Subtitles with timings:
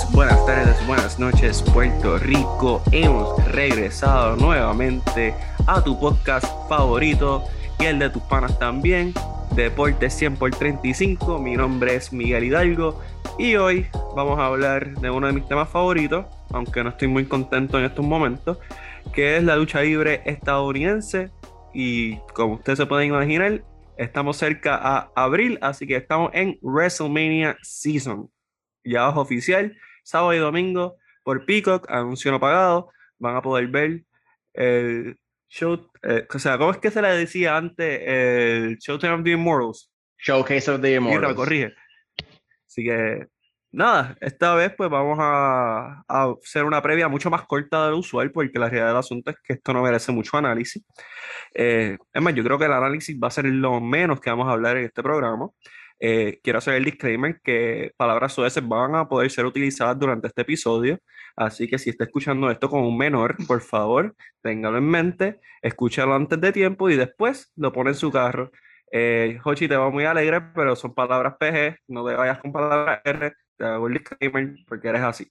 [0.00, 2.82] días, buenas tardes, buenas noches, Puerto Rico.
[2.92, 5.34] Hemos regresado nuevamente
[5.66, 7.44] a tu podcast favorito
[7.78, 9.12] y el de tus panas también,
[9.54, 11.38] Deporte 100 por 35.
[11.38, 13.00] Mi nombre es Miguel Hidalgo
[13.38, 17.24] y hoy vamos a hablar de uno de mis temas favoritos, aunque no estoy muy
[17.26, 18.58] contento en estos momentos,
[19.12, 21.30] que es la lucha libre estadounidense.
[21.72, 23.62] Y como ustedes se pueden imaginar,
[23.96, 28.30] estamos cerca a abril, así que estamos en WrestleMania Season
[28.84, 34.02] ya es oficial, sábado y domingo por Peacock, anuncio no pagado, van a poder ver
[34.54, 35.16] el
[35.48, 39.30] show, eh, o sea, ¿cómo es que se le decía antes el Showtime of the
[39.30, 39.90] Immortals?
[40.18, 41.34] Showcase of the Immortals.
[41.34, 41.74] corrige.
[42.66, 43.26] Así que,
[43.72, 47.98] nada, esta vez pues vamos a, a, hacer una previa mucho más corta de lo
[47.98, 50.84] usual, porque la realidad del asunto es que esto no merece mucho análisis.
[51.54, 54.48] Eh, es más, yo creo que el análisis va a ser lo menos que vamos
[54.48, 55.48] a hablar en este programa.
[56.00, 60.42] Eh, quiero hacer el disclaimer que palabras sueces van a poder ser utilizadas durante este
[60.42, 60.98] episodio,
[61.36, 66.14] así que si está escuchando esto con un menor, por favor, téngalo en mente, escúchalo
[66.14, 68.50] antes de tiempo y después lo pone en su carro.
[68.92, 73.00] Eh, Hochi te va muy alegre, pero son palabras PG, no te vayas con palabras
[73.04, 75.30] R, te hago el disclaimer porque eres así.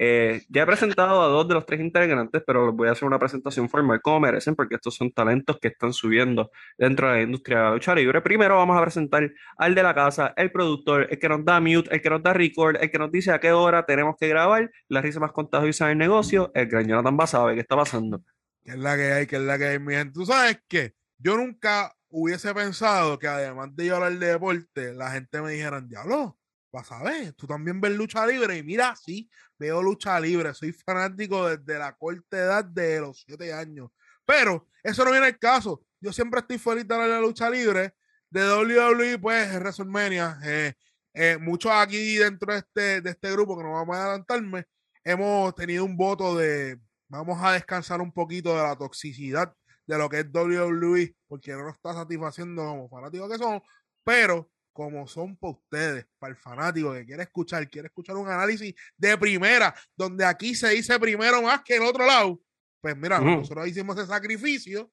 [0.00, 3.06] Eh, ya he presentado a dos de los tres integrantes, pero les voy a hacer
[3.06, 7.22] una presentación formal como merecen, porque estos son talentos que están subiendo dentro de la
[7.22, 7.94] industria de la lucha.
[8.22, 11.92] Primero vamos a presentar al de la casa, el productor, el que nos da mute,
[11.92, 14.70] el que nos da record, el que nos dice a qué hora tenemos que grabar,
[14.88, 18.22] la risa más contagiosa del negocio, el gran Jonathan Basabe, ¿qué está pasando?
[18.62, 19.26] ¿Qué es la que hay?
[19.26, 20.12] ¿Qué es la que hay, mi gente?
[20.12, 20.94] ¿Tú sabes qué?
[21.18, 25.80] Yo nunca hubiese pensado que además de yo hablar de deporte, la gente me dijera,
[25.80, 26.38] diablo,
[26.72, 30.72] vas a ver, tú también ves lucha libre y mira, sí, veo lucha libre, soy
[30.72, 33.90] fanático desde la corta edad de los siete años.
[34.24, 35.82] Pero eso no viene al caso.
[36.00, 37.94] Yo siempre estoy feliz de la lucha libre.
[38.30, 40.38] De WWE, pues, WrestleMania.
[40.44, 40.74] Eh,
[41.14, 44.66] eh, muchos aquí dentro de este, de este grupo, que no vamos a adelantarme,
[45.02, 46.78] hemos tenido un voto de
[47.08, 49.54] vamos a descansar un poquito de la toxicidad
[49.86, 53.62] de lo que es WWE, porque no nos está satisfaciendo como fanáticos que somos,
[54.04, 58.72] pero como son para ustedes, para el fanático que quiere escuchar, quiere escuchar un análisis
[58.96, 62.40] de primera, donde aquí se dice primero más que en otro lado.
[62.80, 64.88] Pues mira, nosotros hicimos ese sacrificio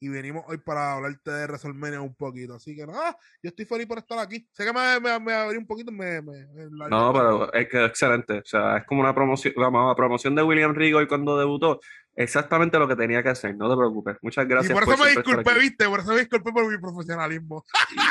[0.00, 2.54] y venimos hoy para hablarte de WrestleMania un poquito.
[2.54, 4.44] Así que nada, yo estoy feliz por estar aquí.
[4.50, 5.92] Sé que me, me, me abrí un poquito.
[5.92, 8.38] Me, no, pero es que excelente.
[8.38, 11.78] O sea, es como una promoción, la promoción de William Regal cuando debutó
[12.18, 14.16] exactamente lo que tenía que hacer, no te preocupes.
[14.22, 14.70] Muchas gracias.
[14.70, 17.64] Y por eso me disculpé, viste, por eso me disculpé por mi profesionalismo.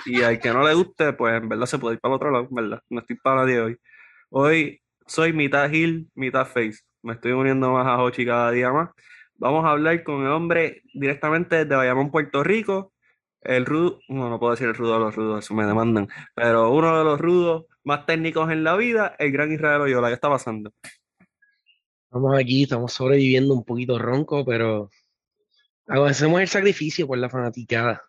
[0.06, 2.32] Y, al que no le guste, pues en verdad se puede ir para el otro
[2.32, 2.82] lado, ¿verdad?
[2.90, 3.78] No estoy para nadie hoy.
[4.30, 6.80] Hoy soy mitad Hill, mitad Face.
[7.04, 8.90] Me estoy uniendo más a Hochi cada día más.
[9.36, 12.94] Vamos a hablar con el hombre directamente desde Bayamón, Puerto Rico.
[13.42, 16.72] El rudo, no, no puedo decir el rudo de los rudos, eso me demandan, pero
[16.72, 20.08] uno de los rudos más técnicos en la vida, el gran Israel Oyola.
[20.08, 20.74] ¿Qué está pasando?
[22.08, 24.90] Estamos aquí, estamos sobreviviendo un poquito ronco, pero
[25.88, 28.02] hacemos el sacrificio por la fanaticada.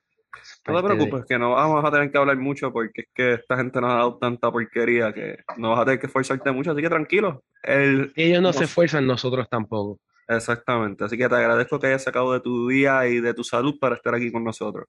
[0.69, 3.57] No te preocupes, que no vamos a tener que hablar mucho porque es que esta
[3.57, 6.81] gente nos ha dado tanta porquería que no vas a tener que esforzarte mucho, así
[6.81, 7.43] que tranquilo.
[7.65, 9.99] Ellos no se esfuerzan, nosotros tampoco.
[10.29, 13.81] Exactamente, así que te agradezco que hayas sacado de tu día y de tu salud
[13.81, 14.87] para estar aquí con nosotros.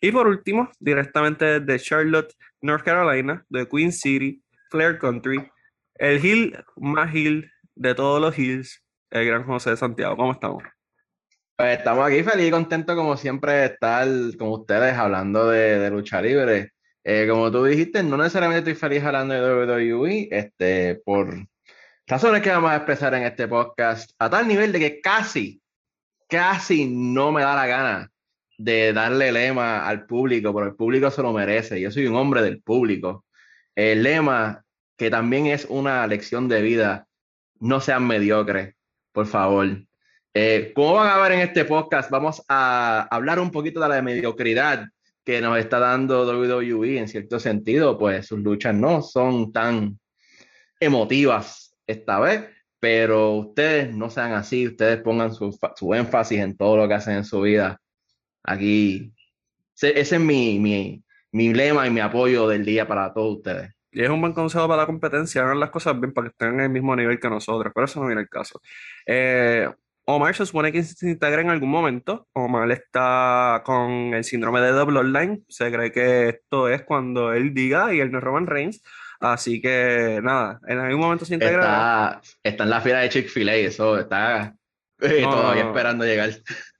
[0.00, 5.46] Y por último, directamente de Charlotte, North Carolina, de Queen City, Clare Country,
[5.96, 10.16] el hill más hill de todos los Hills, el gran José de Santiago.
[10.16, 10.64] ¿Cómo estamos?
[11.56, 14.06] Pues estamos aquí feliz y contentos como siempre de estar
[14.38, 16.72] con ustedes hablando de, lucha libre.
[17.04, 21.46] Eh, como tú dijiste, no necesariamente estoy feliz hablando de WWE, este, por
[22.06, 25.62] razones que vamos a expresar en este podcast, a tal nivel de que casi,
[26.28, 28.10] casi no me da la gana
[28.58, 31.80] de darle lema al público, pero el público se lo merece.
[31.80, 33.24] Yo soy un hombre del público.
[33.74, 34.64] El lema,
[34.96, 37.06] que también es una lección de vida,
[37.60, 38.74] no sean mediocres,
[39.12, 39.82] por favor.
[40.34, 44.02] Eh, como van a ver en este podcast, vamos a hablar un poquito de la
[44.02, 44.86] mediocridad
[45.24, 49.98] que nos está dando WWE en cierto sentido, pues sus luchas no son tan
[50.78, 52.44] emotivas esta vez,
[52.78, 57.16] pero ustedes no sean así, ustedes pongan su, su énfasis en todo lo que hacen
[57.16, 57.80] en su vida.
[58.44, 59.12] Aquí,
[59.74, 63.75] ese, es mi, mi, mi lema y mi apoyo del día para todos ustedes.
[63.96, 66.48] Y es un buen consejo para la competencia, hagan las cosas bien para que estén
[66.52, 68.60] en el mismo nivel que nosotros, pero eso no viene el caso.
[69.06, 69.66] Eh,
[70.04, 72.28] Omar se supone que se integra en algún momento.
[72.34, 75.40] Omar está con el síndrome de double online.
[75.48, 78.82] Se cree que esto es cuando él diga y él no Roman Reigns.
[79.18, 82.20] Así que nada, en algún momento se integra.
[82.42, 84.54] Está, en la fila de Chick-fil-A, eso está
[85.00, 86.32] eh, todavía esperando llegar.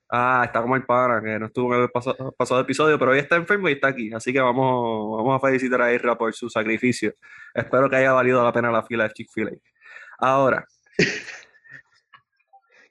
[0.08, 3.18] Ah, está como el pana, que no estuvo en el pasado, pasado episodio, pero hoy
[3.18, 4.12] está enfermo y está aquí.
[4.12, 7.14] Así que vamos, vamos a felicitar a Isra por su sacrificio.
[7.52, 9.52] Espero que haya valido la pena la fila de Chick-fil-A.
[10.18, 10.64] Ahora,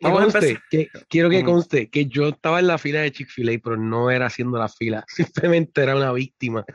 [0.02, 0.62] Vamos a empezar.
[0.70, 4.28] que, quiero que conste que yo estaba en la fila de Chick-fil-A, pero no era
[4.28, 5.04] haciendo la fila.
[5.08, 6.66] Simplemente era una víctima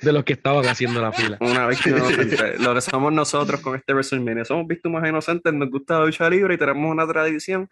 [0.00, 1.36] de los que estaban haciendo la fila.
[1.40, 2.36] una víctima inocente.
[2.58, 4.44] Lo que somos nosotros con este WrestleMania.
[4.44, 7.68] Somos víctimas inocentes, nos gusta la lucha libre y tenemos una tradición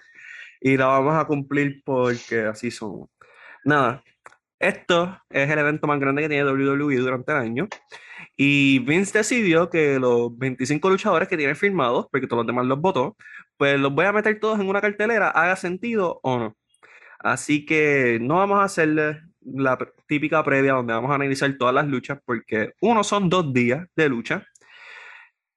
[0.61, 3.09] y la vamos a cumplir porque así somos.
[3.65, 4.03] Nada,
[4.59, 7.69] esto es el evento más grande que tiene WWE durante el año.
[8.37, 12.81] Y Vince decidió que los 25 luchadores que tiene firmados, porque todos los demás los
[12.81, 13.17] votó,
[13.57, 16.57] pues los voy a meter todos en una cartelera, haga sentido o no.
[17.19, 21.87] Así que no vamos a hacerle la típica previa donde vamos a analizar todas las
[21.87, 24.47] luchas, porque uno son dos días de lucha.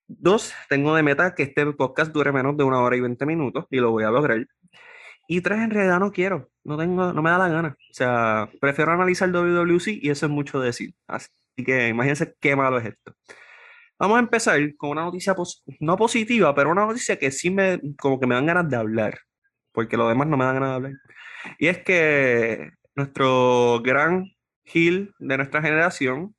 [0.07, 3.65] Dos, tengo de meta que este podcast dure menos de una hora y 20 minutos
[3.69, 4.45] y lo voy a lograr.
[5.27, 7.69] Y tres, en realidad no quiero, no tengo, no me da la gana.
[7.91, 10.93] O sea, prefiero analizar WWC y eso es mucho decir.
[11.07, 11.29] Así
[11.65, 13.15] que imagínense qué malo es esto.
[13.99, 17.79] Vamos a empezar con una noticia pos- no positiva, pero una noticia que sí me,
[17.99, 19.19] como que me dan ganas de hablar,
[19.71, 20.93] porque lo demás no me dan ganas de hablar.
[21.59, 24.25] Y es que nuestro gran
[24.65, 26.35] heel de nuestra generación,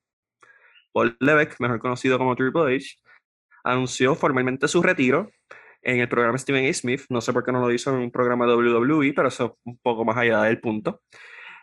[0.93, 2.96] Paul Levesque, mejor conocido como Triple H,
[3.64, 5.31] anunció formalmente su retiro
[5.82, 6.73] en el programa Stephen A.
[6.73, 7.02] Smith.
[7.08, 9.79] No sé por qué no lo hizo en un programa WWE, pero eso es un
[9.79, 11.02] poco más allá del punto.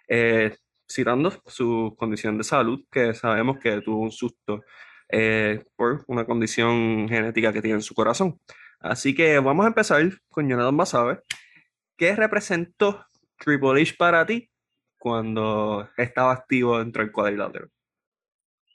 [0.08, 0.56] Eh,
[0.90, 4.64] citando su condición de salud, que sabemos que tuvo un susto
[5.08, 8.40] eh, por una condición genética que tiene en su corazón.
[8.80, 11.22] Así que vamos a empezar con Jonathan Basabe.
[11.98, 13.06] ¿Qué representó
[13.38, 14.50] Triple H para ti
[14.98, 17.70] cuando estaba activo dentro del cuadrilátero?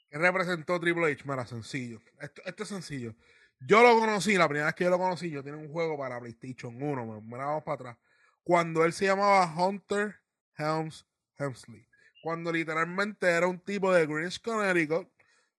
[0.09, 1.23] ¿Qué representó Triple H?
[1.25, 2.01] Mira, sencillo.
[2.19, 3.15] Esto es sencillo.
[3.59, 6.19] Yo lo conocí, la primera vez que yo lo conocí, yo tenía un juego para
[6.19, 7.97] PlayStation 1, me- vamos para atrás.
[8.43, 10.15] Cuando él se llamaba Hunter
[10.57, 11.05] Helms
[11.37, 11.87] Hemsley.
[12.21, 15.07] Cuando literalmente era un tipo de Greenwich, Connecticut,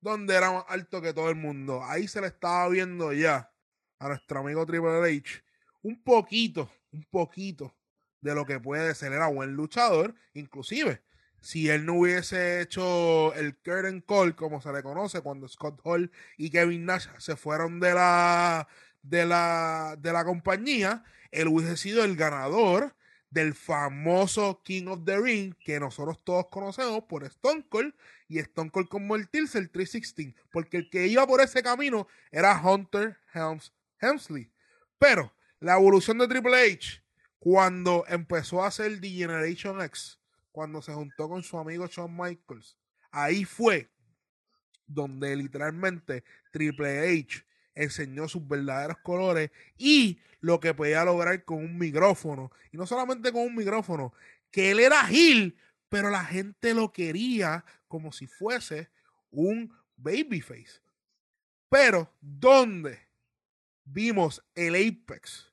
[0.00, 1.82] donde era más alto que todo el mundo.
[1.84, 3.52] Ahí se le estaba viendo ya
[3.98, 5.42] a nuestro amigo Triple H
[5.82, 7.76] un poquito, un poquito
[8.20, 9.12] de lo que puede ser.
[9.12, 11.02] Era buen luchador, inclusive
[11.40, 16.10] si él no hubiese hecho el curtain call, como se le conoce, cuando Scott Hall
[16.36, 18.68] y Kevin Nash se fueron de la,
[19.02, 22.94] de la, de la compañía, él hubiese sido el ganador
[23.30, 27.94] del famoso King of the Ring que nosotros todos conocemos por Stone Cold
[28.28, 33.18] y Stone Cold convertirse el 316, porque el que iba por ese camino era Hunter
[33.34, 34.50] Helms Hemsley.
[34.98, 37.02] Pero la evolución de Triple H,
[37.38, 40.18] cuando empezó a hacer The Generation X,
[40.56, 42.78] cuando se juntó con su amigo Shawn Michaels,
[43.10, 43.90] ahí fue
[44.86, 47.44] donde literalmente Triple H
[47.74, 52.50] enseñó sus verdaderos colores y lo que podía lograr con un micrófono.
[52.72, 54.14] Y no solamente con un micrófono,
[54.50, 55.58] que él era Gil,
[55.90, 58.88] pero la gente lo quería como si fuese
[59.30, 60.80] un babyface.
[61.68, 62.98] Pero, ¿dónde
[63.84, 65.52] vimos el apex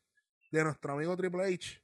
[0.50, 1.83] de nuestro amigo Triple H?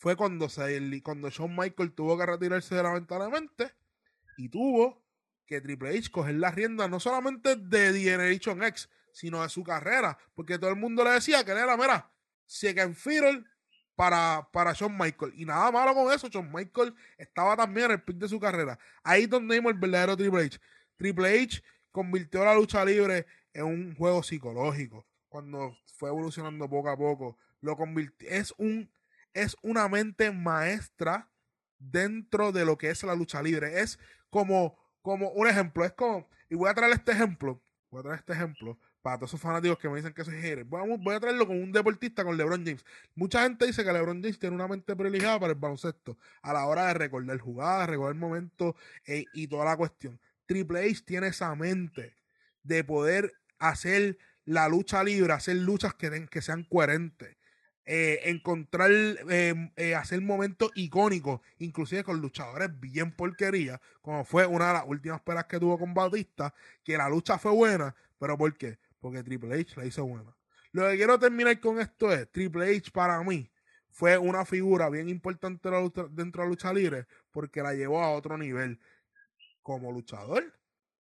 [0.00, 3.74] Fue cuando, se, cuando Shawn Michael tuvo que retirarse de lamentablemente
[4.38, 5.04] y tuvo
[5.44, 10.16] que Triple H coger la rienda no solamente de Generation X, sino de su carrera,
[10.34, 12.10] porque todo el mundo le decía que él era, mira,
[12.46, 13.44] second fiddle
[13.94, 15.34] para, para Shawn Michael.
[15.36, 18.78] Y nada malo con eso, Shawn Michael estaba también en el de su carrera.
[19.02, 20.58] Ahí donde vimos el verdadero Triple H.
[20.96, 25.06] Triple H convirtió la lucha libre en un juego psicológico.
[25.28, 28.30] Cuando fue evolucionando poco a poco, lo convirtió.
[28.30, 28.90] Es un
[29.34, 31.30] es una mente maestra
[31.78, 33.80] dentro de lo que es la lucha libre.
[33.80, 33.98] Es
[34.30, 35.84] como, como un ejemplo.
[35.84, 37.62] Es como, y voy a traer este ejemplo.
[37.90, 40.64] Voy a traer este ejemplo para todos esos fanáticos que me dicen que soy hater.
[40.64, 42.84] Voy a, voy a traerlo con un deportista, con LeBron James.
[43.14, 46.66] Mucha gente dice que LeBron James tiene una mente privilegiada para el baloncesto a la
[46.66, 48.74] hora de recordar jugadas, recordar momentos
[49.06, 50.20] eh, y toda la cuestión.
[50.46, 52.16] Triple H tiene esa mente
[52.62, 57.36] de poder hacer la lucha libre, hacer luchas que, que sean coherentes.
[57.86, 64.68] Eh, encontrar, eh, eh, hacer momentos icónicos, inclusive con luchadores bien porquería, como fue una
[64.68, 68.56] de las últimas pelas que tuvo con Bautista, que la lucha fue buena, pero ¿por
[68.56, 68.78] qué?
[69.00, 70.36] Porque Triple H la hizo buena.
[70.72, 73.50] Lo que quiero terminar con esto es, Triple H para mí
[73.88, 75.68] fue una figura bien importante
[76.10, 78.78] dentro de la lucha libre, porque la llevó a otro nivel,
[79.62, 80.54] como luchador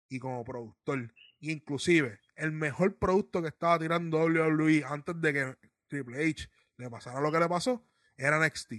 [0.09, 1.13] y como productor.
[1.41, 5.57] Inclusive, el mejor producto que estaba tirando WWE antes de que
[5.95, 7.85] Triple H le pasara lo que le pasó,
[8.17, 8.73] era NXT.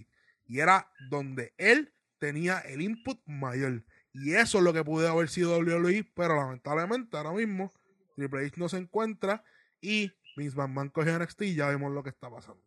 [0.47, 3.83] Y era donde él tenía el input mayor.
[4.13, 7.71] Y eso es lo que pudo haber sido WWE, pero lamentablemente ahora mismo
[8.15, 9.43] Triple H no se encuentra
[9.81, 12.61] y Vince McMahon cogió NXT y ya vemos lo que está pasando.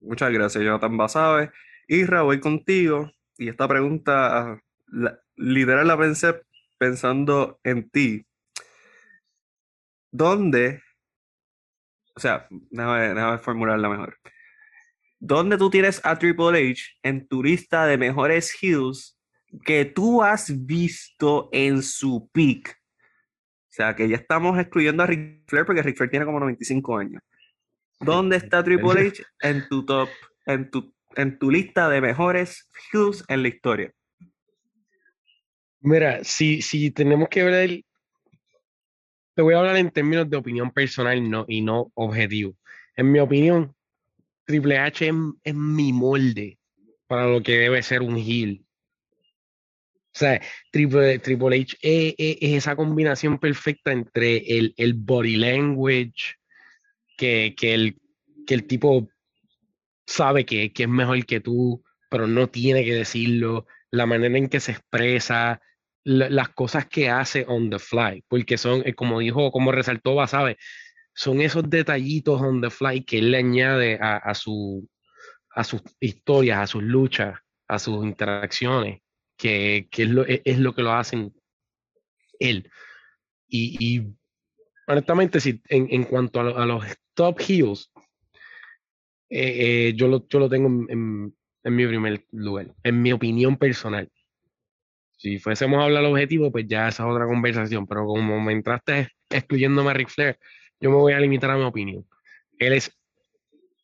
[0.00, 1.52] Muchas gracias, Jonathan Basabe.
[1.88, 3.10] Isra, voy contigo.
[3.38, 4.60] Y esta pregunta,
[5.36, 6.42] literal la pensé
[6.78, 8.26] pensando en ti.
[10.10, 10.82] ¿Dónde?
[12.16, 14.18] O sea, déjame, déjame formularla mejor.
[15.18, 19.18] ¿Dónde tú tienes a Triple H en tu lista de mejores heels
[19.64, 22.70] que tú has visto en su peak?
[22.70, 26.96] O sea, que ya estamos excluyendo a Ric Flair porque Ric Flair tiene como 95
[26.96, 27.22] años.
[28.00, 30.08] ¿Dónde está Triple H en tu top,
[30.46, 33.92] en tu, en tu lista de mejores heels en la historia?
[35.80, 37.82] Mira, si, si tenemos que ver,
[39.36, 42.56] te voy a hablar en términos de opinión personal no, y no objetivo.
[42.96, 43.76] En mi opinión,
[44.46, 45.14] Triple H es,
[45.44, 46.58] es mi molde
[47.08, 48.64] para lo que debe ser un heel.
[50.14, 50.40] O sea,
[50.72, 56.34] Triple, Triple H es, es- es esa combinación perfecta entre el, el body language,
[57.16, 57.98] que, que, el,
[58.46, 59.08] que el tipo
[60.06, 64.48] sabe que, que es mejor que tú, pero no tiene que decirlo, la manera en
[64.48, 65.60] que se expresa,
[66.06, 70.14] la- las cosas que hace on the fly, porque son, eh, como dijo, como resaltó
[70.14, 70.56] Basabe,
[71.14, 74.88] son esos detallitos on the fly que él le añade a, su,
[75.50, 79.00] a sus historias, a sus luchas, a sus interacciones,
[79.36, 81.34] que, que es, lo, es- es lo que lo hacen
[82.38, 82.70] él.
[83.48, 84.02] Y,
[84.86, 86.84] honestamente, si, en, en cuanto a los
[87.14, 87.90] top heels,
[89.28, 93.12] eh, eh, yo, lo, yo lo tengo en, en- en mi primer lugar, en mi
[93.12, 94.08] opinión personal.
[95.16, 99.08] Si fuésemos a hablar objetivo, pues ya esa es otra conversación, pero como me entraste
[99.30, 100.38] excluyéndome a Ric Flair,
[100.80, 102.06] yo me voy a limitar a mi opinión.
[102.58, 102.96] Él es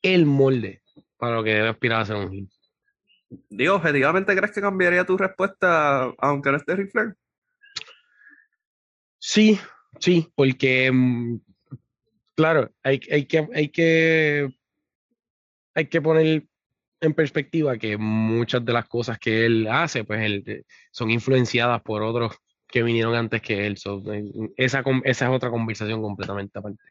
[0.03, 0.83] el molde
[1.17, 2.49] para lo que debe aspirar a ser un heel.
[3.49, 7.17] Digo, objetivamente, ¿crees que cambiaría tu respuesta aunque no esté Ric Flair?
[9.19, 9.59] Sí,
[10.01, 11.41] sí, porque mm,
[12.35, 14.49] claro, hay, hay que, hay que
[15.75, 16.47] hay que poner
[17.03, 21.83] en perspectiva que muchas de las cosas que él hace, pues él, eh, son influenciadas
[21.83, 23.77] por otros que vinieron antes que él.
[23.77, 24.25] So, eh,
[24.57, 26.83] esa, esa es otra conversación completamente aparte.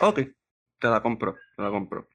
[0.00, 0.20] Ok,
[0.78, 2.08] te la compro, te la compro.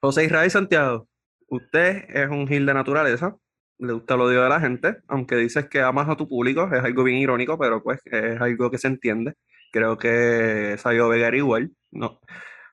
[0.00, 1.08] José Israel Santiago,
[1.48, 3.34] usted es un heel de naturaleza,
[3.78, 6.84] le gusta el odio de la gente, aunque dices que amas a tu público, es
[6.84, 9.34] algo bien irónico, pero pues es algo que se entiende.
[9.72, 12.06] Creo que Sayo Vega igual, ¿no?
[12.06, 12.20] O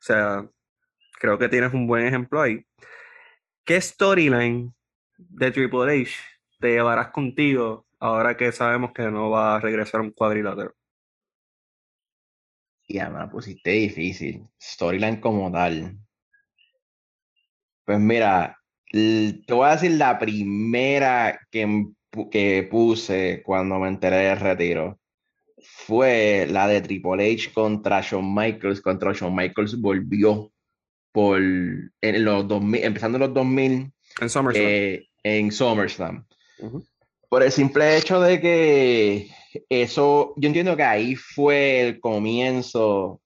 [0.01, 0.45] sea,
[1.19, 2.65] creo que tienes un buen ejemplo ahí.
[3.65, 4.73] ¿Qué storyline
[5.17, 6.11] de Triple H
[6.59, 10.75] te llevarás contigo ahora que sabemos que no va a regresar a un cuadrilátero?
[12.89, 14.45] Ya me pusiste difícil.
[14.61, 15.97] Storyline como tal.
[17.85, 18.57] Pues mira,
[18.91, 21.85] te voy a decir la primera que,
[22.31, 24.99] que puse cuando me enteré del retiro.
[25.61, 28.81] Fue la de Triple H contra Shawn Michaels.
[28.81, 30.52] Contra Shawn Michaels volvió
[31.13, 34.67] por en los 2000, empezando en los 2000 En SummerSlam.
[34.67, 36.25] eh, en SummerSlam.
[36.59, 36.83] Ujú.
[37.29, 39.29] Por el simple hecho de que
[39.69, 43.21] eso, yo entiendo que ahí fue el comienzo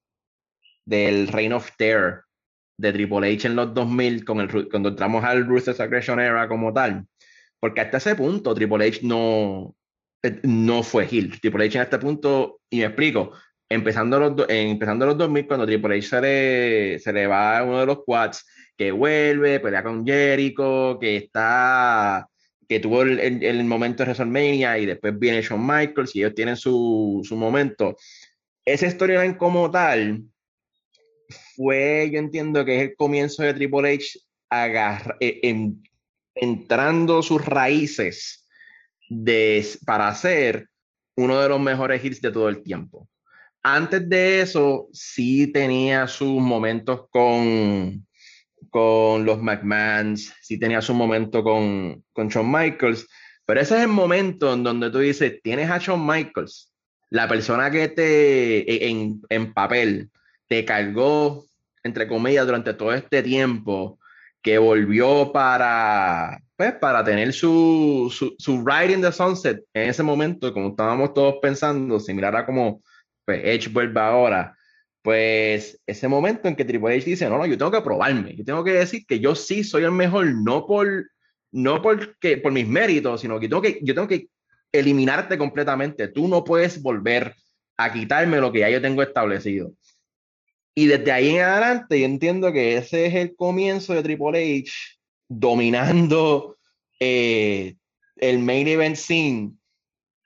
[0.86, 2.24] del Reign of Terror
[2.78, 6.72] de Triple H en los 2000, con el, cuando entramos al Ruthless Aggression Era como
[6.74, 7.06] tal.
[7.60, 9.76] Porque hasta ese punto Triple H no,
[10.24, 11.40] eh, no fue heel.
[11.42, 13.32] Triple H en este punto, y me explico,
[13.70, 17.64] empezando los, do- empezando los 2000, cuando Triple H se le, se le va a
[17.64, 18.46] uno de los quads,
[18.78, 22.28] que vuelve, pelea con Jericho, que está
[22.70, 26.58] que tuvo el, el- momento de WrestleMania y después viene Shawn Michaels y ellos tienen
[26.58, 27.96] su, su momento.
[28.66, 30.22] Ese storyline como tal
[31.56, 34.20] fue, yo entiendo que es el comienzo de Triple H
[34.50, 35.82] agarra- eh, en-
[36.36, 38.46] entrando sus raíces
[39.10, 40.68] de, para ser
[41.16, 43.08] uno de los mejores hits de todo el tiempo.
[43.64, 48.08] Antes de eso, sí tenía sus momentos con,
[48.70, 53.08] con los McMahons, sí tenía su momento con, con Shawn Michaels,
[53.46, 56.72] pero ese es el momento en donde tú dices, tienes a Shawn Michaels,
[57.10, 60.12] la persona que te, e, en, en papel,
[60.48, 61.46] te cargó,
[61.84, 64.00] entre comillas, durante todo este tiempo,
[64.42, 70.04] que volvió para, pues, para tener su, su, su ride in the sunset en ese
[70.04, 72.82] momento, como estábamos todos pensando, similar a como
[73.28, 74.58] pues, Edge vuelve ahora,
[75.02, 78.46] pues ese momento en que Triple H dice, no, no, yo tengo que probarme, yo
[78.46, 81.12] tengo que decir que yo sí soy el mejor, no por,
[81.52, 84.30] no porque, por mis méritos, sino que, tengo que yo tengo que
[84.72, 87.36] eliminarte completamente, tú no puedes volver
[87.76, 89.74] a quitarme lo que ya yo tengo establecido.
[90.74, 94.72] Y desde ahí en adelante yo entiendo que ese es el comienzo de Triple H
[95.28, 96.58] dominando
[96.98, 97.76] eh,
[98.16, 99.52] el main event scene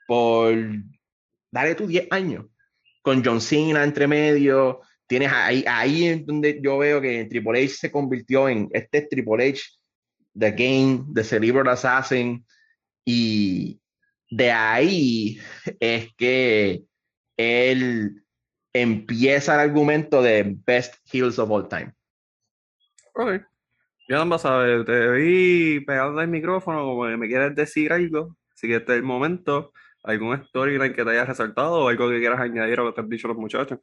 [0.08, 0.55] por,
[1.51, 2.46] dale tú 10 años,
[3.01, 7.75] con John Cena entre medio, tienes ahí, ahí es donde yo veo que Triple H
[7.75, 9.62] se convirtió en este es Triple H
[10.34, 12.46] The Game, The Cerebral Assassin,
[13.05, 13.79] y
[14.29, 15.39] de ahí
[15.79, 16.84] es que
[17.38, 18.24] él
[18.74, 21.93] empieza el argumento de Best Heels of All Time.
[23.15, 23.41] Ok.
[24.08, 28.67] Ya no sabes, te vi pegando el micrófono como que me quieres decir algo, así
[28.67, 29.72] que este es el momento,
[30.03, 33.01] algún storyline que te haya resaltado o algo que quieras añadir a lo que te
[33.01, 33.79] han dicho los muchachos.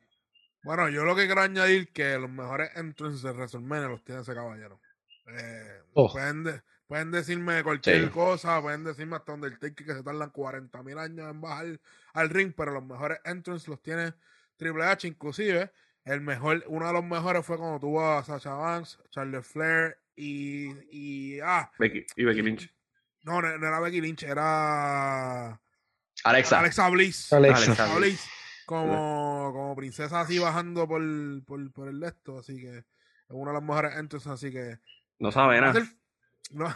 [0.63, 4.35] Bueno, yo lo que quiero añadir que los mejores entrances de WrestleMania los tiene ese
[4.35, 4.81] caballero.
[5.27, 6.11] Eh, Oh.
[6.13, 8.11] pueden, de- pueden decirme cualquier Sí.
[8.11, 11.81] cosa, pueden decirme hasta donde el take que se tardan 40 mil años en bajar
[12.15, 14.15] al ring, pero los mejores entrances los tiene
[14.57, 15.71] Triple H, inclusive.
[16.05, 20.71] El mejor, uno de los mejores fue cuando tuvo a Sasha Banks, Charles Flair y,
[20.91, 22.75] y ah, Becky, y Becky Lynch.
[23.25, 25.61] no, no, no era Becky Lynch, era
[26.25, 27.33] Alexa, Alexa Bliss.
[27.33, 27.95] Alexa.
[27.97, 28.29] Bliss,
[28.67, 31.01] como, como princesa así bajando por,
[31.45, 32.85] por, por el esto, así que es
[33.29, 34.79] uno de los mejores entrances, así que
[35.19, 35.73] No sabe nada.
[35.73, 35.89] hacer-
[36.51, 36.75] no,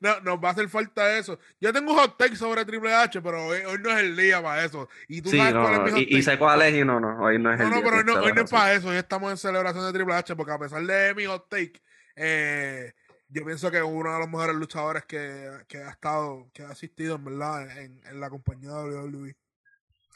[0.00, 1.38] no, nos va a hacer falta eso.
[1.60, 4.42] Yo tengo un hot take sobre Triple H, pero hoy, hoy no es el día
[4.42, 4.88] para eso.
[5.08, 7.18] Y tú Sí, sabes no, cuál es mi y, sé cuál es y no, no,
[7.20, 8.72] hoy no es No, el no, día, pero hoy no, tienes hoy no es para
[8.74, 8.88] eso.
[8.88, 11.82] Hoy estamos en celebración de Triple H, porque a pesar de mi hot take,
[12.16, 12.94] eh,
[13.28, 16.70] yo pienso que es uno de los mejores luchadores que, que ha estado, que ha
[16.70, 18.96] asistido, en verdad, en, en la compañía de.
[18.96, 19.36] WWE.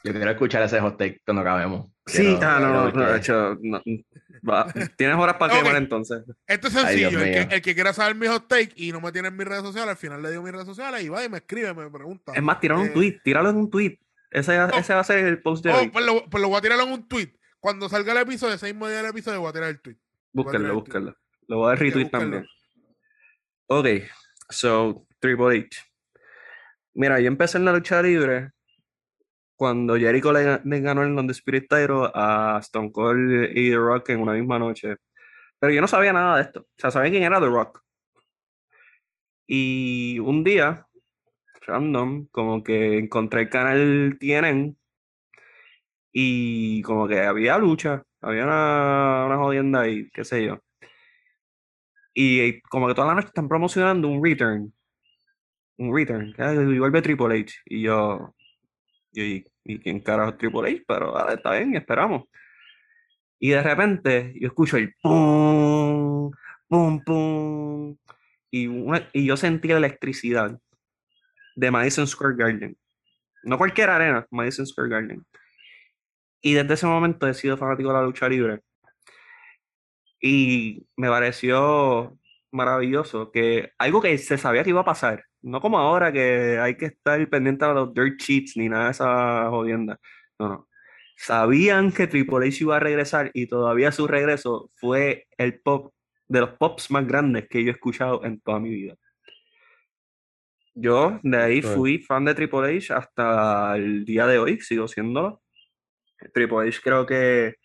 [0.03, 1.87] yo quiero escuchar ese hot take cuando acabemos.
[2.05, 3.81] Sí, Quiero- ah, no, no, de hecho, no,
[4.49, 4.67] va,
[4.97, 5.59] tienes horas para Ok.
[5.63, 6.23] quemar entonces.
[6.47, 7.21] Esto es Ay, sencillo.
[7.23, 9.47] el, que, el que quiera saber mi hot take y no me tiene en mis
[9.47, 11.89] redes sociales, al final le digo mis redes sociales y va y me escribe, me
[11.89, 12.33] pregunta.
[12.35, 13.99] Es más, tíralo en Eh, un tweet, tíralo en un tweet.
[14.31, 14.69] Ese, Oh.
[14.77, 15.89] ese va a ser el post de Oh, hoy.
[15.89, 17.31] pues lo, pues lo voy a tirar en un tweet.
[17.59, 19.95] Cuando salga el episodio, ese mismo día del episodio, voy a tirar el tweet.
[20.33, 21.15] Búsquenlo, búsquenlo.
[21.47, 22.19] Lo voy a Sí, retweet búsquenlo.
[22.19, 22.47] también.
[23.75, 23.87] Ok,
[24.51, 25.81] so, Triple H.
[26.95, 28.51] Mira, yo empecé en la lucha libre
[29.55, 34.33] cuando Jericho le, ganó el Undisputed Title a Stone Cold y The Rock en una
[34.33, 34.97] misma noche.
[35.59, 36.61] Pero yo no sabía nada de esto.
[36.61, 37.81] O sea, sabía quién era The Rock.
[39.47, 40.85] Y un día,
[41.67, 44.77] random, como que encontré el canal TNN
[46.11, 50.59] y como que había lucha, había una, una jodienda ahí, qué sé yo.
[52.13, 54.73] Y eh, como que toda la noche están promocionando un return.
[55.77, 56.33] Un return.
[56.33, 57.55] que vuelve Triple H.
[57.65, 58.35] Y yo.
[59.13, 60.83] y, ¿y quién carajo Triple H?
[60.87, 62.23] Pero vale, está bien, esperamos.
[63.39, 66.31] Y de repente yo escucho el pum,
[66.67, 67.97] pum, pum.
[68.49, 68.69] Y,
[69.13, 70.57] y yo sentí la electricidad
[71.55, 72.77] de Madison Square Garden.
[73.43, 75.25] No cualquier arena, Madison Square Garden.
[76.41, 78.61] Y desde ese momento he sido fanático de la lucha libre.
[80.25, 82.17] Y me pareció
[82.49, 86.77] maravilloso que algo que se sabía que iba a pasar, no como ahora que hay
[86.77, 89.99] que estar pendiente de los dirt sheets ni nada de esa jodienda.
[90.39, 90.67] No, no.
[91.17, 95.93] Sabían que Triple H iba a regresar y todavía su regreso fue el pop
[96.29, 98.95] de los pops más grandes que yo he escuchado en toda mi vida.
[100.73, 105.41] Yo de ahí fui fan de Triple H hasta el día de hoy, sigo siéndolo.
[106.33, 107.55] Triple H creo que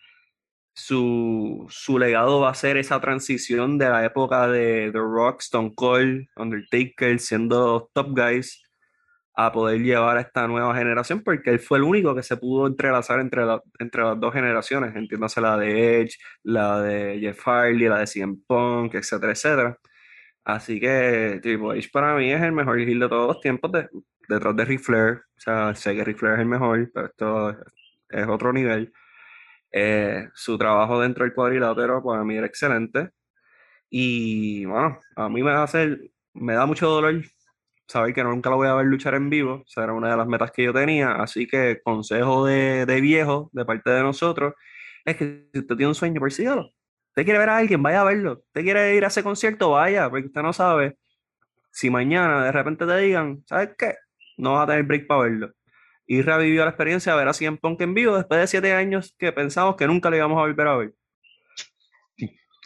[0.79, 5.73] su, su legado va a ser esa transición de la época de The Rock, Stone
[5.75, 8.63] Cold, Undertaker, siendo top guys,
[9.35, 12.67] a poder llevar a esta nueva generación, porque él fue el único que se pudo
[12.67, 13.43] entrelazar entre,
[13.79, 18.37] entre las dos generaciones, entiéndase la de Edge, la de Jeff Hardy, la de CM
[18.47, 19.79] Punk, etcétera, etcétera.
[20.45, 23.89] Así que Triple H para mí es el mejor heel de todos los tiempos, de-
[24.29, 25.23] detrás de Ric Flair.
[25.37, 27.51] O sea, sé que Ric es el mejor, pero esto
[28.11, 28.93] es otro nivel.
[29.73, 33.11] Eh, su trabajo dentro del cuadrilátero para mí era excelente.
[33.91, 37.23] Y bueno, a mí me hacer, me da mucho dolor
[37.87, 39.65] saber que nunca lo voy a ver luchar en vivo.
[39.67, 41.13] Esa era una de las metas que yo tenía.
[41.23, 44.55] Así que consejo de, de viejo de parte de nosotros
[45.05, 46.73] es que si usted tiene un sueño, persígalo.
[47.11, 48.33] Usted quiere ver a alguien, vaya a verlo.
[48.47, 50.99] Usted quiere ir a ese concierto, vaya, porque usted no sabe
[51.73, 53.95] si mañana de repente te digan, ¿sabes qué?
[54.37, 55.53] No vas a tener break para verlo.
[56.11, 59.15] Y revivió la experiencia de ver a CM Punk en vivo después de siete años
[59.19, 60.93] que pensamos que nunca le íbamos a volver a ver.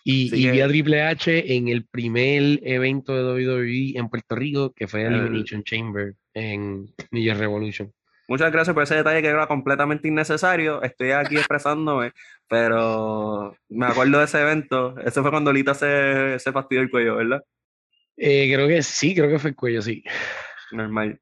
[0.05, 4.88] Y, vi a Triple H en el primer evento de WWE en Puerto Rico, que
[4.88, 7.92] fue El- Elimination Chamber en New Year Revolution.
[8.28, 10.83] Muchas gracias por ese detalle que era completamente innecesario.
[10.83, 12.12] Estoy aquí expresándome,
[12.48, 14.96] pero me acuerdo de ese evento.
[15.05, 17.42] Ese fue cuando Lita se, se fastidió el cuello, ¿verdad?
[18.16, 20.02] Eh, creo que sí, creo que fue el cuello, sí.
[20.70, 21.20] Normal.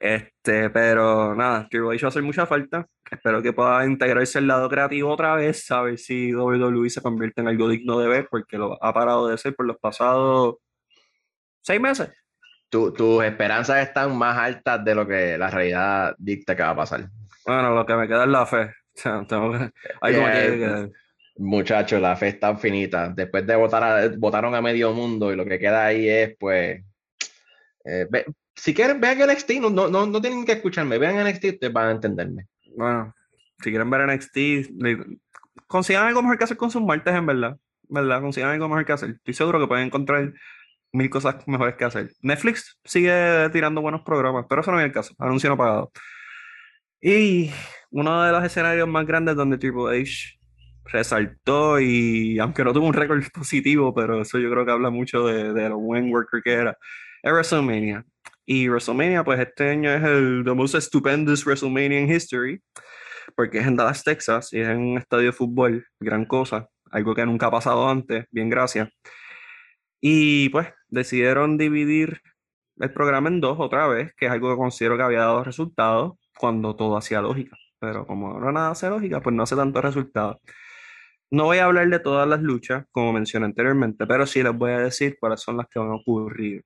[0.00, 2.86] Este, pero nada, Triple H va a hacer mucha falta.
[3.10, 7.42] Espero que pueda integrarse el lado creativo otra vez, a ver si WWE se convierte
[7.42, 10.56] en algo digno de ver, porque lo ha parado de ser por los pasados
[11.60, 12.10] seis meses.
[12.70, 16.76] Tu- tus esperanzas están más altas de lo que la realidad dicta que va a
[16.76, 17.04] pasar.
[17.44, 18.72] Bueno, lo que me queda es la fe.
[19.28, 20.92] Tengo que- me Eh, que-
[21.36, 23.08] Muchachos, la fe está finita.
[23.14, 26.82] Después de votar a, votaron a medio mundo y lo que queda ahí es, pues.
[27.84, 28.06] eh,
[28.60, 30.98] si quieren, vean NXT, no, no, no, no tienen que escucharme.
[30.98, 32.46] Vean NXT, ustedes van a entenderme.
[32.76, 33.14] Bueno,
[33.62, 34.70] si quieren ver NXT,
[35.66, 37.56] consigan algo mejor que hacer con sus martes, en verdad.
[37.88, 38.20] ¿Verdad?
[38.20, 39.10] Consigan algo mejor que hacer.
[39.12, 40.34] Estoy seguro que pueden encontrar
[40.92, 42.12] mil cosas mejores que hacer.
[42.20, 45.14] Netflix sigue tirando buenos programas, pero eso no es el caso.
[45.18, 45.90] Anuncio no pagado.
[47.00, 47.50] Y
[47.90, 50.38] uno de los escenarios más grandes donde Triple H
[50.84, 55.26] resaltó y aunque no tuvo un récord positivo, pero eso yo creo que habla mucho
[55.26, 56.76] de, de lo buen worker que era,
[57.22, 58.04] es WrestleMania.
[58.46, 62.62] Y WrestleMania, pues este año es el the most stupendous WrestleMania in history,
[63.36, 67.14] porque es en Dallas, Texas, y es en un estadio de fútbol, gran cosa, algo
[67.14, 68.88] que nunca ha pasado antes, bien gracias.
[70.00, 72.20] Y pues decidieron dividir
[72.78, 76.14] el programa en dos otra vez, que es algo que considero que había dado resultados
[76.38, 77.56] cuando todo hacía lógica.
[77.78, 80.40] Pero como ahora nada hace lógica, pues no hace tanto resultado.
[81.30, 84.72] No voy a hablar de todas las luchas, como mencioné anteriormente, pero sí les voy
[84.72, 86.64] a decir cuáles son las que van a ocurrir.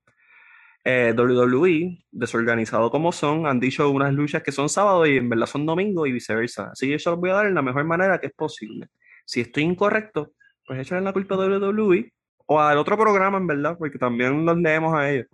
[0.87, 5.47] Eh, WWE, desorganizado como son, han dicho unas luchas que son sábado y en verdad
[5.47, 6.73] son domingo y viceversa.
[6.73, 8.88] Así que yo los voy a dar en la mejor manera que es posible.
[9.25, 10.35] Si estoy incorrecto,
[10.66, 12.12] pues échale la culpa a WWE
[12.47, 15.27] o al otro programa, en verdad, porque también los leemos a ellos.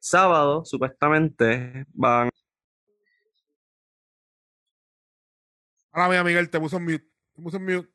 [0.00, 2.30] Sábado, supuestamente, van.
[5.92, 7.04] Ahora mira, Miguel, te puso en mute.
[7.34, 7.88] Te puso en mute.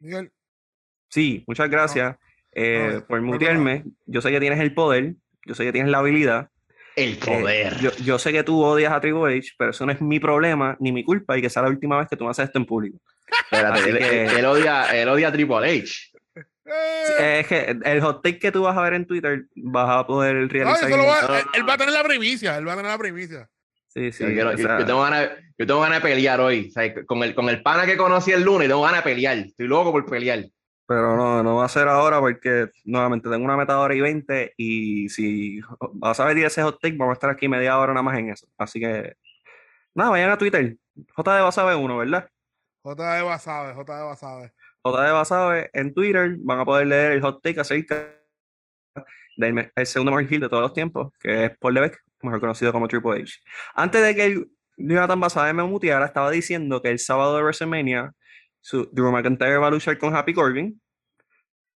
[0.00, 0.30] Miguel,
[1.08, 2.16] Sí, muchas gracias
[2.52, 3.84] eh, no, por no, no, mutearme.
[4.06, 5.14] Yo sé que tienes el poder,
[5.46, 6.48] yo sé que tienes la habilidad.
[6.96, 7.76] El Eh, poder.
[7.78, 10.76] yo, yo sé que tú odias a Triple H, pero eso no es mi problema
[10.80, 12.64] ni mi culpa y que sea la última vez que tú me haces esto en
[12.66, 12.98] público.
[13.50, 16.10] Espérate, él, que- él odia, él odia a Triple H.
[17.20, 20.06] eh, Es que el hot take que tú vas a ver en Twitter vas a
[20.06, 20.90] poder no, realizar.
[20.90, 22.58] lo va- no, él, él va a tener la primicia.
[22.58, 23.48] Él va a tener la primicia.
[23.86, 24.24] Sí, sí.
[24.24, 26.66] yo, quiero- yo- sea, yo tengo ganas, yo tengo ganas de pelear hoy.
[26.68, 29.38] O sea, con, el, con el pana que conocí el lunes, tengo ganas de pelear.
[29.38, 30.44] Estoy loco por pelear.
[30.88, 34.00] Pero no, no va a ser ahora porque nuevamente tengo una meta de hora y
[34.00, 35.60] 20 y si
[35.92, 38.30] vas a ver ese hot take, vamos a estar aquí media hora nada más en
[38.30, 38.48] eso.
[38.56, 39.14] Así que,
[39.94, 40.78] nada, vayan a Twitter.
[40.96, 42.30] JD Basabe 1, ¿verdad?
[42.84, 44.52] JD Basabe, JD Basabe.
[44.82, 46.36] JD Basabe en Twitter.
[46.38, 48.08] Van a poder leer el hot take acerca
[49.36, 52.72] del el segundo mejor heel de todos los tiempos, que es Paul Levesque, mejor conocido
[52.72, 53.40] como Triple H.
[53.74, 58.14] Antes de que el Jonathan Basabe me muteara, estaba diciendo que el sábado de WrestleMania
[58.60, 60.80] su, Drew McIntyre va a luchar con Happy Corbin.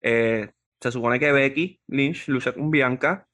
[0.02, 3.26] Eh, se supone que Becky Lynch lucha con Bianca.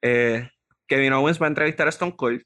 [0.00, 0.48] Eh,
[0.86, 2.42] Kevin Owens va a entrevistar a Stone Cold.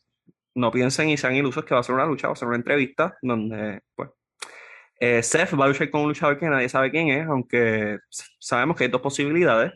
[0.54, 2.56] No piensen y sean ilusos que va a ser una lucha, va a ser una
[2.56, 4.10] entrevista donde, pues,
[5.00, 7.98] eh, Seth va a luchar con un luchador que nadie sabe quién es, aunque
[8.38, 9.72] sabemos que hay dos posibilidades.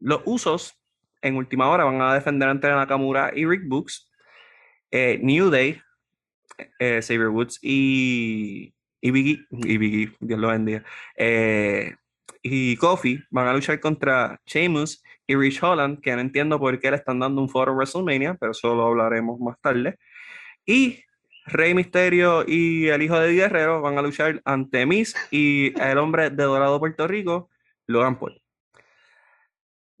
[0.00, 0.74] Los usos
[1.20, 4.10] en última hora van a defender entre Nakamura y Rick Books.
[4.90, 5.80] New Day,
[6.78, 10.84] eh, Xavier Woods y, y Biggie, y Biggie, Dios lo bendiga,
[11.16, 11.94] eh,
[12.42, 16.90] y Kofi van a luchar contra Sheamus y Rich Holland, que no entiendo por qué
[16.90, 19.98] le están dando un foro a WrestleMania, pero eso lo hablaremos más tarde.
[20.64, 21.02] Y
[21.46, 26.30] Rey Misterio y el hijo de Guerrero van a luchar ante Miz y el hombre
[26.30, 27.50] de Dorado Puerto Rico,
[27.86, 28.40] Logan Paul.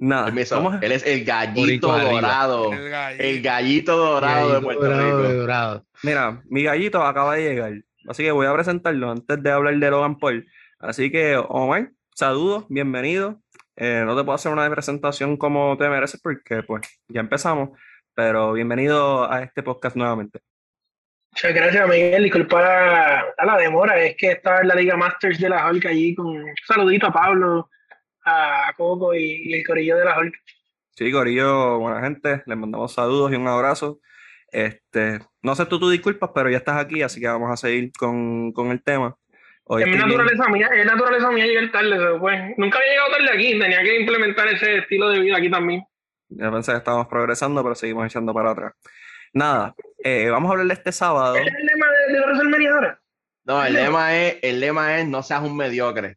[0.00, 2.72] Nada, Él es el gallito dorado.
[2.72, 3.22] El gallito.
[3.24, 5.40] El gallito dorado de Gallito Puerto dorado de Rico.
[5.40, 5.86] dorado.
[6.04, 7.72] Mira, mi gallito acaba de llegar,
[8.08, 10.46] así que voy a presentarlo antes de hablar de Logan Paul.
[10.78, 13.40] Así que, Omar, saludos, bienvenido.
[13.74, 17.70] Eh, no te puedo hacer una presentación como te mereces porque, pues, ya empezamos,
[18.14, 20.40] pero bienvenido a este podcast nuevamente.
[21.32, 22.22] Muchas gracias, Miguel.
[22.22, 26.14] Disculpa a la demora, es que estaba en la Liga Masters de la Hulk allí
[26.14, 27.70] con un saludito a Pablo,
[28.28, 30.34] a Coco y, y el corillo de la Hulk.
[30.90, 34.00] Sí, Corillo, buena gente, les mandamos saludos y un abrazo.
[34.50, 37.92] Este, no sé tú, tú disculpas, pero ya estás aquí, así que vamos a seguir
[37.98, 39.14] con, con el tema.
[39.64, 43.10] Hoy Es mi bien- naturaleza mía, es naturaleza mía llegar tarde, pues, nunca había llegado
[43.12, 45.84] tarde aquí, tenía que implementar ese estilo de vida aquí también.
[46.30, 48.72] Ya pensé que estábamos progresando, pero seguimos echando para atrás.
[49.32, 51.36] Nada, eh, vamos a hablar de este sábado.
[51.36, 51.86] ¿Ese es el lema
[52.56, 53.00] de, de ahora?
[53.44, 56.16] No, el lema es, el lema es no seas un mediocre.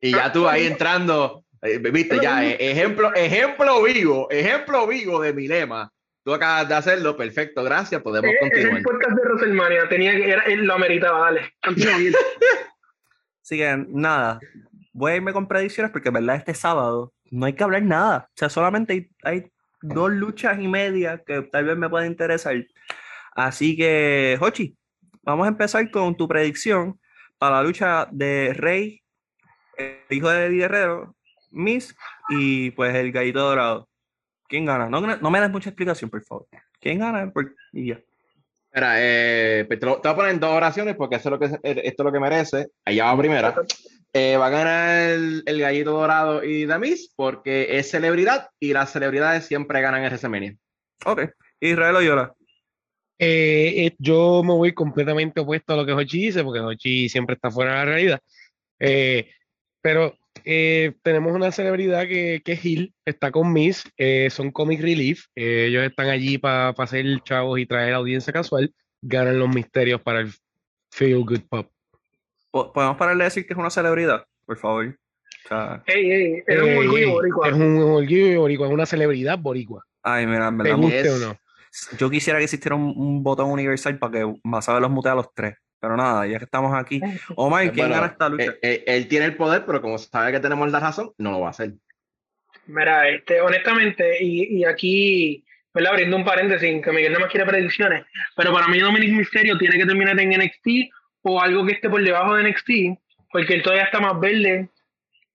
[0.00, 5.32] Y ya tú ahí entrando, eh, viste ya, eh, ejemplo, ejemplo vivo, ejemplo vivo de
[5.32, 5.90] mi lema.
[6.24, 8.76] Tú acabas de hacerlo, perfecto, gracias, podemos es continuar.
[8.76, 11.54] el podcast de WrestleMania, tenía que, era, él lo ameritaba, dale.
[13.42, 14.38] Así que nada,
[14.92, 18.28] voy a irme con predicciones porque, en verdad, este sábado no hay que hablar nada.
[18.28, 22.54] O sea, solamente hay, hay dos luchas y media que tal vez me puedan interesar.
[23.34, 24.76] Así que, Hochi,
[25.22, 27.00] vamos a empezar con tu predicción
[27.38, 29.02] para la lucha de Rey,
[29.78, 31.14] el hijo de Eddie Guerrero,
[31.50, 31.94] Miss
[32.28, 33.88] y pues el gallito dorado.
[34.48, 34.88] ¿Quién gana?
[34.88, 36.46] No, no me des mucha explicación, por favor.
[36.80, 37.30] ¿Quién gana?
[37.30, 38.00] Por- y ya.
[38.74, 41.30] Mira, eh, pues te, lo- te voy a poner en dos oraciones porque eso es
[41.32, 42.68] lo que, esto es lo que merece.
[42.84, 43.54] Allá va primera.
[44.12, 48.90] Eh, va a ganar el, el gallito dorado y Damis porque es celebridad y las
[48.92, 50.56] celebridades siempre ganan en WrestleMania.
[51.04, 51.22] Ok.
[51.60, 52.32] Israel Oyola.
[53.18, 57.34] Eh, eh, yo me voy completamente opuesto a lo que Hochi dice, porque Hochi siempre
[57.34, 58.20] está fuera de la realidad.
[58.78, 59.30] Eh,
[59.88, 64.82] pero eh, tenemos una celebridad que, que es Gil, está con Miss, eh, son Comic
[64.82, 70.02] Relief, eh, ellos están allí para hacer chavos y traer audiencia casual, ganan los misterios
[70.02, 70.30] para el
[70.92, 71.70] Feel Good Pop.
[72.50, 74.26] Po- ¿Podemos pararle de decir que es una celebridad?
[74.44, 74.94] Por favor.
[75.46, 77.48] O sea, Ey, ey, es un orgullo boricua.
[77.48, 79.82] Es un orgullo boricua, es una celebridad boricua.
[80.02, 81.38] ay, mira, en ¿Te verdad, guste es- o no?
[81.98, 85.32] yo quisiera que existiera un, un botón universal para que Masabe los mute a los
[85.34, 85.54] tres.
[85.80, 87.00] Pero nada, ya que estamos aquí.
[87.36, 88.44] Omar, ¿quién Bueno, gana esta lucha?
[88.50, 91.40] eh, eh, él tiene el poder, pero como sabe que tenemos la razón, no lo
[91.40, 91.72] va a hacer.
[92.66, 95.92] Mira, este, honestamente, y, y aquí, ¿verdad?
[95.92, 98.04] Abriendo un paréntesis, que Miguel no más quiere predicciones,
[98.36, 100.90] pero para mí Dominic Mysterio tiene que terminar en NXT
[101.22, 102.70] o algo que esté por debajo de NXT,
[103.30, 104.68] porque él todavía está más verde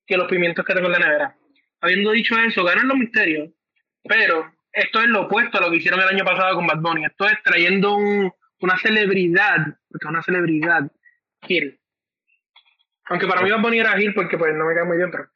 [0.06, 1.36] que los pimientos que tengo en la nevera.
[1.82, 3.50] Habiendo dicho eso, ganan los misterios,
[4.04, 7.06] pero esto es lo opuesto a lo que hicieron el año pasado con Bad Bunny.
[7.06, 8.32] Esto es trayendo un-
[8.64, 9.58] una celebridad,
[9.90, 10.90] porque es una celebridad,
[11.42, 11.80] Gil.
[13.06, 15.28] Aunque para mí Bad Bunny era Gil porque pues no me cae muy bien, pero,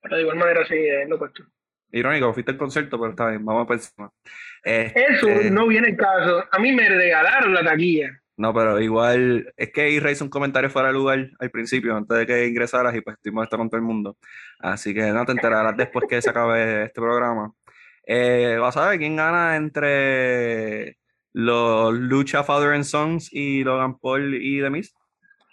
[0.00, 1.44] pero de igual manera sí es lo opuesto.
[1.92, 4.10] Irónico, fuiste al concierto, pero está bien, vamos a pensar.
[4.62, 6.44] Este, Eso no viene el caso.
[6.50, 8.18] A mí me regalaron la taquilla.
[8.36, 12.16] No, pero igual, es que Israel hizo un comentario fuera de lugar al principio, antes
[12.16, 14.16] de que ingresaras, y pues estoy molesto con todo el mundo.
[14.60, 17.52] Así que no te enterarás después que se acabe este programa.
[18.06, 20.99] Eh, vas a ver quién gana entre
[21.32, 24.94] los Lucha Father and Sons y Logan Paul y The Miz.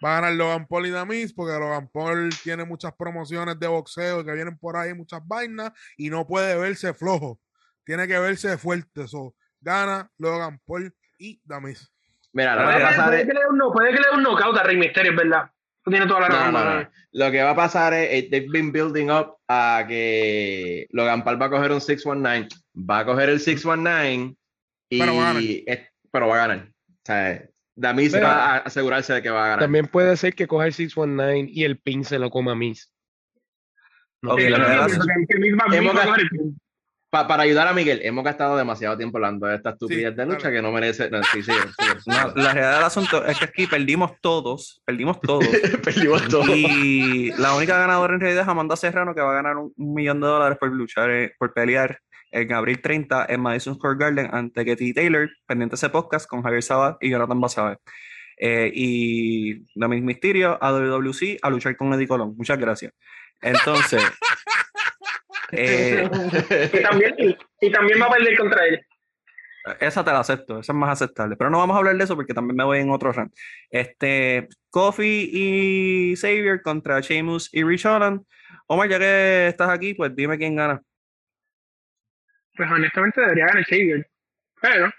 [0.04, 4.24] Va a ganar Logan Paul y Damis porque Logan Paul tiene muchas promociones de boxeo
[4.24, 7.40] que vienen por ahí, muchas vainas, y no puede verse flojo.
[7.84, 9.08] Tiene que verse fuerte.
[9.08, 11.92] So, gana Logan Paul y Damis.
[12.32, 13.90] Mira, lo que Puede, va a pasar puede es, que le dé un, no- puede
[13.90, 15.50] que le dé un knockout a Rey Mysterio, es verdad.
[15.84, 16.54] Tú tienes toda la No, razón.
[16.54, 16.82] no, mano.
[16.82, 16.90] no.
[17.14, 21.42] Lo que va a pasar es, eh, they've been building up a que Logan Paul
[21.42, 22.50] va a coger un 619,
[22.88, 24.36] va a coger el 619
[24.90, 25.44] y Pero va a ganar.
[25.66, 26.68] es- pero va a ganar.
[26.70, 27.44] O sea,
[27.76, 29.60] Damis Pero- va a asegurarse de que va a ganar.
[29.60, 32.56] También puede ser que coja el 619 y el pin se lo coma a.
[34.22, 36.60] No Sí, Miz pin.
[37.10, 40.52] Pa- para ayudar a Miguel, hemos gastado demasiado tiempo hablando de esta estupidez de lucha
[40.52, 41.10] que no merece.
[41.10, 45.22] no, sí, sí, sí, No, la realidad del asunto es que aquí perdimos todos, perdimos
[45.22, 45.46] todos.
[45.84, 46.54] Perdimos todo.
[46.54, 49.94] Y la única ganadora en realidad es Amanda Serrano, que va a ganar un, un
[49.94, 51.98] millón de dólares por luchar, eh, por pelear
[52.32, 56.42] en abril 30 en Madison Square Garden ante Katie Taylor, pendiente de ese podcast con
[56.42, 57.78] Javier Sabat y Jonathan Basabe.
[58.40, 62.36] Eh, y Dominic Mysterio a WWC a luchar con Eddie Colón.
[62.38, 62.94] Muchas gracias.
[63.42, 64.04] Entonces,
[65.52, 66.08] eh,
[66.74, 68.86] Y también, y, y también va a perder contra él.
[69.80, 71.36] esa te la acepto, esa es más aceptable.
[71.36, 73.34] Pero no vamos a hablar de eso porque también me voy en otro rant.
[73.72, 78.22] Este, Kofi y Xavier contra Sheamus y Rich Holland.
[78.68, 80.82] Omar, ya que estás aquí, pues dime quién gana.
[82.58, 84.10] Pues honestamente debería ganar Xavier.
[84.62, 84.92] Pero.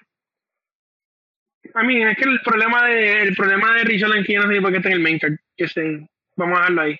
[1.74, 4.70] A mí, es que el problema de, el problema de Richard yo no sé por
[4.70, 5.34] qué está en el main card.
[5.56, 6.98] Que sé, vamos a dejarlo ahí.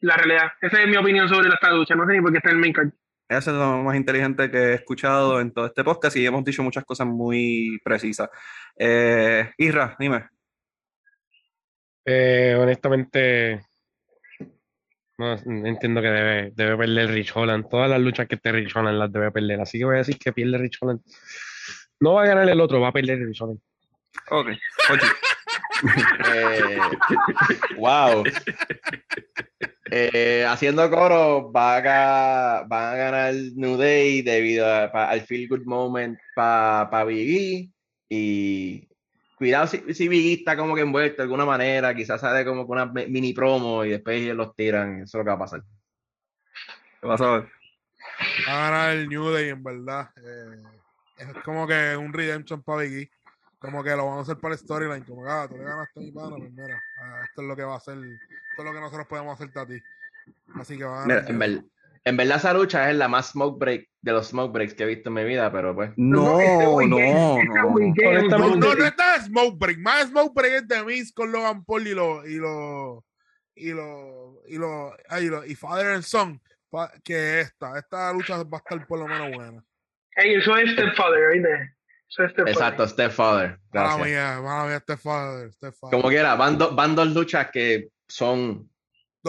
[0.00, 0.52] La realidad.
[0.60, 1.96] Esa es mi opinión sobre esta lucha.
[1.96, 2.90] No sé ni por qué está en el main card.
[3.28, 6.62] Ese es lo más inteligente que he escuchado en todo este podcast y hemos dicho
[6.62, 8.30] muchas cosas muy precisas.
[8.76, 10.28] Eh, Isra, dime.
[12.06, 13.67] Eh, honestamente,
[15.18, 15.32] no,
[15.66, 17.68] entiendo que debe, debe perder Rich Holland.
[17.68, 19.60] Todas las luchas que esté Rich Holland las debe perder.
[19.60, 21.00] Así que voy a decir que pierde Rich Holland.
[22.00, 23.60] No va a ganar el otro, va a perder Rich Holland.
[24.30, 24.48] Ok.
[26.34, 26.76] Eh,
[27.76, 28.24] wow.
[29.92, 35.48] Eh, haciendo coro, va a, va a ganar New Day debido a- pa- al Feel
[35.48, 37.70] Good Moment para pa Biggie.
[38.10, 38.87] Y
[39.38, 42.72] cuidado si, si Biggie está como que envuelto de alguna manera, quizás sale como que
[42.72, 45.02] una mi- mini promo y después ellos los tiran.
[45.02, 45.62] Eso es lo que va a pasar.
[47.00, 47.48] ¿Qué vas a ver?
[48.48, 50.10] Va a ganar el New Day, en verdad.
[50.16, 50.62] Eh,
[51.18, 53.10] es como que un redemption para Biggie.
[53.60, 55.04] Como que lo vamos a hacer para el storyline.
[55.04, 57.56] Como que, ah, tú le ganaste a mi pana, pues mira, ah, esto es lo
[57.56, 57.94] que va a hacer.
[57.98, 59.82] Esto es lo que nosotros podemos hacerte a ti.
[60.54, 61.22] Así que va a ganar.
[61.24, 61.64] Mira, En, ver-
[62.08, 64.86] en verdad, esa lucha es la más smoke break de los smoke breaks que he
[64.86, 65.90] visto en mi vida, pero pues.
[65.96, 67.38] No, no, este no.
[68.28, 69.78] No, no, no está Smoke Break.
[69.78, 72.26] Más Smoke Break es de Miz con Logan Paul y los.
[72.28, 73.02] Y los.
[73.54, 74.36] Y los.
[74.46, 74.92] Y los.
[75.08, 76.40] ay, y, los- y Father and Son.
[77.02, 77.78] Que esta.
[77.78, 79.64] Esta lucha va a estar por lo menos buena.
[80.16, 81.74] Ey, eso es Stepfather, ¿oíste?
[82.10, 82.48] Stepfather.
[82.48, 83.58] Exacto, Stepfather.
[83.72, 84.06] Mala Gracias.
[84.06, 85.48] mía, mala mía, este Father.
[85.48, 85.96] Este Father.
[85.98, 88.70] Como quiera, van, do- van dos luchas que son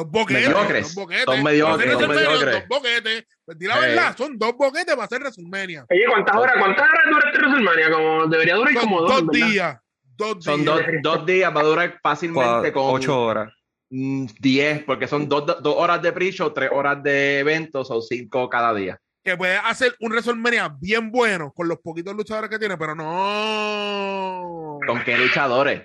[0.03, 0.47] Dos boquetes.
[0.47, 0.83] Mediocres.
[0.83, 1.25] Dos boquetes.
[1.25, 2.53] Son mediocres, son mediocres.
[2.55, 3.23] Dos boquetes.
[3.45, 3.81] Pues di la Eh.
[3.81, 5.85] verdad, son dos boquetes para hacer WrestleMania.
[5.89, 7.91] Oye, ¿cuántas horas, cuántas horas dura este WrestleMania?
[7.91, 9.77] Como, debería durar Son como dos, dos días.
[10.17, 10.75] Dos Son días.
[10.75, 13.53] dos, dos días, va a durar fácilmente con ocho horas.
[13.91, 18.47] mm, 10, porque son dos, dos- horas de pre-show, tres horas de eventos o cinco
[18.47, 18.99] cada día.
[19.23, 24.79] Que puede hacer un WrestleMania bien bueno con los poquitos luchadores que tiene, pero no.
[24.85, 25.83] ¿Con qué luchadores?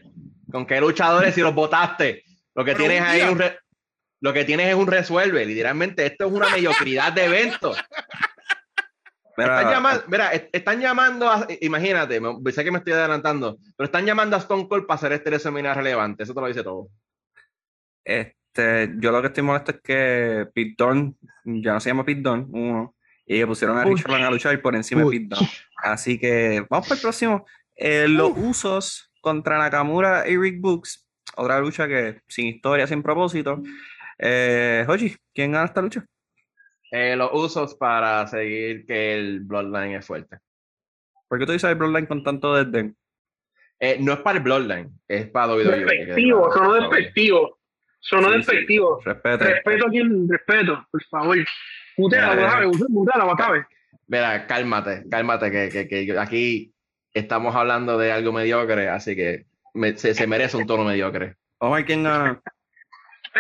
[0.50, 2.22] ¿Con qué luchadores si los votaste?
[2.54, 3.24] Lo que Pero tienes un ahí día.
[3.26, 3.58] es un re-
[4.24, 5.44] lo que tienes es un resuelve.
[5.44, 7.76] Literalmente, esto es una mediocridad de eventos.
[9.36, 13.58] Mira, Están llamando, mira, est- están llamando a, imagínate, me- sé que me estoy adelantando,
[13.76, 16.22] pero están llamando a Stone Cold para hacer este WrestleMania relevante.
[16.22, 16.88] Eso te lo dice todo.
[18.04, 20.46] Este, yo lo que estoy molesto es que
[20.78, 22.94] Dunne, ya no se llama Dunne, uno,
[23.26, 23.84] y que pusieron a.
[23.84, 25.10] Richard a luchar por encima de.
[25.10, 25.50] Pete Dunne.
[25.78, 27.44] Así que vamos para el próximo.
[27.76, 31.06] Eh, los usos contra Nakamura y Rick Books.
[31.36, 33.60] Otra lucha que sin historia, sin propósito.
[34.18, 36.04] Eh, Hoji, ¿quién gana esta lucha?
[36.90, 40.38] Eh, los usos para seguir que el Bloodline es fuerte.
[41.28, 42.96] ¿Por qué tú dices el Bloodline con tanto desdén?
[43.80, 45.84] Eh, no es para el Bloodline, es para WWE.
[45.84, 47.58] Despectivo, sonó despectivo.
[47.98, 49.00] Sonó Sí, despectivo.
[49.04, 49.44] Respete.
[49.44, 51.38] Respeto a quien respeto, por favor.
[51.96, 53.66] Guatabe, muteala, Guatabe.
[54.06, 56.74] Mira, cálmate, cálmate, que, que- que aquí
[57.14, 61.36] estamos hablando de algo mediocre, así que me- se, se merece un tono mediocre.
[61.58, 62.40] Omar, ¿quién gana?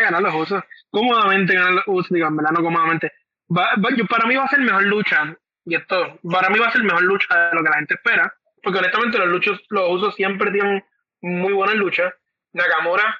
[0.00, 0.62] Ganar los usos.
[0.90, 3.12] Cómodamente ganar los usos, digo, en no cómodamente.
[3.54, 5.36] Va- va- yo- para mí va a ser mejor lucha.
[5.64, 8.34] Y esto, para mí va a ser mejor lucha de lo que la gente espera.
[8.62, 10.84] Porque honestamente los luchos, los usos siempre tienen
[11.20, 12.12] muy buenas luchas.
[12.52, 13.18] Nakamura,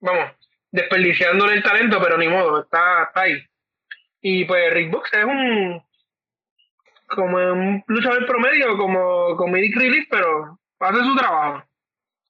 [0.00, 0.32] vamos,
[0.70, 3.42] desperdiciándole el talento, pero ni modo, está, está ahí.
[4.20, 5.82] Y pues Rick Books es un
[7.08, 11.64] como un luchador promedio, como comedic relief, pero hace su trabajo.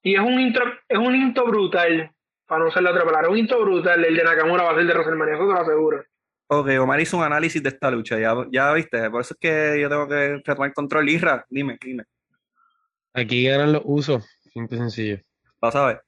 [0.01, 2.11] Y es un intro, es un intro brutal
[2.51, 4.85] para no usar la otra palabra, un hito brutal, el de Nakamura va a ser
[4.85, 6.03] de WrestleMania, eso te lo aseguro.
[6.47, 9.79] Ok, Omar hizo un análisis de esta lucha, ya, ya viste, por eso es que
[9.79, 11.07] yo tengo que tomar control.
[11.07, 12.03] Isra, dime, dime.
[13.13, 14.25] Aquí ganan los usos.
[14.51, 15.21] Simple y sencillo.
[15.61, 16.03] Vas a ver.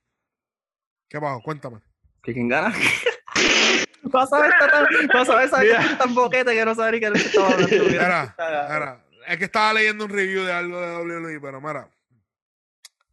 [1.07, 1.39] ¿Qué pasó?
[1.41, 1.79] Cuéntame.
[2.21, 2.73] ¿Que quién gana?
[4.03, 6.91] Vas a ver, está tan, vas a ver, sabes es tan boquete que no sabe
[6.91, 7.83] ni qué lucha estaba hablando.
[7.89, 8.35] mira.
[8.37, 11.89] Mira, mira, es que estaba leyendo un review de algo de WWE, pero mira.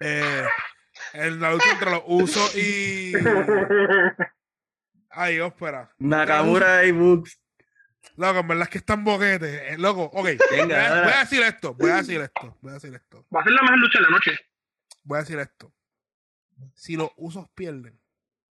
[0.00, 0.44] Eh,
[1.12, 3.12] en la lucha entre los usos y.
[5.10, 5.90] Ay, espera.
[5.98, 7.40] Nakamura y Books.
[8.16, 9.72] Loco, en verdad es que están boquetes.
[9.72, 10.28] Eh, loco, ok.
[10.50, 11.02] Venga, voy, a, dale.
[11.02, 13.52] voy a decir esto, voy a decir esto, voy a decir esto, Va a ser
[13.52, 14.38] la mejor lucha de la noche.
[15.04, 15.72] voy a decir esto.
[16.74, 17.98] Si los usos pierden,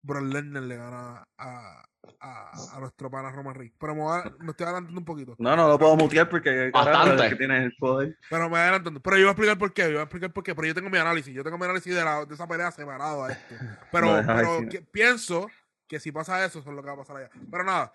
[0.03, 1.85] Brock Lesnar le gana a,
[2.21, 3.75] a, a nuestro pana Roman Reigns.
[3.79, 5.37] Pero me, voy a- me estoy adelantando un poquito.
[5.39, 7.29] No, no lo puedo mutear porque Bastante.
[7.31, 8.17] que tiene el poder.
[8.29, 9.01] Pero me voy adelantando.
[9.01, 9.83] Pero yo voy a explicar por qué.
[9.83, 10.55] Yo voy a explicar por qué.
[10.55, 11.35] Pero yo tengo mi análisis.
[11.35, 13.55] Yo tengo mi análisis de, la, de esa pelea separado a esto.
[13.93, 15.49] Pero, No, pero que- pienso
[15.87, 17.31] que si pasa eso, eso es lo que va a pasar allá.
[17.51, 17.93] Pero nada,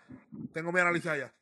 [0.54, 1.34] tengo mi análisis allá.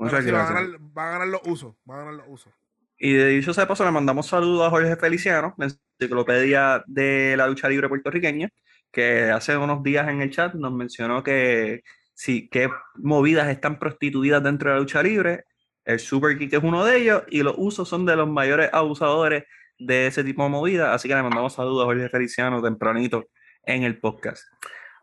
[0.00, 0.32] Va, a gracias.
[0.32, 1.74] ganar, va a ganar los usos.
[1.88, 2.52] Va a ganar los usos.
[2.98, 7.34] Y de dicho sea de paso, le mandamos saludos a Jorge Feliciano, la enciclopedia de
[7.36, 8.50] la lucha libre puertorriqueña,
[8.92, 11.82] que hace unos días en el chat nos mencionó que
[12.14, 15.44] sí, qué movidas están prostituidas dentro de la lucha libre.
[15.84, 19.44] El Super Kick es uno de ellos y los usos son de los mayores abusadores
[19.78, 20.94] de ese tipo de movidas.
[20.94, 23.26] Así que le mandamos saludos a Jorge Feliciano tempranito
[23.64, 24.42] en el podcast.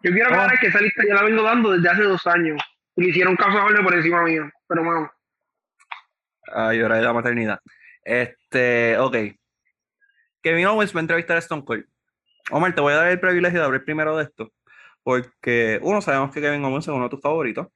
[0.03, 2.59] Yo quiero aclarar que esa lista ya la vengo dando desde hace dos años.
[2.95, 4.49] Y le hicieron caso a Jorge por encima mío.
[4.67, 5.09] Pero vamos.
[6.47, 7.59] a llorar de la maternidad.
[8.03, 9.15] Este, ok.
[10.41, 11.85] Kevin Owens va a entrevistar a Stone Cold.
[12.49, 14.51] Omar, te voy a dar el privilegio de hablar primero de esto.
[15.03, 17.67] Porque, uno, sabemos que Kevin Owens es uno de tus favoritos.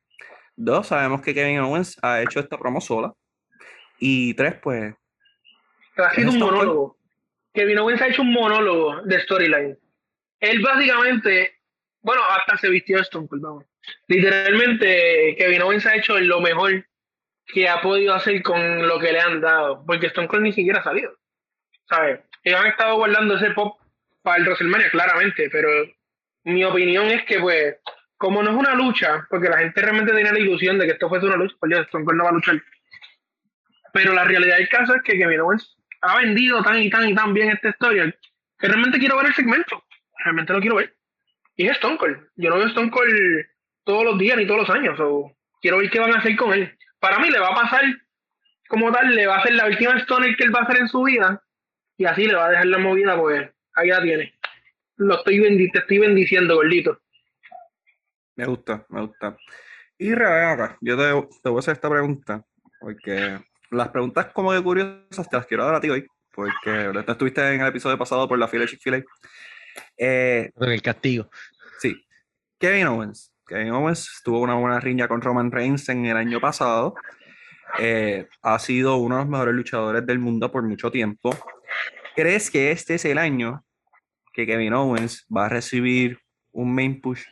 [0.55, 3.13] Dos, sabemos que Kevin Owens ha hecho esta promo sola.
[3.99, 4.93] Y tres, pues,
[5.97, 6.51] Ha sido un Cold.
[6.51, 6.97] monólogo.
[7.53, 9.77] Kevin Owens ha hecho un monólogo de storyline.
[10.39, 11.59] Él básicamente,
[12.01, 13.65] bueno, hasta se vistió de Stone Cold, vamos.
[14.07, 16.85] Literalmente, Kevin Owens ha hecho lo mejor
[17.47, 20.79] que ha podido hacer con lo que le han dado, porque Stone Cold ni siquiera
[20.79, 21.11] ha salido.
[21.87, 22.19] ¿Sabes?
[22.43, 23.79] Ellos han estado guardando ese pop
[24.21, 25.69] para el WrestleMania, claramente, pero
[26.45, 27.75] mi opinión es que, pues,
[28.17, 31.09] como no es una lucha, porque la gente realmente tenía la ilusión de que esto
[31.09, 32.61] fuese una lucha, pues ya Stone Cold no va a luchar.
[33.91, 37.15] Pero la realidad del caso es que Kevin Owens ha vendido tan y tan y
[37.15, 38.13] tan bien esta historia
[38.59, 39.83] que realmente quiero ver el segmento.
[40.23, 40.95] Realmente lo quiero ver.
[41.55, 42.17] Y es Stone Cold.
[42.35, 43.45] Yo no veo Stone Cold
[43.83, 44.97] todos los días ni todos los años.
[44.97, 45.31] so,
[45.61, 46.77] quiero ver qué van a hacer con él.
[46.99, 47.83] Para mí le va a pasar
[48.67, 50.87] como tal, le va a hacer la última Stoner que él va a hacer en
[50.87, 51.41] su vida.
[51.97, 54.34] Y así le va a dejar la movida, pues ahí la tiene.
[54.97, 56.99] Lo estoy bendi- te estoy bendiciendo, gordito.
[58.35, 59.37] me gusta, me gusta.
[59.97, 62.43] Y acá, yo te, te voy a hacer esta pregunta.
[62.79, 63.39] Porque
[63.71, 66.05] las preguntas como que curiosas te las quiero dar a ti hoy.
[66.31, 69.03] Porque tú estuviste en el episodio pasado por la fila de Chick-fil-A.
[69.97, 71.29] Eh, el castigo.
[71.79, 72.05] Sí.
[72.59, 73.33] Kevin Owens.
[73.47, 76.95] Kevin Owens tuvo una buena riña con Roman Reigns en el año pasado.
[77.79, 81.35] Eh, ha sido uno de los mejores luchadores del mundo por mucho tiempo.
[82.15, 83.64] ¿Crees que este es el año
[84.35, 86.19] que Kevin Owens va a recibir
[86.51, 87.23] un main push?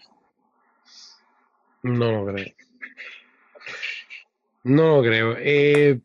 [1.83, 2.47] No lo creo.
[4.63, 5.35] No lo creo.
[5.39, 5.99] Eh,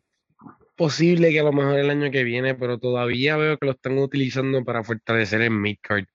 [0.75, 3.97] posible que a lo mejor el año que viene, pero todavía veo que lo están
[3.97, 6.05] utilizando para fortalecer el midcard.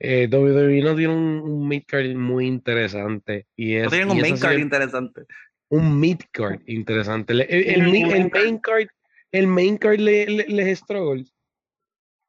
[0.00, 3.46] Eh, WWE no tiene un, un midcard muy interesante.
[3.56, 5.22] Y es, No tienen un y es main así card el- interesante.
[5.70, 7.32] un midcard interesante.
[7.32, 8.28] El, el, main
[8.60, 8.86] card.
[9.32, 11.24] el main card le- le- les struggle.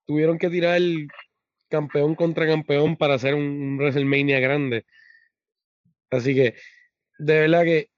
[0.07, 1.07] Tuvieron que tirar el
[1.69, 4.85] campeón contra campeón para hacer un, WrestleMania grande.
[6.09, 6.55] Así que,
[7.17, 7.91] de verdad que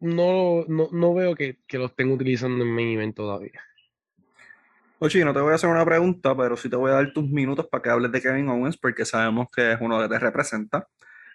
[0.00, 3.62] no, no, no veo que, que lo estén utilizando en main event todavía.
[4.98, 7.28] Oye, no te voy a hacer una pregunta, pero sí te voy a dar tus
[7.28, 10.88] minutos para que hables de Kevin Owens, porque sabemos que es uno que te representa.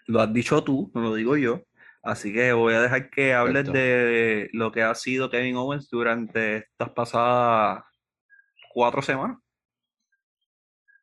[0.08, 1.62] Lo has dicho tú, no lo digo yo.
[2.02, 3.78] Así que voy a dejar que hables Perfecto.
[3.78, 7.84] de lo que ha sido Kevin Owens durante estas pasadas
[8.74, 9.38] cuatro semanas.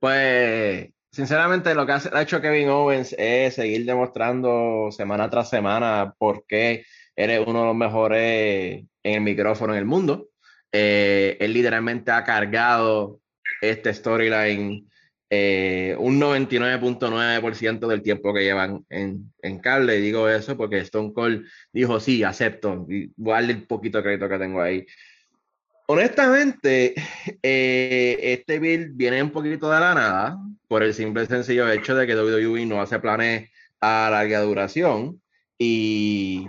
[0.01, 6.45] Pues, sinceramente, lo que ha hecho Kevin Owens es seguir demostrando semana tras semana por
[6.47, 6.85] qué
[7.17, 10.29] eres uno de los mejores en el micrófono en el mundo.
[10.73, 13.21] Eh, él literalmente ha cargado
[13.61, 14.89] este storyline
[15.31, 20.01] eh, un 99.9% del tiempo que llevan en, en cable.
[20.01, 22.87] Digo eso porque Stone Cold dijo, sí, acepto.
[23.17, 24.87] Voy a darle el poquito de crédito que tengo ahí.
[25.91, 26.95] Honestamente,
[27.43, 31.95] eh, este build viene un poquito de la nada por el simple y sencillo hecho
[31.95, 35.23] de que WWE no hace planes a larga duración
[35.57, 36.47] y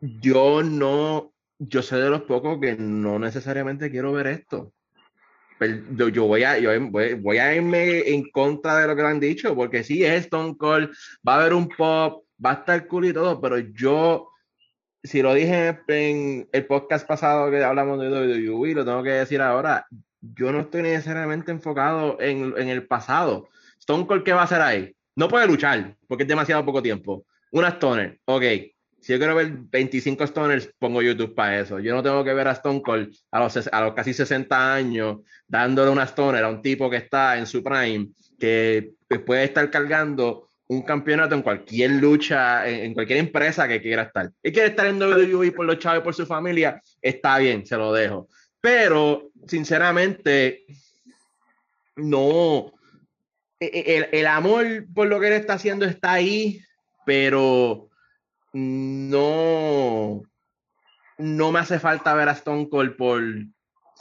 [0.00, 4.72] yo no, yo soy de los pocos que no necesariamente quiero ver esto.
[5.58, 10.26] Pero yo, voy, a, irme en contra de lo que han dicho, porque sí, es
[10.26, 10.94] Stone Cold,
[11.26, 14.28] va a haber un pop, va a estar cool y todo, pero yo
[15.06, 19.40] si lo dije en el podcast pasado que hablamos de WWE, lo tengo que decir
[19.40, 19.86] ahora,
[20.20, 23.48] yo no estoy necesariamente enfocado en, el pasado.
[23.78, 24.94] Stone Cold, ¿qué va a hacer ahí?
[25.14, 27.24] No puede luchar, porque es demasiado poco tiempo.
[27.52, 28.42] Una Stoner, ok.
[29.00, 31.78] Si yo quiero ver 25 Stoners, pongo YouTube para eso.
[31.78, 35.18] Yo no tengo que ver a Stone Cold a los, a los casi 60 años
[35.46, 38.94] dándole una Stoner a un tipo que está en su prime, que
[39.24, 44.30] puede estar cargando un campeonato en cualquier lucha, en, cualquier empresa que quiera estar.
[44.42, 47.76] Y quiere estar en WWE por los chavos y por su familia, está bien, se
[47.76, 48.28] lo dejo.
[48.60, 50.64] Pero, sinceramente,
[51.96, 52.72] no.
[53.60, 56.60] e- e- El, el amor por lo que él está haciendo está ahí,
[57.04, 57.88] pero
[58.52, 60.22] no.
[61.18, 63.22] No me hace falta ver a Stone Cold por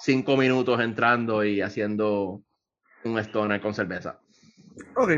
[0.01, 2.41] cinco minutos entrando y haciendo
[3.03, 4.19] un stoner con cerveza.
[4.95, 5.11] Ok,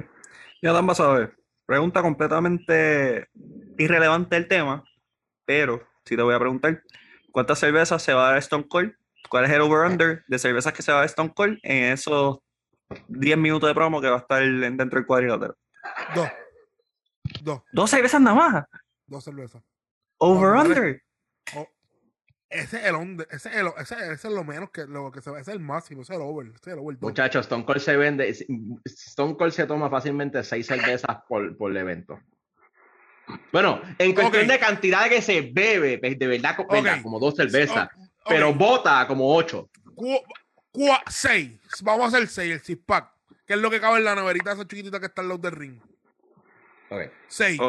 [0.62, 1.36] ya dan vas a ver.
[1.66, 3.28] Pregunta completamente
[3.78, 4.84] irrelevante el tema,
[5.46, 6.82] pero sí te voy a preguntar,
[7.32, 8.94] ¿cuántas cervezas se va a dar Stone Cold?
[9.30, 12.40] ¿Cuál es el over-under de cervezas que se va a dar Stone Cold en esos
[13.10, 15.56] 10 minutos de promo que va a estar en- dentro del cuadrilátero?
[16.16, 16.30] Dos.
[17.42, 17.62] Dos.
[17.74, 18.66] Dos cervezas nada más.
[19.06, 19.62] Dos cervezas.
[20.20, 21.02] Over-under.
[22.50, 25.22] Ese es el under, ese es, el, ese, ese es lo menos que lo que
[25.22, 26.98] se va, ese es el máximo, ese es el over, ese es el over.
[27.02, 28.30] Muchachos, Stone Cold se vende,
[28.86, 32.20] Stone Cold se toma fácilmente seis cervezas por, por evento.
[33.52, 36.72] Bueno, en cuestión de cantidad que se bebe, pues, de verdad, co- Ok.
[36.72, 37.90] verdad, como dos cervezas,
[38.28, 39.70] pero bota como ocho.
[39.94, 40.24] cu-
[41.10, 41.60] seis.
[41.82, 43.12] Vamos a hacer seis, el six pack.
[43.46, 45.52] Que es lo que cabe en la neverita esa chiquitita que está al lado del
[45.54, 45.82] ring.
[46.90, 47.02] Ok.
[47.28, 47.60] Seis.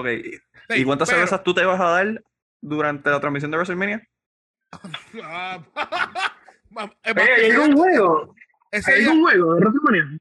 [0.68, 2.22] Seis, ¿y cuántas pero- cervezas tú te vas a dar
[2.60, 4.08] durante la transmisión de WrestleMania?
[5.22, 5.60] Ah,
[7.02, 8.34] es Oye, más, ¿hay ese algún día- juego?
[8.70, 10.18] ese ¿Hay día- algún juego de WrestleMania?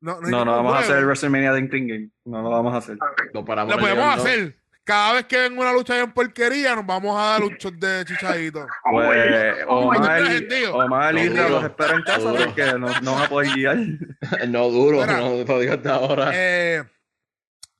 [0.00, 1.06] no, no, vamos a hacer juego.
[1.06, 2.10] WrestleMania de Game.
[2.24, 2.98] No lo vamos a hacer.
[3.32, 4.56] Lo, paramos Lo el podemos hacer.
[4.84, 8.04] Cada vez que venga una lucha en porquería, nos vamos a dar un shot de
[8.06, 8.66] chichadito.
[8.90, 10.66] Pues Omar, te.
[10.68, 12.44] Omar y No los espero en casa duro.
[12.46, 13.76] porque no, no van a poder guiar.
[14.48, 15.18] No duro, Mira.
[15.20, 16.30] no lo digo hasta ahora.
[16.32, 16.84] Eh,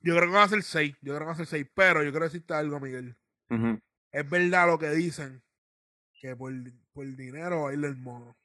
[0.01, 0.95] yo creo que van a ser seis.
[1.01, 1.67] Yo creo que van a ser seis.
[1.73, 3.15] Pero yo quiero decirte algo, Miguel.
[4.11, 5.41] Es verdad lo que dicen.
[6.19, 6.53] Que por,
[6.91, 8.37] por dinero baila el mono.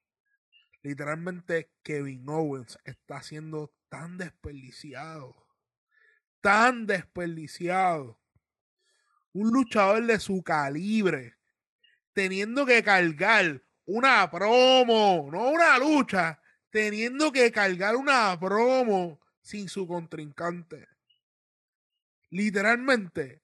[0.82, 5.34] Literalmente Kevin Owens está siendo tan desperdiciado.
[6.40, 8.20] Tan desperdiciado.
[9.32, 11.36] Un luchador de su calibre.
[12.12, 15.30] Teniendo que cargar una promo.
[15.32, 16.38] No una lucha.
[16.70, 20.86] Teniendo que cargar una promo sin su contrincante.
[22.28, 23.42] Literalmente.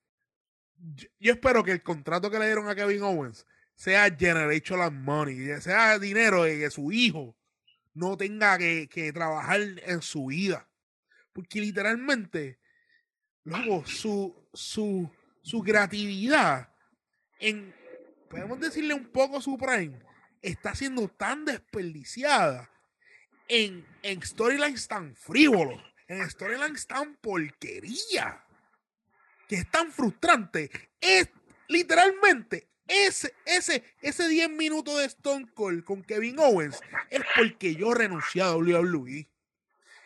[0.76, 3.47] Yo, yo espero que el contrato que le dieron a Kevin Owens
[3.81, 7.35] sea generational money, sea dinero de que su hijo
[7.95, 10.68] no tenga que, que trabajar en su vida.
[11.33, 12.59] Porque literalmente,
[13.43, 15.11] luego, su, su,
[15.41, 16.68] su creatividad
[17.39, 17.74] en,
[18.28, 19.99] podemos decirle un poco su prime,
[20.43, 22.70] está siendo tan desperdiciada
[23.49, 28.45] en, en storylines tan frívolos, en storylines tan porquería,
[29.49, 30.70] que es tan frustrante,
[31.01, 31.31] es
[31.66, 37.95] literalmente ese, ese, ese 10 minutos de Stone Cold con Kevin Owens es porque yo
[37.95, 39.28] renuncié a WWE.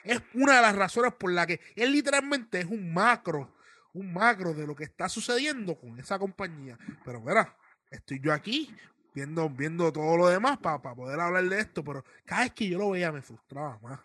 [0.05, 3.51] Es una de las razones por la que él literalmente es un macro,
[3.95, 6.79] un macro de lo que está sucediendo con esa compañía.
[7.07, 7.57] Pero mira,
[7.91, 8.77] estoy yo aquí
[9.15, 12.79] viendo, viendo todo lo demás para poder hablar de esto, pero cada vez que yo
[12.79, 14.01] lo veía me frustraba más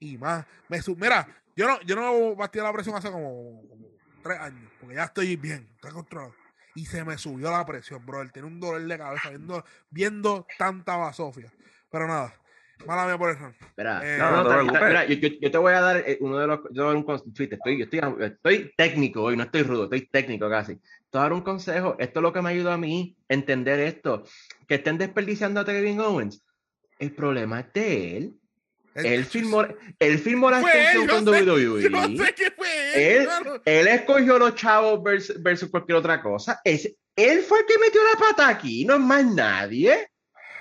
[0.00, 0.46] y más.
[0.68, 3.88] Me Mira, yo no, yo no batía la presión hace como, como
[4.22, 6.43] tres años, porque ya estoy bien, estoy controlado.
[6.74, 8.28] Y se me subió la presión, bro.
[8.30, 11.52] Tiene un dolor de cabeza viendo, viendo tanta basofia.
[11.90, 12.34] Pero nada,
[12.86, 13.46] mala mía por eso.
[13.60, 14.88] Espera, Eh, no, no no, te ta- ta- preocupes.
[14.88, 16.58] mira, yo, yo- yo te voy a dar eh, uno de los.
[16.64, 19.62] Yo te voy a dar un fíjate, estoy, yo estoy, estoy técnico hoy, no estoy
[19.62, 20.74] rudo, estoy técnico casi.
[20.76, 21.94] Te voy a dar un consejo.
[22.00, 24.24] Esto es lo que me ayudó a mí a entender esto.
[24.66, 26.44] Que estén desperdiciando a Kevin Owens.
[26.98, 28.34] El problema es de él.
[30.50, 31.82] La Fue él, extensión yo con WWE.
[32.16, 33.24] Yo sé que fue Él- él.
[33.24, 33.62] claro.
[33.64, 36.60] Él escogió los chavos versus, versus cualquier otra cosa.
[36.64, 40.08] Es, él fue el que metió la pata aquí, no es más nadie.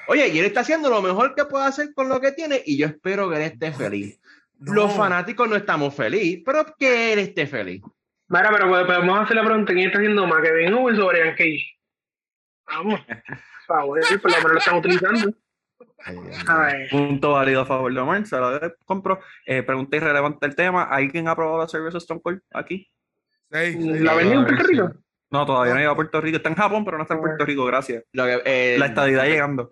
[0.08, 2.78] Oye, y él está haciendo lo mejor que puede hacer con lo que tiene y
[2.78, 4.20] yo espero que él esté feliz.
[4.60, 4.74] No.
[4.74, 7.82] Los fanáticos no estamos felices, pero que él esté feliz.
[8.28, 10.42] Mira, pero pues, podemos hacer la pregunta: ¿quién está haciendo más?
[10.42, 11.66] ¿Kevin Owens o Brian Cage?
[12.68, 13.00] Vamos.
[13.68, 15.34] Por favor, por lo menos lo están utilizando.
[16.92, 19.20] Punto válido a favor de Omar, se la compro.
[19.46, 20.84] Eh, pregunta irrelevante el tema.
[20.84, 22.90] ¿Alguien ha probado la cerveza Stone Cold aquí?
[23.52, 24.00] Sí, sí.
[24.00, 24.92] ¿La vendí en Puerto Rico?
[25.32, 26.38] No, todavía no he ido a Puerto Rico.
[26.38, 28.04] Está en Japón, pero no está en Puerto Rico, gracias.
[28.12, 29.70] Lo que, eh, La estadidad llegando.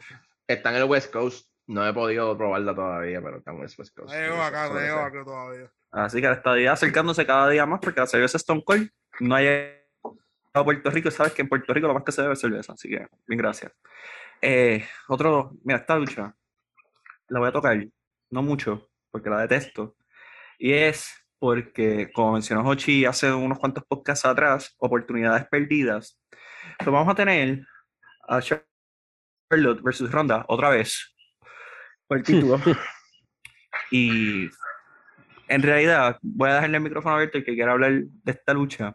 [0.48, 1.48] Está en el West Coast.
[1.68, 4.14] No he podido probarla todavía, pero está en el West Coast.
[4.14, 4.90] No llegó acá, ese.
[4.90, 5.72] acá todavía.
[5.92, 9.42] Así que la estadía acercándose cada día más porque la cerveza Stone Cold no ha
[9.42, 9.82] llegado
[10.54, 12.40] a Puerto Rico y sabes que en Puerto Rico lo más que se bebe es
[12.40, 12.74] cerveza.
[12.74, 13.72] Así que, bien, gracias.
[14.42, 16.36] Eh, otro, mira, esta lucha
[17.28, 17.88] la voy a tocar,
[18.30, 19.96] no mucho, porque la detesto.
[20.60, 26.20] Y es porque, como mencionó Hochi hace unos cuantos podcasts atrás, oportunidades perdidas.
[26.78, 27.66] Pues vamos a tener
[28.28, 31.16] a Charlotte versus Ronda otra vez
[32.08, 32.60] por el título.
[33.92, 34.50] y
[35.48, 38.94] en realidad, voy a dejarle el micrófono abierto el que quiera hablar de esta lucha,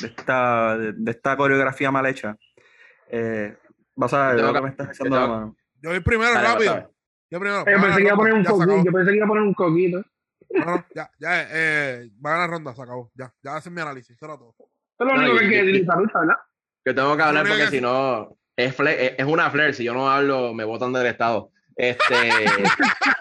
[0.00, 2.36] de esta, de, de esta coreografía mal hecha.
[3.08, 3.56] Eh,
[3.96, 5.34] vas a ver Te lo toca- que me estás te echando la toca.
[5.38, 5.56] mano.
[5.82, 6.92] Yo voy primero, Dale, rápido.
[7.30, 7.60] Yo primero.
[7.60, 8.84] A pensé que iba a poner un coquito.
[8.84, 10.02] Yo pensé que iba a poner un coquito.
[10.52, 13.10] No, ya, ya, eh, va a ganar ronda, se acabó.
[13.14, 14.54] Ya, ya hacen mi análisis, eso era todo.
[14.58, 14.68] Eso
[14.98, 16.36] es lo único que y- decir ¿verdad?
[16.84, 19.74] Yo tengo que hablar porque que- si no, es, fle- es- una flair.
[19.74, 21.50] Si yo no hablo, me botan del estado.
[21.76, 22.14] Este,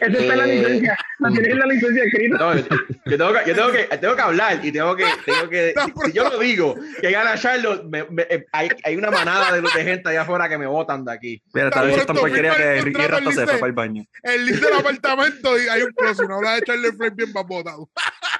[0.00, 0.98] Esa está en la Eh, licencia.
[1.18, 2.38] La tienes en la licencia escrita.
[2.38, 2.62] no, yo,
[3.06, 5.86] yo tengo que, yo tengo que, tengo que hablar y tengo que, tengo que, No,
[6.06, 9.60] si, yo lo digo, que gana Charlotte, me- me- eh, hay, hay una manada de,
[9.62, 11.42] de gente allá afuera que me botan de aquí.
[11.52, 13.72] Mira, esta Tan lucha es tan pronto porquería que Ricky él se fue para el
[13.72, 14.04] baño.
[14.22, 17.46] El link del apartamento y hay un close, no habla de echarle frame bien para
[17.46, 17.90] botado.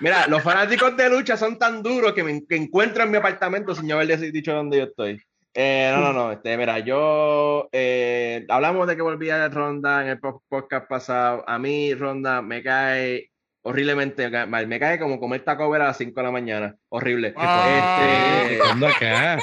[0.01, 3.75] Mira, los fanáticos de lucha son tan duros que me que encuentro en mi apartamento
[3.75, 5.21] sin yo haber dicho dónde yo estoy.
[5.61, 6.31] Eh, no, no, no.
[6.33, 11.43] Este, mira, yo eh, hablamos de que volvía de Ronda en el po- podcast pasado.
[11.49, 13.33] A mí, Ronda me cae
[13.63, 14.69] horriblemente mal.
[14.69, 16.77] Me cae como comer taco a las 5 de la mañana.
[16.91, 17.35] Horrible.
[17.37, 17.99] Ah.
[18.45, 19.39] Este, ¿Cuándo acá?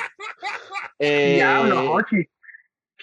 [1.00, 2.24] eh, Diablo, Ochi.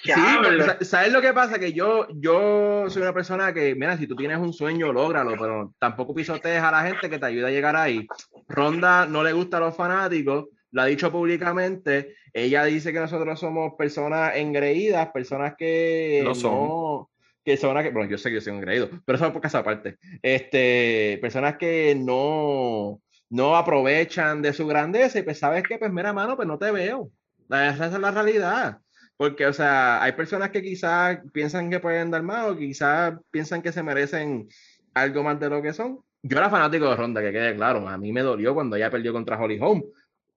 [0.05, 0.49] Sí, Diablo.
[0.49, 1.59] pero sa- ¿sabes lo que pasa?
[1.59, 5.75] Que yo, yo soy una persona que, mira, si tú tienes un sueño, lógralo, pero
[5.79, 8.07] tampoco pisotees a la gente que te ayuda a llegar ahí.
[8.49, 12.17] Ronda no le gusta a los fanáticos, lo ha dicho públicamente.
[12.33, 17.09] Ella dice que nosotros somos personas engreídas, personas que no, somos.
[17.45, 19.59] que son, que, bueno, yo sé que yo soy engreído, pero eso es por casa
[19.59, 19.99] aparte.
[20.22, 25.78] Este, personas que no, no aprovechan de su grandeza y pues, ¿sabes qué?
[25.78, 27.11] Pues mira, mano, pues no te veo.
[27.49, 28.78] Esa es la realidad.
[29.16, 33.62] Porque, o sea, hay personas que quizás piensan que pueden dar más o quizás piensan
[33.62, 34.49] que se merecen
[34.95, 36.01] algo más de lo que son.
[36.22, 37.87] Yo era fanático de Ronda, que quede claro.
[37.89, 39.83] A mí me dolió cuando ella perdió contra Holly Holm.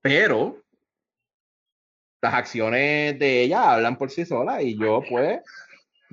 [0.02, 0.65] Pero
[2.26, 5.40] las acciones de ella hablan por sí solas y yo, pues,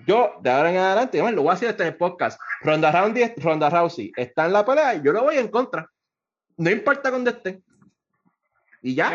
[0.07, 2.41] yo de ahora en adelante, lo voy a hacer este podcast.
[2.63, 5.89] Ronda Rousey, Ronda Rousey está en la pelea y yo lo voy en contra.
[6.57, 7.63] No importa dónde esté.
[8.83, 9.13] Y ya.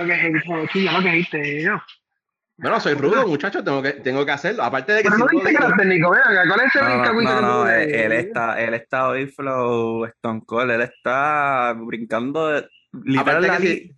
[2.59, 4.63] Bueno, soy rudo, muchacho, tengo que, tengo que hacerlo.
[4.63, 6.75] Aparte de que Pero no no lo dijiste que digo- era técnico, venga, ¿cuál es
[6.75, 10.41] ese No, no, cagüito no, que no, tú él, está, él está hoy flow Stone
[10.45, 12.65] Cold, él está brincando
[13.03, 13.95] literal la si,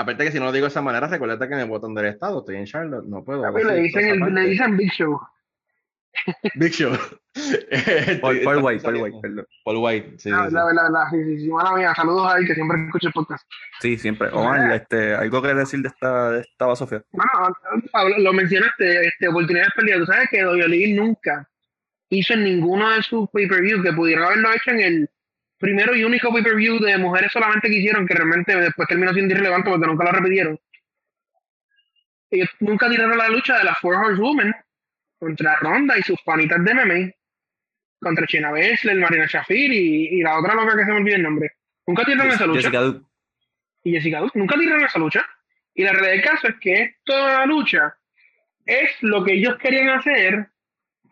[0.00, 2.40] aparte que si no lo digo de esa manera, recuerda que me botan del estado,
[2.40, 3.50] estoy en Charlotte, no puedo.
[3.50, 5.20] Le dicen, el, le dicen Big Show.
[6.54, 6.92] Big Show.
[8.20, 9.46] Paul, Paul White, Paul White, perdón.
[9.64, 10.54] Paul White, sí, La sí, sí.
[10.54, 11.94] verdad, la verdad, sí, sí, sí, mala mía.
[11.94, 13.46] Saludos a él que siempre escucha el podcast.
[13.80, 14.28] Sí, siempre.
[14.32, 17.04] Omar, este, algo que decir de esta, de esta Sofía.
[17.12, 17.30] Bueno,
[17.92, 20.00] Pablo, lo mencionaste, este, oportunidades perdidas.
[20.00, 21.48] Tú sabes que WWE nunca,
[22.08, 25.10] hizo en ninguno de sus pay-per-view, que pudieron haberlo hecho en el
[25.60, 29.70] primero y único pay-per-view de mujeres solamente que hicieron, que realmente después terminó siendo irrelevante
[29.70, 30.58] porque nunca lo repitieron.
[32.30, 34.54] Ellos nunca tiraron la lucha de las Four Horsewomen
[35.18, 37.12] contra Ronda y sus panitas de MMA,
[38.00, 41.22] contra China Baszler, Marina Shafir y, y la otra loca que se me olvida el
[41.22, 41.52] nombre.
[41.86, 42.60] Nunca tiraron esa lucha.
[42.60, 43.06] Jessica Duke.
[43.84, 45.26] y Jessica Duke nunca tiraron esa lucha.
[45.74, 47.96] Y la realidad del caso es que esta lucha
[48.64, 50.48] es lo que ellos querían hacer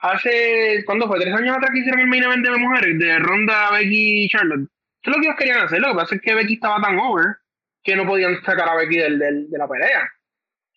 [0.01, 1.21] hace, ¿cuándo fue?
[1.21, 2.99] ¿Tres años atrás que hicieron el main event de mujeres?
[2.99, 4.69] De Ronda, Becky y Charlotte.
[5.03, 5.81] Eso es lo que ellos querían hacer.
[5.81, 7.37] Lo que pasa es que Becky estaba tan over
[7.85, 10.11] que no podían sacar a Becky del, del- de la pelea.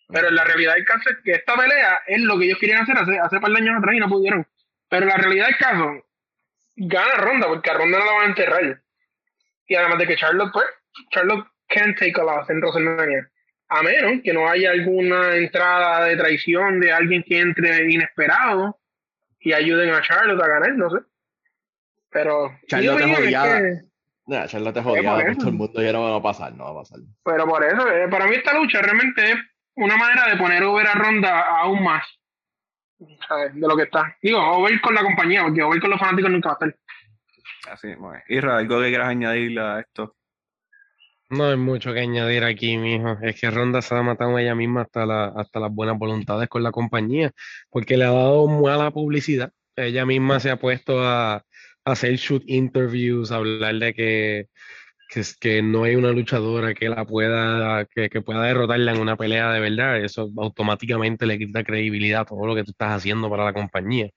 [0.08, 2.96] Pero la realidad del caso es que esta pelea es lo que ellos querían hacer
[2.98, 4.46] hace, hace par de años atrás y no pudieron.
[4.88, 6.04] Pero la realidad del caso,
[6.76, 8.82] gana Ronda, porque a Ronda no la van a enterrar.
[9.66, 10.66] Y además de que Charlotte, pues,
[11.10, 13.28] Charlotte can't take a loss en WrestleMania.
[13.70, 18.78] A menos que no haya alguna entrada de traición de alguien que entre inesperado
[19.42, 20.98] y ayuden a Charlotte a ganar, no sé.
[22.10, 22.58] Pero.
[22.68, 23.58] Charlotte es opinión odiada.
[23.60, 23.80] que-
[24.24, 25.38] Nah, Charlotte es por odiada por eso.
[25.40, 26.98] todo el mundo y no va a pasar, no va a pasar.
[27.24, 29.36] pero por eso, eh, para mí esta lucha realmente es
[29.74, 32.04] una manera de poner over a Ronda aún más.
[33.26, 33.52] ¿sabes?
[33.54, 34.16] De lo que está.
[34.22, 36.78] Digo, over con la compañía, porque over con los fanáticos nunca va a estar.
[37.72, 38.22] Así mismo es.
[38.28, 40.14] Isra, algo que quieras añadirle a esto.
[41.32, 43.16] No hay mucho que añadir aquí, mijo.
[43.22, 46.62] Es que Ronda se ha matado ella misma hasta, la, hasta las buenas voluntades con
[46.62, 47.32] la compañía,
[47.70, 49.50] porque le ha dado mala publicidad.
[49.74, 51.42] Ella misma se ha puesto a,
[51.86, 54.48] hacer shoot interviews, a hablar de que,
[55.08, 59.16] que, que no hay una luchadora que la pueda, que, que pueda derrotarla en una
[59.16, 60.04] pelea de verdad.
[60.04, 64.10] Eso automáticamente le quita credibilidad a todo lo que tú estás haciendo para la compañía.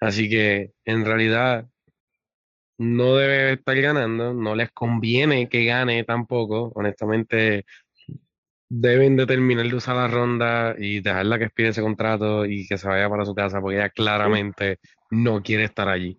[0.00, 1.66] Así que en realidad
[2.78, 6.72] no debe estar ganando, no les conviene que gane tampoco.
[6.74, 7.66] Honestamente,
[8.68, 12.78] deben de terminar de usar la ronda y dejarla que expide ese contrato y que
[12.78, 14.78] se vaya para su casa, porque ella claramente
[15.10, 16.18] no quiere estar allí.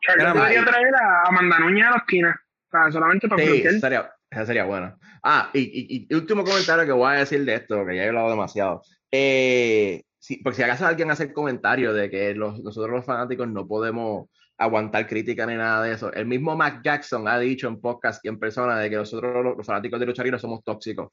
[0.00, 2.40] Charlotte Caramba, debería traer a Amanda Núñez a la esquina.
[2.66, 4.96] O sea, solamente para Sí, esa sería, esa sería buena.
[5.22, 8.08] Ah, y, y- y último comentario que voy a decir de esto, que ya he
[8.08, 8.82] hablado demasiado.
[9.10, 13.48] Eh, sí, porque si acaso alguien hace el comentario de que los- nosotros los fanáticos
[13.48, 14.28] no podemos
[14.58, 16.12] aguantar crítica ni nada de eso.
[16.12, 19.56] El mismo Mac Jackson ha dicho en podcast y en persona de que nosotros los,
[19.56, 21.10] los fanáticos de lucha libre somos tóxicos.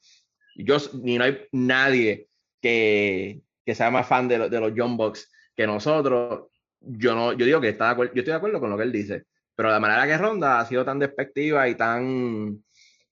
[0.56, 2.28] Yo, ni no hay nadie
[2.60, 6.48] que, que sea más fan de, lo- de los John Box que nosotros.
[6.80, 8.82] Yo no, yo digo que está de acuerdo, yo estoy de acuerdo con lo que
[8.82, 9.24] él dice,
[9.56, 12.62] pero la manera que Ronda ha sido tan despectiva y tan,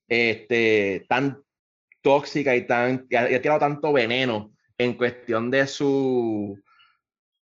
[0.06, 1.42] este, tan
[2.02, 6.58] tóxica y tan, y ha, y ha tirado tanto veneno en cuestión de su,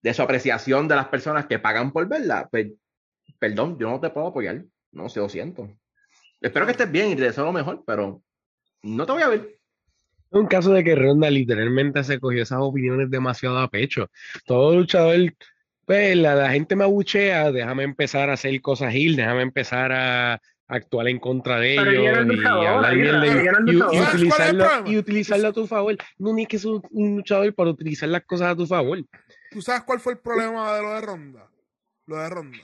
[0.03, 2.69] de su apreciación de las personas que pagan por verla, pues,
[3.41, 4.63] perdón, yo no te puedo apoyar,
[4.93, 5.69] no sé, lo siento.
[6.41, 8.23] Espero que estés bien y te deseo lo mejor, pero
[8.83, 9.41] no te voy a ver.
[10.31, 14.09] Es un caso de que Ronda literalmente se cogió esas opiniones demasiado a pecho.
[14.47, 15.19] Todo luchador,
[15.85, 20.41] pues la, la gente me abuchea, déjame empezar a hacer cosas heel, déjame empezar a
[20.69, 23.07] actuar en contra de Pero es ellos y hablar y- es
[23.67, 24.07] y, y luchadora.
[24.07, 25.97] ¿Sabes cuál es utilizarlo, y utilizarlo a tu favor.
[26.19, 28.99] No ni que un- un luchador para utilizar las cosas a tu favor.
[29.51, 31.51] ¿Tú sabes cuál fue el problema de lo de Ronda?
[32.07, 32.59] Lo de Ronda.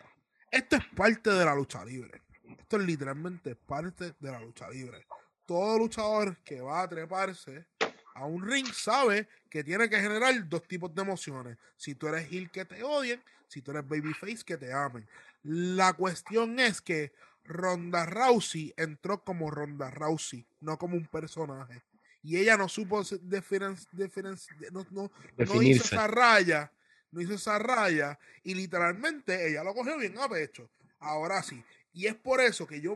[0.51, 2.23] Esto es parte de la lucha libre.
[2.59, 5.07] Esto es literalmente parte de la lucha libre.
[5.45, 7.67] Todo luchador que va a treparse
[8.15, 11.59] a un ring sabe que tiene que generar dos tipos de emociones.
[11.77, 15.09] Si tú eres heel que te odien, si tú eres babyface que te amen.
[15.43, 17.13] La cuestión es que
[17.45, 21.83] Ronda Rousey entró como Ronda Rousey, no como un personaje.
[22.23, 24.37] Y ella no supo diferen- diferen-
[24.73, 26.73] no, no, no hizo esa raya,
[27.11, 30.71] no hizo esa raya y literalmente ella lo cogió bien a pecho.
[30.99, 31.63] Ahora sí.
[31.93, 32.95] Y es por eso que yo,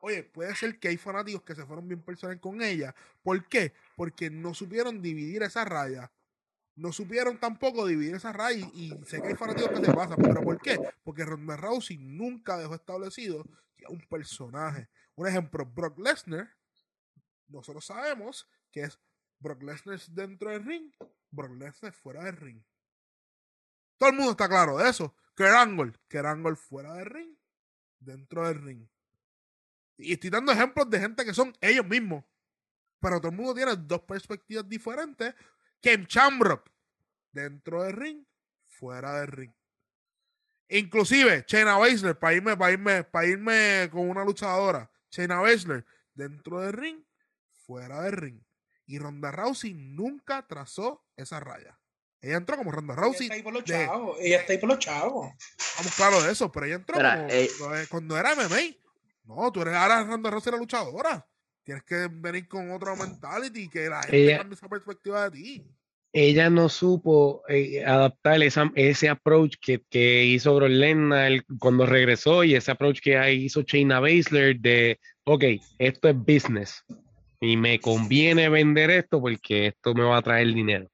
[0.00, 2.94] oye, puede ser que hay fanáticos que se fueron bien personal con ella.
[3.22, 3.72] ¿Por qué?
[3.94, 6.10] Porque no supieron dividir esa raya.
[6.74, 10.16] No supieron tampoco dividir esa raya y, y sé que hay fanáticos que se pasan.
[10.20, 10.80] ¿Pero por qué?
[11.04, 13.44] Porque Ronda Rousey nunca dejó establecido
[13.76, 14.88] que es un personaje.
[15.14, 16.50] Un ejemplo, Brock Lesnar,
[17.46, 18.98] nosotros sabemos que es
[19.38, 20.92] Brock Lesnar dentro del ring,
[21.30, 22.62] Brock Lesnar fuera del ring.
[24.00, 25.14] Todo el mundo está claro de eso.
[25.36, 25.50] Kurt
[26.24, 27.36] Angle fuera del ring,
[27.98, 28.88] dentro del ring.
[29.98, 32.24] Y estoy dando ejemplos de gente que son ellos mismos.
[32.98, 35.34] Pero todo el mundo tiene dos perspectivas diferentes.
[35.82, 36.70] Ken Shamrock,
[37.30, 38.24] dentro del ring,
[38.68, 39.52] fuera del ring.
[40.70, 44.90] Inclusive, Shayna Baszler, para irme, para irme, para irme con una luchadora.
[45.10, 45.84] Shayna Baszler,
[46.14, 47.04] dentro del ring,
[47.50, 48.42] fuera del ring.
[48.86, 51.79] Y Ronda Rousey nunca trazó esa raya.
[52.22, 53.22] Ella entró como Ronda Ella Rousey.
[53.26, 54.16] está ahí por los de- chavos.
[54.20, 55.28] Ella está ahí por los chavos.
[55.58, 58.76] Estamos claros de eso, pero ella entró como eh, eh, cuando era MMA.
[59.24, 61.26] No, tú eres ahora Ronda Rousey la luchadora.
[61.62, 65.38] Tienes que venir con otra mentality y que la gente Ella- cambie esa perspectiva de
[65.38, 65.66] ti.
[66.12, 72.42] ella no supo eh, adaptar esa- ese approach que, que hizo Brock Lesnar cuando regresó
[72.42, 75.44] y ese approach que hizo Shayna Baszler de, ok,
[75.78, 76.84] esto es business
[77.40, 80.90] y me conviene vender esto porque esto me va a traer dinero.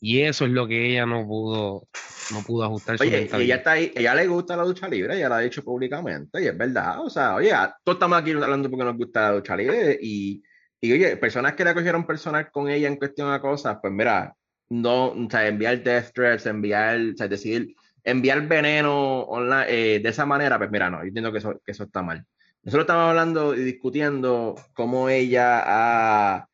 [0.00, 1.88] Y eso es lo que ella no pudo,
[2.32, 5.16] no pudo ajustar su Oye, y ella está ahí, ella le gusta la lucha libre,
[5.16, 7.00] ella lo ha dicho públicamente, y es verdad.
[7.00, 7.50] O sea, oye,
[7.82, 10.42] todos estamos aquí hablando porque nos gusta la lucha libre, y,
[10.80, 14.34] y oye, personas que la cogieron personal con ella en cuestión de cosas, pues mira,
[14.68, 17.74] no, o sea, enviar death threats, enviar, o sea, decir,
[18.04, 21.72] enviar veneno online, eh, de esa manera, pues mira, no, yo entiendo que eso, que
[21.72, 22.24] eso está mal.
[22.62, 26.48] Nosotros estamos hablando y discutiendo cómo ella ha,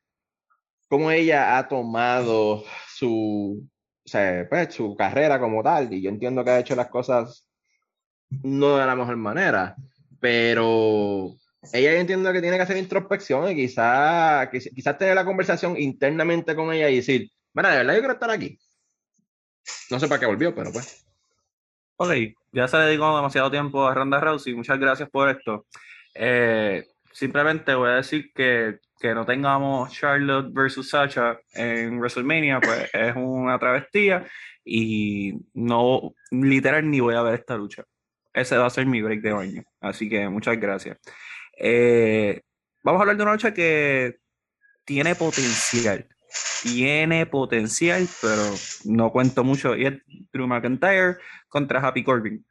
[0.89, 2.65] cómo ella ha tomado
[2.95, 3.69] su,
[4.05, 7.47] o sea, pues, su carrera como tal, y yo entiendo que ha hecho las cosas
[8.43, 9.77] no de la mejor manera,
[10.21, 11.35] pero
[11.73, 16.55] ella yo entiendo que tiene que hacer introspección y quizás quizás tener la conversación internamente
[16.55, 18.59] con ella y decir, mira, de verdad yo quiero estar aquí.
[19.91, 21.07] No sé para qué volvió, pero pues.
[21.97, 22.11] Ok,
[22.53, 24.55] ya se le dedicó demasiado tiempo a Ronda Rousey.
[24.55, 25.67] Muchas gracias por esto.
[26.15, 32.89] Eh, simplemente voy a decir que, que no tengamos Charlotte versus Sacha en WrestleMania, pues
[32.95, 34.27] es una travestía
[34.65, 37.85] y no, literal, ni voy a ver esta lucha.
[38.33, 39.63] Ese va a ser mi break de baño.
[39.79, 40.97] Así que muchas gracias.
[41.59, 42.41] Eh,
[42.83, 44.21] vamos a hablar de una lucha que
[44.87, 46.09] tiene potencial.
[46.63, 48.55] Tiene potencial, pero
[48.87, 49.77] no cuento mucho.
[49.77, 50.03] Y es
[50.33, 52.43] Drew McIntyre contra Happy Corbin.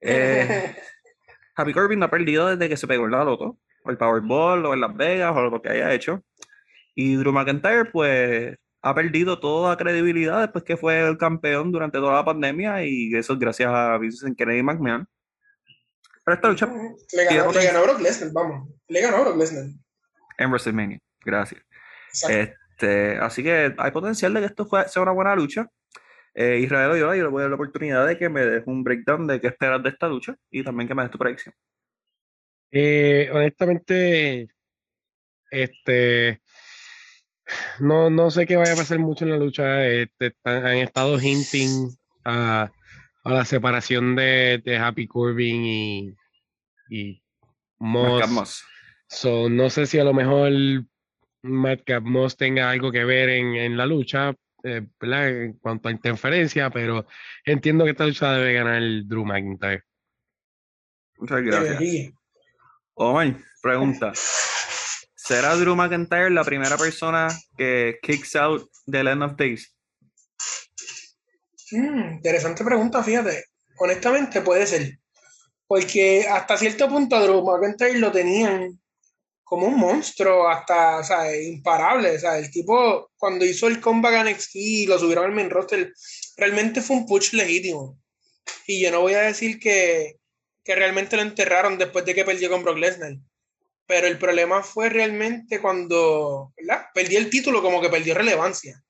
[0.00, 0.76] Eh,
[1.56, 3.58] Happy Corbin no ha perdido desde que se pegó en la loto,
[3.90, 6.22] el Powerball, o en Las Vegas, o lo que haya hecho.
[6.94, 12.14] Y Drew McIntyre, pues, ha perdido toda credibilidad después que fue el campeón durante toda
[12.14, 15.06] la pandemia, y eso es gracias a Vincent Kennedy McMahon.
[16.24, 18.68] Pero esta lucha Le ganó, le ganó Brock Lesnar, vamos.
[18.88, 19.64] Le ganó Brock Lesnar.
[20.38, 20.98] en WrestleMania.
[21.24, 21.62] Gracias.
[22.08, 22.36] Exacto.
[22.74, 25.68] Este, así que hay potencial de que esto sea una buena lucha.
[26.34, 28.82] Eh, Israel Oyola, yo le voy a dar la oportunidad de que me deje un
[28.82, 31.54] breakdown de qué esperas de esta lucha y también que me des tu predicción.
[32.76, 34.48] Eh, honestamente,
[35.48, 36.40] este,
[37.78, 39.86] no, no sé qué vaya a pasar mucho en la lucha.
[39.86, 42.72] Este, están- han estado hinting a,
[43.22, 46.14] a la separación de, de Happy Corbin y,
[46.90, 47.22] y
[47.78, 48.28] Moss.
[48.28, 48.64] Moss.
[49.08, 50.50] So, no sé si a lo mejor
[51.42, 54.82] Madcap Moss tenga algo que ver en, en la lucha, eh.
[55.00, 57.06] En cuanto a interferencia, pero
[57.44, 59.84] entiendo que esta lucha debe ganar el Drew McIntyre.
[61.18, 62.14] Muchas gracias.
[62.94, 64.12] Omar, pregunta.
[65.16, 69.74] ¿Será Drew McIntyre la primera persona que kicks out the End of Days?
[71.72, 73.44] Mm, interesante pregunta, fíjate.
[73.78, 74.98] Honestamente puede ser.
[75.66, 78.78] Porque hasta cierto punto Drew McIntyre lo tenían
[79.42, 82.16] como un monstruo, hasta, o sea, imparable.
[82.16, 85.50] O sea, el tipo, cuando hizo el comeback a NXT y lo subieron al main
[85.50, 85.92] roster,
[86.36, 87.98] realmente fue un push legítimo.
[88.66, 90.16] Y yo no voy a decir que,
[90.64, 93.12] que realmente lo enterraron después de que perdió con Brock Lesnar.
[93.86, 96.86] Pero el problema fue realmente cuando, ¿verdad?
[96.94, 98.82] Perdió el título, como que perdió relevancia.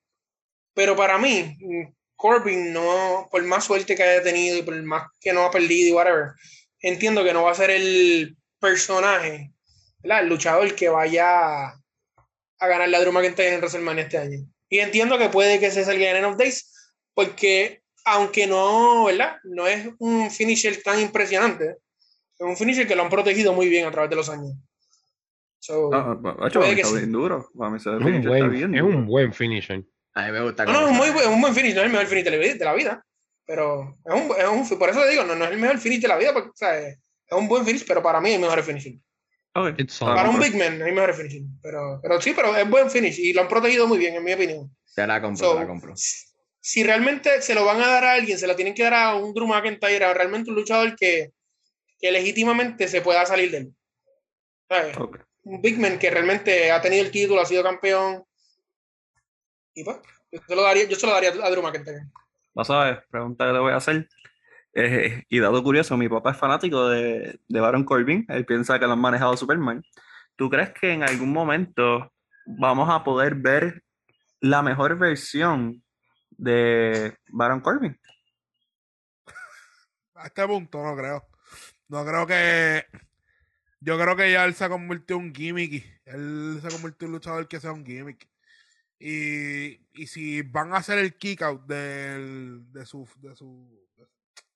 [0.72, 5.08] Pero para mí, mm, Corbin no, por más suerte que haya tenido y por más
[5.20, 6.32] que no ha perdido y whatever,
[6.80, 9.52] entiendo que no va a ser el personaje,
[9.98, 10.22] ¿verdad?
[10.22, 14.38] el luchador que vaya a ganar la Drew McIntyre en WrestleMania este año.
[14.68, 16.72] Y entiendo que puede que se salga en End of Days,
[17.14, 19.36] porque aunque no, ¿verdad?
[19.44, 21.76] No es un finisher tan impresionante,
[22.38, 24.52] es un finisher que lo han protegido muy bien a través de los años.
[25.58, 26.96] So, No, no, hecho, Puede para mí que está sí.
[26.98, 27.48] bien duro.
[27.54, 28.96] Es un está buen, bien es duro.
[28.96, 29.82] un buen finisher.
[30.14, 30.64] A mí me gusta.
[30.66, 31.12] No, no, es muy sale.
[31.12, 32.24] buen, un buen finish, no es el mejor finish
[32.58, 33.04] de la vida,
[33.46, 34.30] pero es un,
[34.62, 36.32] es un- por eso le digo, no, no es el mejor finish de la vida,
[36.32, 39.02] porque o sea, es es un buen finish, pero para mí hay mejores finishing.
[39.54, 39.78] Ok.
[39.78, 42.68] It's Ah, all- Para un big man hay mejores finishing, pero, pero sí, pero es
[42.68, 44.70] buen finish y lo han protegido muy bien, en mi opinión.
[44.96, 45.94] Ya la compro, So, la compro.
[46.66, 49.16] Si realmente se lo van a dar a alguien, se lo tienen que dar a
[49.16, 51.30] un Drew McIntyre, a realmente un luchador que,
[52.00, 53.74] que legítimamente se pueda salir de él.
[55.42, 58.24] Un big man que realmente ha tenido el título, ha sido campeón.
[59.74, 59.98] Y pues,
[60.32, 62.06] yo se lo daría, yo se lo daría a Drew McIntyre.
[62.54, 64.08] No sabes, pregunta que te voy a hacer.
[64.72, 68.24] Eh, y dato curioso, mi papá es fanático de, de Baron Corbin.
[68.30, 69.84] Él piensa que lo han manejado Superman.
[70.34, 72.10] ¿Tú crees que en algún momento
[72.46, 73.82] vamos a poder ver
[74.40, 75.83] la mejor versión
[76.38, 77.98] de Baron Corbin?
[80.14, 81.26] A este punto no creo.
[81.88, 82.84] No creo que.
[83.80, 85.84] Yo creo que ya él se ha convertido en un gimmick.
[86.06, 88.26] Él se ha convertido en un luchador que sea un gimmick.
[88.98, 93.86] Y, y si van a hacer el kick out del, de, su, de, su,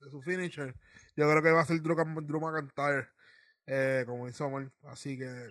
[0.01, 0.75] de su finisher,
[1.17, 3.09] yo creo que va a ser Drew, Drew McIntyre,
[3.67, 4.71] eh, como hizo Omar.
[4.85, 5.49] Así que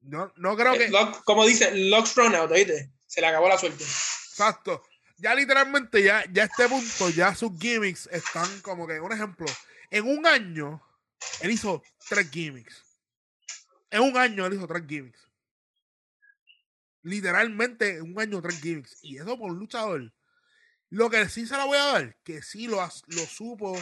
[0.00, 0.88] no, no creo que.
[0.90, 2.90] Lock- como dice, Locks run out, ¿oíste?
[3.06, 3.84] Se le acabó la suerte.
[3.84, 4.82] Exacto.
[5.20, 9.46] Ya literalmente, ya, ya a este punto, ya sus gimmicks están como que, un ejemplo,
[9.90, 10.82] en un año,
[11.42, 12.82] él hizo tres gimmicks.
[13.90, 15.28] En un año él hizo tres gimmicks.
[17.02, 18.98] Literalmente, en un año tres gimmicks.
[19.02, 20.10] Y eso por un luchador.
[20.88, 23.78] Lo que sí se la voy a dar, que sí lo, lo supo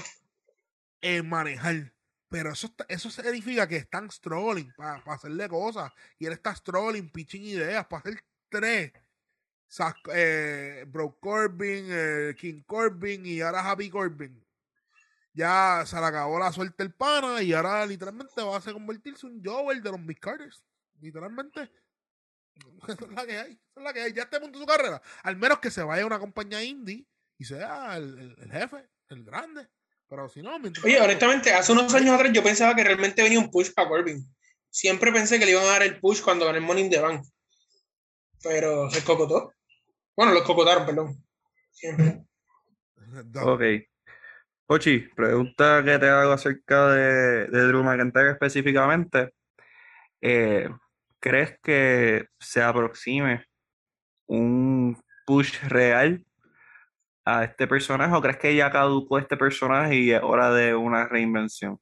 [1.00, 1.94] eh, manejar.
[2.28, 5.92] Pero eso, eso significa que están strolling para hacerle cosas.
[6.18, 8.92] Y él está strolling, pitching ideas para hacer tres.
[10.14, 14.44] Eh, Bro Corbin, eh, King Corbin y ahora Happy Corbin.
[15.34, 19.26] Ya se le acabó la suerte el pana y ahora literalmente va a ser convertirse
[19.26, 20.62] en un Joel de los Carters.
[21.00, 21.70] Literalmente.
[22.88, 23.52] Esa es la que hay.
[23.52, 24.12] Esa es la que hay.
[24.12, 25.00] Ya a este punto de su carrera.
[25.22, 27.06] Al menos que se vaya a una compañía indie
[27.36, 29.68] y sea el, el- el jefe, el grande.
[30.08, 33.38] Pero si no, mientras Oye, honestamente, hace unos años atrás yo pensaba que realmente venía
[33.38, 34.26] un push para Corbin.
[34.70, 36.98] Siempre pensé que le iban a dar el push cuando ganó el Money in the
[37.00, 37.24] Bank.
[38.42, 39.52] Pero se cocotó.
[40.18, 41.24] Bueno, los cocotaron, perdón.
[41.70, 42.24] Siempre.
[43.40, 43.62] Ok.
[44.66, 49.32] Pochi, pregunta que te hago acerca de, de Drew McIntyre específicamente.
[50.20, 50.68] Eh,
[51.20, 53.44] ¿crees que se aproxime
[54.26, 56.26] un push real
[57.24, 61.06] a este personaje o crees que ya caducó este personaje y es hora de una
[61.06, 61.78] reinvención?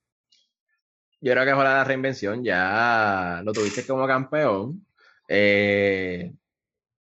[1.22, 2.45] Yo creo que es hora de la reinvención.
[2.45, 4.87] Ya lo tuviste como campeón.
[5.26, 6.34] Eh,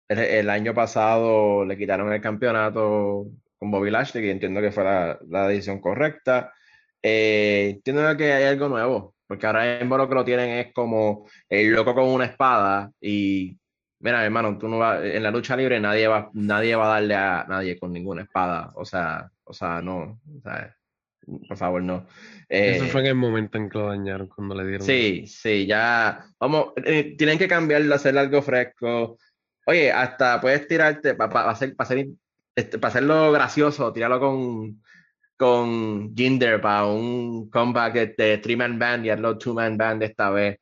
[0.08, 3.26] el, el año pasado le quitaron el campeonato
[3.58, 6.52] con Bobby Lashley, que entiendo que fue la, la decisión correcta.
[7.02, 11.26] Eh, entiendo que hay algo nuevo, porque ahora mismo lo que lo tienen es como
[11.48, 12.90] el loco con una espada.
[13.00, 13.58] Y
[14.00, 17.14] mira, hermano, tú no vas- en la lucha libre nadie va, nadie va a darle
[17.14, 18.72] a nadie con ninguna espada.
[18.74, 20.20] O sea, o sea, no.
[20.36, 20.74] o sea,
[21.48, 22.06] por favor, no.
[22.48, 24.86] Eso Eh, fue en el momento en que lo dañaron, cuando le dieron.
[24.86, 26.24] Sí, sí, ya.
[26.40, 29.18] Vamos, eh, tienen que cambiarlo, hacer algo fresco.
[29.66, 32.06] Oye, hasta puedes tirarte para hacer, pa hacer,
[32.54, 34.82] este, pa hacerlo gracioso, tirarlo con,
[35.36, 40.58] con Jinder para un comeback de three-man band y hazlo two-man band esta vez.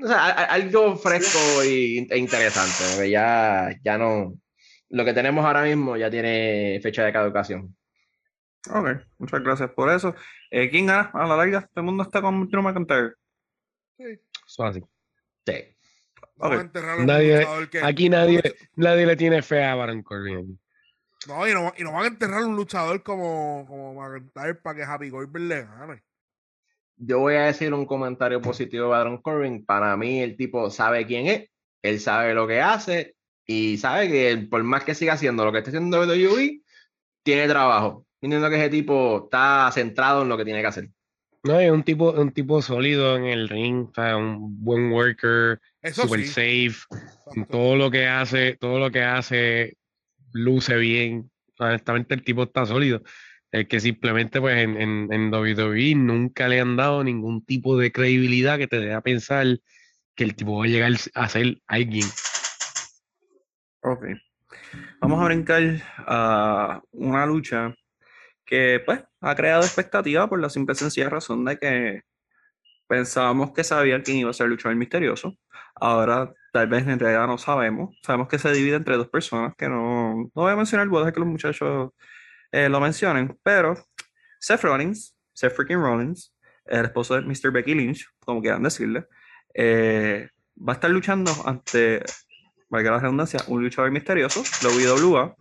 [0.00, 4.34] O sea, a- a- algo fresco y, e interesante, porque ya, ya no.
[4.90, 7.76] Lo que tenemos ahora mismo ya tiene fecha de caducación.
[8.70, 10.14] Ok, muchas gracias por eso.
[10.50, 11.60] Eh, ¿quién gana a la larga?
[11.62, 13.12] Todo el mundo está con Drew McIntyre.
[13.98, 14.80] Eso así.
[15.46, 15.54] Sí.
[16.38, 16.60] Vamos ok.
[16.60, 18.40] a enterrar a un Nadie- luchador que- Aquí nadie,
[18.76, 20.58] nadie le tiene fe a Baron Corbin.
[21.26, 24.76] No, y no, y no van a enterrar a un luchador como, como McIntyre para
[24.76, 26.02] que Happy Corbin le gane.
[26.96, 29.64] Yo voy a decir un comentario positivo de Baron Corbin.
[29.64, 31.48] Para mí, el tipo sabe quién es,
[31.82, 33.14] él sabe lo que hace
[33.44, 36.60] y sabe que él, por más que siga haciendo lo que está haciendo WWE,
[37.22, 38.04] tiene trabajo.
[38.20, 40.88] Entiendo que ese tipo está centrado en lo que tiene que hacer.
[41.44, 45.60] No, es un tipo, un tipo sólido en el ring, o sea, un buen worker,
[45.80, 46.26] Eso super sí.
[46.26, 46.86] safe.
[47.26, 47.46] Exacto.
[47.50, 49.76] todo lo que hace, todo lo que hace,
[50.32, 51.30] luce bien.
[51.58, 53.02] Honestamente, el tipo está sólido.
[53.50, 57.92] Es que simplemente, pues, en, en, en WWE nunca le han dado ningún tipo de
[57.92, 59.46] credibilidad que te dé a pensar
[60.14, 62.06] que el tipo va a llegar a ser alguien.
[63.82, 64.06] Ok.
[65.00, 65.62] Vamos a brincar
[65.98, 67.74] a una lucha
[68.48, 72.02] que pues ha creado expectativa por la simple y sencilla razón de que
[72.88, 75.34] pensábamos que sabían quién iba a ser el luchador misterioso.
[75.74, 77.94] Ahora tal vez en realidad no sabemos.
[78.02, 81.00] Sabemos que se divide entre dos personas que no, no voy a mencionar, voy a
[81.00, 81.90] dejar que los muchachos
[82.50, 83.74] eh, lo mencionen, pero
[84.40, 86.34] Seth Rollins, Seth freaking Rollins,
[86.64, 87.52] el esposo de Mr.
[87.52, 89.06] Becky Lynch, como quieran decirle,
[89.52, 92.02] eh, va a estar luchando ante
[92.70, 95.34] valga la redundancia, un luchador misterioso, WWE,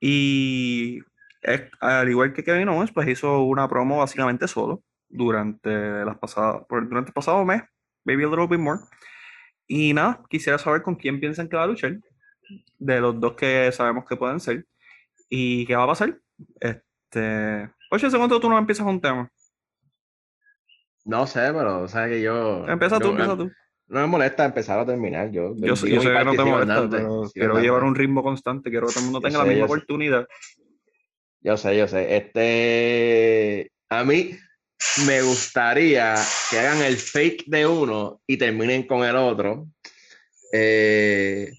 [0.00, 1.00] y
[1.42, 6.62] es- al igual que Kevin Owens, pues hizo una promo básicamente solo durante, las pasadas,
[6.68, 7.62] durante el pasado mes,
[8.04, 8.80] maybe a little bit more.
[9.66, 11.98] Y nada, quisiera saber con quién piensan que va a luchar,
[12.78, 14.66] de los dos que sabemos que pueden ser,
[15.28, 16.18] y qué va a pasar.
[16.60, 19.30] Este, oye, segundo tú no empiezas un tema.
[21.04, 22.66] No sé, pero sea que yo.
[22.68, 23.52] Empieza tú, yo- empieza tú.
[23.88, 25.30] No me molesta empezar o terminar.
[25.30, 28.86] Yo, Yo, yo sé que no te molesta, pero quiero llevar un ritmo constante, quiero
[28.86, 30.26] que todo el mundo tenga la misma sé.
[31.42, 32.16] Yo sé, yo sé.
[32.16, 34.38] Este, a mí
[35.06, 36.14] me gustaría
[36.50, 39.68] que hagan el fake de uno y terminen con el otro.
[40.52, 41.52] Eh,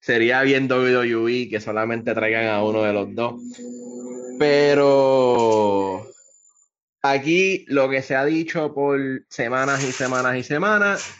[0.00, 3.40] sería bien WWE que solamente traigan a uno de los dos.
[4.38, 6.06] Pero
[7.02, 9.00] aquí lo que se ha dicho por
[9.30, 11.10] semanas y semanas y semanas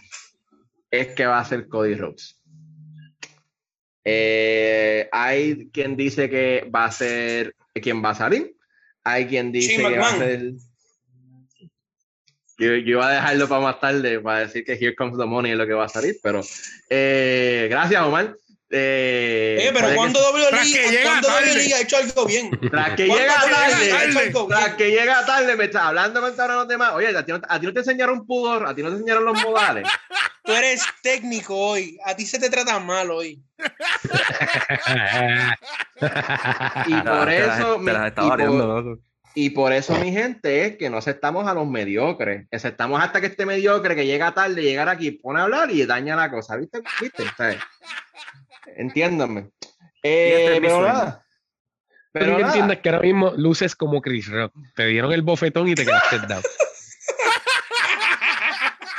[0.91, 2.41] es que va a ser Cody Rhodes.
[4.05, 8.55] Eh, hay quien dice que va a ser quien va a salir.
[9.05, 10.53] Hay quien dice Shane que va a ser.
[12.59, 15.53] Yo, yo iba a dejarlo para más tarde para decir que Here Comes the Money
[15.53, 16.41] es lo que va a salir, pero
[16.89, 18.35] eh, gracias, Omar.
[18.71, 20.51] Eh, Oye, pero cuando WWE,
[21.23, 21.75] tarde.
[21.75, 22.51] Ha hecho algo bien.
[22.51, 26.69] Tras que ¿Cuánto llega tarde, algo tras que llega tarde, me está hablando con los
[26.69, 26.93] demás.
[26.95, 29.25] Oye, a ti, no, a ti no te enseñaron pudor, a ti no te enseñaron
[29.25, 29.89] los modales.
[30.47, 31.99] Tú eres técnico hoy.
[32.05, 33.43] A ti se te trata mal hoy.
[36.87, 39.03] Y por las- te las- eso, te mi- y por- loco.
[39.39, 42.47] Y por eso, mi gente, es que no aceptamos a los mediocres.
[42.51, 46.17] Aceptamos hasta que este mediocre que llega tarde, llegar aquí, pone a hablar y daña
[46.17, 46.57] la cosa.
[46.57, 46.81] ¿Viste?
[47.01, 47.23] ¿Viste?
[47.25, 47.59] O sea,
[48.79, 49.51] Entiéndame.
[50.03, 51.23] Eh, este es mi pero nada.
[52.13, 54.55] Pero que entiendas que ahora mismo luces como Chris Rock.
[54.75, 56.43] Te dieron el bofetón y te quedaste down.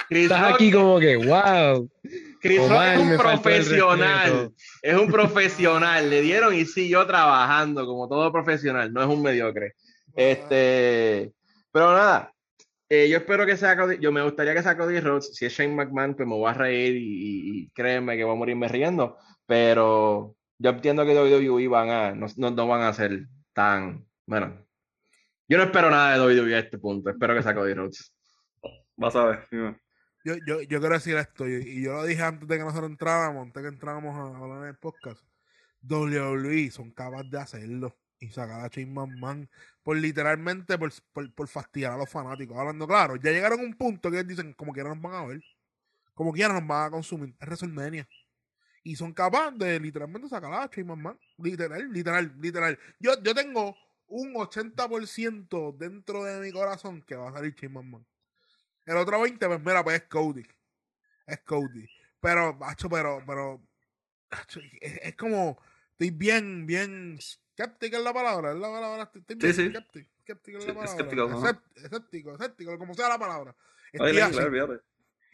[0.09, 1.89] Chris Estás Rock- aquí como que, wow.
[2.41, 4.51] Chris Rock Omar, es un profesional.
[4.81, 6.09] Es un profesional.
[6.09, 8.91] Le dieron y siguió trabajando como todo profesional.
[8.93, 9.73] No es un mediocre.
[10.15, 11.31] Este,
[11.71, 12.31] pero nada.
[12.89, 15.35] eh, yo espero que sea Cody, yo me gustaría que sea Cody Rhodes.
[15.35, 18.33] Si es Shane McMahon, pues me voy a reír y, y- y créeme que voy
[18.35, 19.17] a morirme riendo.
[19.45, 24.65] Pero yo entiendo que WWE van a, no, no, no van a ser tan, bueno.
[25.49, 27.09] Yo no espero nada de WWE a este punto.
[27.09, 28.13] Espero que sea Cody Rhodes.
[28.95, 29.39] Vas a ver.
[30.24, 33.43] Yo, yo, yo quiero decir esto, y, yo lo dije antes de que nosotros entráramos,
[33.43, 35.22] antes de que entráramos a hablar en el podcast.
[35.82, 39.49] WWE son capaces de hacerlo y sacar a Shane McMahon
[39.84, 42.57] por literalmente por, por, por fastidiar a los fanáticos.
[42.57, 45.41] Hablando claro, ya llegaron a un punto que dicen, como quiera nos van a ver,
[46.13, 47.36] como quiera nos van a consumir.
[47.39, 48.07] Es WrestleMania.
[48.84, 51.20] Y son capaces de literalmente sacar a Shane McMahon.
[51.38, 52.80] Literal, literal, literal.
[52.99, 53.76] Yo, yo tengo
[54.07, 58.05] un 80% dentro de mi corazón que va a salir Shane McMahon.
[58.88, 60.43] El otro 20, pues mira, pues es Cody.
[61.27, 61.88] Es Cody.
[62.19, 63.61] Pero, macho, pero, pero,
[64.31, 65.61] macho, es, es como,
[65.91, 69.67] estoy bien, bien escéptico en la palabra, es la palabra, estoy, estoy bien Sí, sí.
[69.67, 71.61] escéptico, escéptico la palabra.
[71.75, 73.55] escéptico, como sea la palabra.
[73.99, 74.33] Oye, Estoy así.
[74.49, 74.81] claro.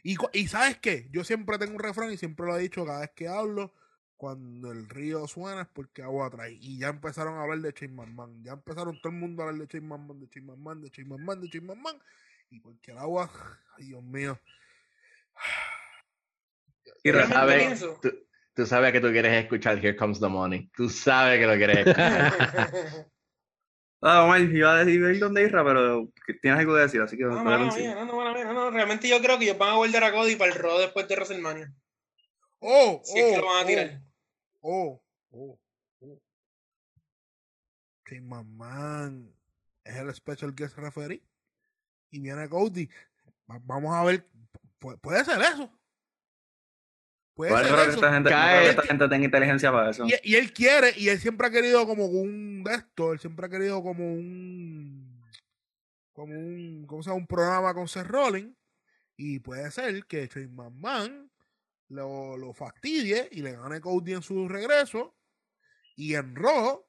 [0.04, 3.00] Y, y sabes qué, yo siempre tengo un refrán y siempre lo he dicho cada
[3.02, 3.74] vez que hablo,
[4.18, 6.54] cuando el río suena es porque agua trae.
[6.54, 9.66] Y ya empezaron a hablar de Shane McMahon, ya empezaron todo el mundo a hablar
[9.68, 12.02] de Shane McMahon, de Shane McMahon, de Shane McMahon, de Shane McMahon.
[12.50, 13.32] Y porque el agua,
[13.78, 14.40] ay Dios mío.
[17.04, 17.80] Y sabes-.
[18.02, 18.12] Tú,
[18.54, 20.70] tú sabes que tú quieres escuchar Here Comes the Money.
[20.76, 23.08] Tú sabes que lo quieres escuchar.
[24.06, 26.10] Ah, Omar, iba a decir ir donde Isra, pero
[26.42, 29.40] tienes algo que decir, así que No, no, no, mía, no, no, realmente yo creo
[29.40, 31.74] que ellos van a guardar a Cody para el Raw después de WrestleMania.
[32.60, 34.02] Oh, Si es que lo oh, van a oh, tirar.
[34.60, 35.60] Oh, oh,
[36.02, 36.22] oh.
[38.06, 39.34] Shane McMahon
[39.86, 41.24] es el special guest referee.
[42.14, 42.88] Y viene Cody.
[43.50, 44.26] Va- Vamos a ver.
[44.80, 45.70] pu- puede ser eso.
[47.34, 47.92] Puede ser creo que eso.
[47.96, 50.06] esta gente, no Cae- creo que esta gente tenga inteligencia para eso.
[50.06, 53.48] Y, y él quiere, y él siempre ha querido como un de esto, él siempre
[53.48, 55.20] ha querido como un
[56.14, 57.22] como un, ¿cómo se llama?
[57.22, 58.56] un programa con Seth Rollins.
[59.18, 61.32] Y puede ser que Shane McMahon
[61.90, 65.16] lo, lo fastidie y le gane Cody en su regreso.
[65.96, 66.86] Y en Raw,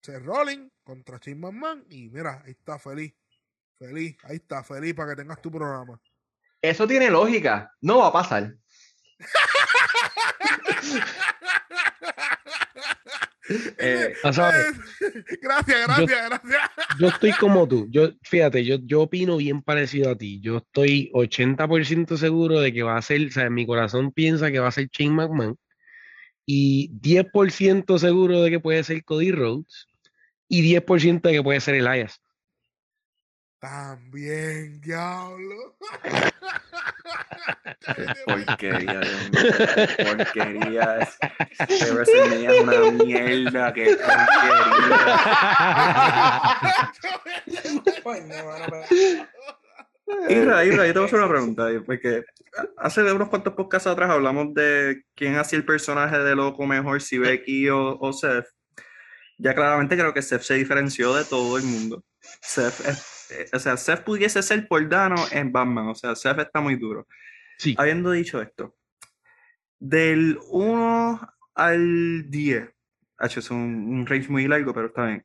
[0.00, 1.84] Seth Rollins contra Shane McMahon.
[1.90, 3.12] Y mira, ahí está feliz.
[3.78, 6.00] Feliz, ahí está, feliz para que tengas tu programa.
[6.62, 7.70] Eso tiene lógica.
[7.80, 8.54] No va a pasar.
[13.78, 14.82] Eh, gracias,
[15.40, 16.40] gracias, gracias.
[16.98, 17.86] yo estoy como tú.
[17.90, 20.40] Yo, fíjate, yo, yo opino bien parecido a ti.
[20.40, 24.58] Yo estoy 80% seguro de que va a ser, o sea, mi corazón piensa que
[24.58, 25.56] va a ser Shane McMahon.
[26.44, 29.86] Y 10% seguro de que puede ser Cody Rhodes.
[30.48, 32.20] Y 10% de que puede ser Elias.
[33.70, 35.76] También, diablo.
[38.26, 39.40] porquería, Dios mío.
[40.16, 40.98] Porquería.
[41.00, 41.18] es-
[41.68, 43.72] Este WrestleMania es una mierda.
[43.72, 44.64] Qué porquería.
[48.02, 48.84] Coño, mano, pero-
[50.28, 51.66] Isra, Isra, yo te voy a hacer una pregunta.
[51.84, 52.22] Porque
[52.76, 57.18] hace unos cuantos podcasts atrás hablamos de quién hacía el personaje de loco mejor, si
[57.18, 58.46] Becky o, o Seth.
[59.38, 62.04] Ya claramente creo que Seth se diferenció de todo el mundo.
[62.40, 63.15] Seth es-
[63.52, 65.88] o sea, Seth pudiese ser por Dano en Batman.
[65.88, 67.06] O sea, Seth está muy duro.
[67.58, 67.74] Sí.
[67.78, 68.76] Habiendo dicho esto,
[69.78, 71.20] del 1
[71.54, 72.70] al 10,
[73.18, 75.24] H, es un, un range muy largo, pero está bien.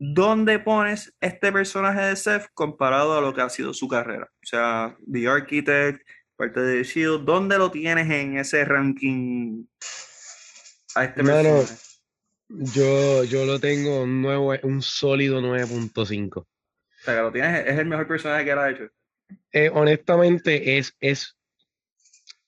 [0.00, 4.30] ¿Dónde pones este personaje de Seth comparado a lo que ha sido su carrera?
[4.30, 6.02] O sea, The Architect,
[6.36, 9.64] parte de Shield, ¿dónde lo tienes en ese ranking
[10.94, 11.82] a este Mano, personaje?
[12.48, 16.46] Yo, yo lo tengo un, nuevo, un sólido 9.5.
[17.08, 18.88] Sea, que lo tienes, es el mejor personaje que él ha hecho.
[19.52, 21.38] Eh, honestamente, es, es,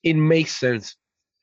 [0.02, 0.96] it makes sense.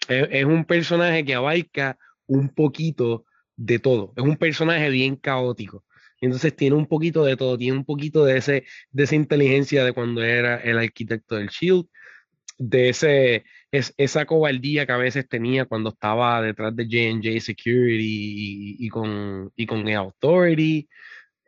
[0.08, 1.98] Es, es un personaje que abarca
[2.28, 4.14] un poquito de todo.
[4.16, 5.84] Es un personaje bien caótico.
[6.22, 9.94] Entonces tiene un poquito de todo, tiene un poquito de, ese, de esa inteligencia de
[9.94, 11.86] cuando era el arquitecto del Shield,
[12.60, 18.78] de ese, es, esa cobardía que a veces tenía cuando estaba detrás de J&J Security
[18.80, 20.88] y, y con, y con Authority.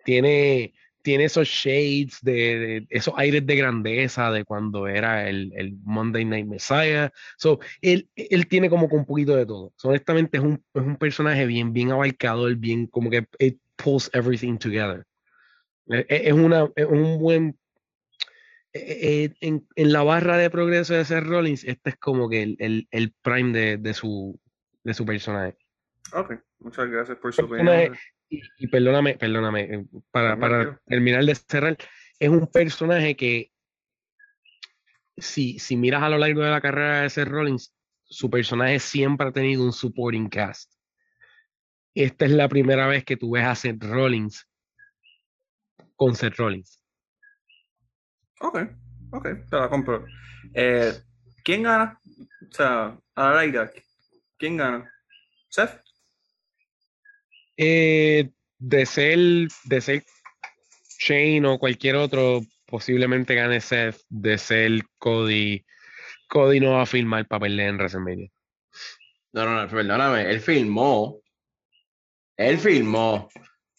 [0.05, 5.78] Tiene, tiene esos shades de, de- esos aires de grandeza de cuando era el, el
[5.84, 7.12] Monday Night Messiah.
[7.38, 9.74] So, él, él tiene como que un poquito de todo.
[9.78, 14.10] So, honestamente es un, es un personaje bien, bien abarcador, bien como que it pulls
[14.14, 15.06] everything together.
[15.89, 17.58] E- e- Es, una, es un buen
[18.74, 22.43] eh, eh, en, en la barra de progreso de Seth Rollins, este es como que
[22.43, 24.39] el, el, el prime de, de su,
[24.84, 25.58] de su personaje.
[26.14, 27.97] Ok, muchas gracias por su opinión.
[28.30, 31.77] Y, y perdóname, perdóname, eh, para, No, para terminar de cerrar,
[32.19, 33.51] es un personaje que
[35.17, 37.73] si, si miras a lo largo de la carrera de Seth Rollins,
[38.03, 40.71] su personaje siempre ha tenido un supporting cast.
[41.93, 44.47] Esta es la primera vez que tú ves a Seth Rollins
[45.95, 46.84] con Seth Rollins.
[48.41, 48.59] Ok,
[49.11, 50.05] ok, te la compro.
[50.53, 50.93] Eh,
[51.43, 51.99] ¿Quién gana?
[52.49, 53.71] O sea, a la larga,
[54.38, 54.89] ¿quién gana?
[55.49, 55.82] ¿Seth?
[57.62, 59.20] Eh, de ser,
[59.66, 60.03] de ser
[60.97, 63.97] Shane o cualquier otro, posiblemente gane Seth.
[64.07, 65.66] De ser Cody,
[66.30, 68.30] Cody no va a firmar para perder en WrestleMania.
[69.34, 71.20] No, no, no, perdóname, él filmó.
[72.38, 73.28] Él filmó.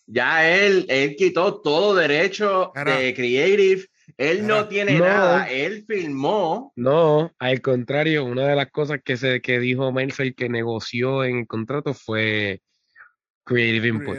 [0.07, 3.87] Ya él, él quitó todo derecho de Creative.
[4.19, 5.05] Él no tiene No.
[5.07, 5.51] nada.
[5.51, 6.73] Él filmó.
[6.77, 11.39] No, al contrario, una de las cosas que, se, que dijo Mercer que negoció en
[11.39, 12.61] el contrato fue
[13.45, 14.19] Creative Input.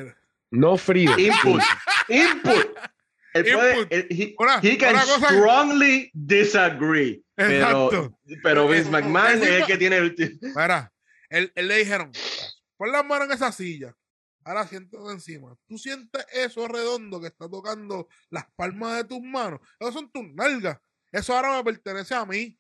[0.51, 1.17] No frío.
[1.17, 1.61] Input.
[2.09, 2.78] Input.
[3.34, 3.93] Él puede, Input.
[3.93, 7.24] él- he, Una- he can strongly disagree.
[7.36, 7.53] Pero,
[7.89, 8.19] Exacto.
[8.43, 10.15] pero Eh, Vince McMahon el es el que tiene el
[10.55, 10.91] Mira,
[11.30, 12.11] él, él le dijeron,
[12.78, 13.95] pon las manos en esa silla.
[14.43, 15.55] Ahora siéntate encima.
[15.67, 19.59] Tú sientes eso redondo que está tocando las palmas de tus manos.
[19.80, 20.78] Eso son tus nalgas.
[21.11, 22.57] Eso ahora me pertenece a mí.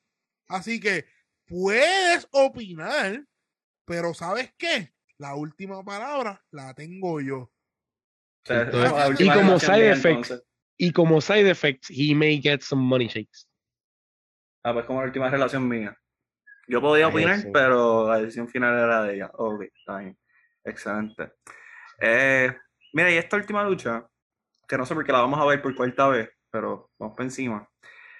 [0.47, 1.05] Así que
[1.45, 3.25] puedes opinar,
[3.85, 4.93] pero ¿sabes qué?
[5.21, 7.51] La última palabra la tengo yo.
[8.43, 10.43] Entonces, y como side effects.
[10.77, 13.47] Y como side effects, he may get some money shakes.
[14.63, 15.95] Ah, pues como la última relación mía.
[16.67, 17.49] Yo podía opinar, Eso.
[17.53, 19.29] pero la decisión final era de ella.
[19.35, 20.17] Ok, está bien.
[20.63, 21.33] Excelente.
[21.99, 22.57] Eh,
[22.93, 24.07] mira, y esta última lucha,
[24.67, 27.25] que no sé por qué la vamos a ver por cuarta vez, pero vamos por
[27.25, 27.69] encima.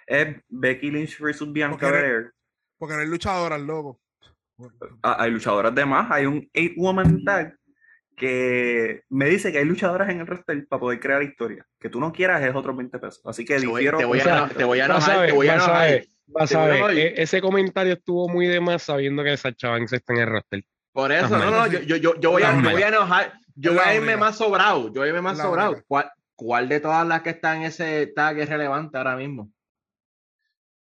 [0.06, 2.32] Es Becky Lynch versus Bianca Porque eres- Belair.
[2.78, 4.00] Porque no es luchadoras, loco.
[5.04, 7.56] Ah, hay luchadoras de más, hay un 8-woman tag
[8.16, 11.66] que me dice que hay luchadoras en el roster para poder crear historia.
[11.80, 13.22] Que tú no quieras es otros 20 pesos.
[13.26, 16.04] Así que Te voy, te voy a, te voy a enojar, te voy a enojar.
[16.28, 20.14] Vas a ver, e- ese comentario estuvo muy de más sabiendo que Sacha Banks está
[20.14, 20.64] en el roster.
[20.94, 23.34] Por eso, no, no, yo, yo, yo, voy, a, La yo voy a enojar.
[23.56, 24.88] Yo voy a irme más sobrado.
[24.88, 25.82] Yo voy a irme más sobrado.
[25.88, 29.52] ¿Cuál, ¿Cuál de todas las que están en ese tag es relevante ahora mismo?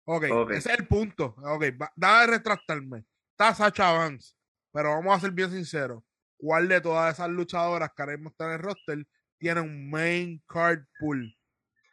[0.06, 1.36] Ok, ese es el punto.
[1.44, 3.06] Ok, va, da de retractarme.
[3.42, 4.34] Está Sacha Vance,
[4.74, 6.04] pero vamos a ser bien sinceros.
[6.38, 9.06] ¿Cuál de todas esas luchadoras que están en el roster
[9.38, 11.34] tiene un main card pool?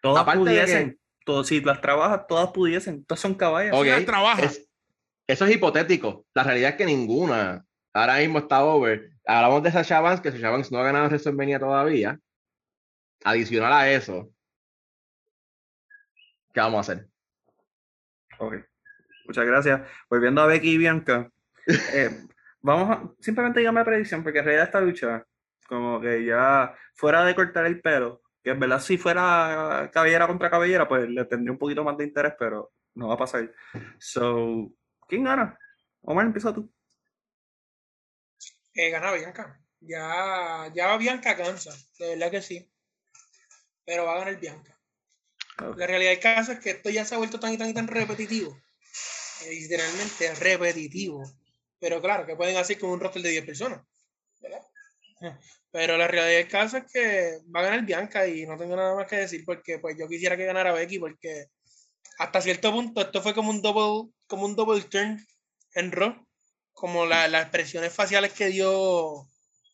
[0.02, 0.90] Todas Aparte pudiesen.
[0.90, 3.04] que- todas- si las trabajas, todas pudiesen.
[3.04, 3.74] Todas son caballas.
[3.76, 4.44] Ok, ellas trabajan.
[4.44, 4.68] es-
[5.28, 6.26] eso es hipotético.
[6.34, 9.12] La realidad es que ninguna ahora mismo está over.
[9.24, 12.18] Hablamos de Sasha Banks, que Sasha Banks no ha ganado WrestleMania todavía.
[13.22, 14.30] Adicional a eso,
[16.52, 17.06] ¿qué vamos a hacer?
[18.38, 18.54] Ok.
[19.26, 19.88] Muchas gracias.
[20.10, 21.30] Volviendo a Becky y Bianca.
[21.66, 22.10] Eh,
[22.60, 23.14] vamos a.
[23.20, 25.26] Simplemente dígame la predicción, porque en realidad esta lucha,
[25.68, 30.50] como que ya fuera de cortar el pelo, que en verdad si fuera cabellera contra
[30.50, 33.52] cabellera, pues le tendría un poquito más de interés, pero no va a pasar.
[33.98, 34.72] So,
[35.08, 35.58] ¿quién gana?
[36.02, 36.72] Omar, empieza tú.
[38.74, 39.60] Eh, gana Bianca.
[39.80, 42.70] Ya, ya Bianca cansa, de verdad que sí.
[43.84, 44.76] Pero va a ganar Bianca.
[45.58, 47.74] La realidad del caso es que esto ya se ha vuelto tan y tan y
[47.74, 48.56] tan repetitivo.
[49.44, 51.24] Eh, Literalmente repetitivo.
[51.78, 53.80] Pero claro, que pueden hacer con un roster de 10 personas.
[54.40, 54.60] ¿verdad?
[55.72, 58.94] Pero la realidad del caso es que va a ganar Bianca y no tengo nada
[58.94, 61.46] más que decir porque pues yo quisiera que ganara Becky porque
[62.18, 65.24] hasta cierto punto esto fue como un double, como un double turn
[65.74, 66.14] en Raw.
[66.72, 69.26] Como la- las expresiones faciales que dio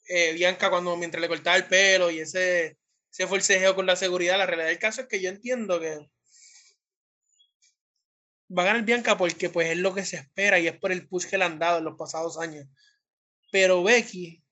[0.08, 2.76] eh, Bianca cuando mientras le cortaba el pelo y ese,
[3.10, 4.38] ese forcejeo con la seguridad.
[4.38, 5.98] La realidad del caso es que yo entiendo que
[8.56, 11.06] va a ganar Bianca porque pues es lo que se espera y es por el
[11.08, 12.66] push que le han dado en los pasados años.
[13.50, 14.42] Pero Becky,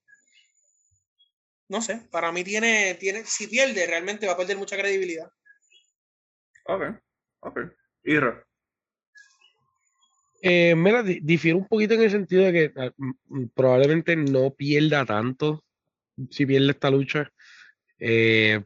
[1.68, 5.30] no sé, para mí tiene, tiene, si pierde, realmente va a perder mucha credibilidad.
[6.66, 6.82] Ok,
[7.40, 7.58] ok.
[8.04, 8.44] Ira.
[10.42, 14.54] Eh, mira, di- difiere un poquito en el sentido de que ah, mm, probablemente no
[14.54, 15.64] pierda tanto
[16.30, 17.30] si pierde esta lucha.
[17.98, 18.62] Eh,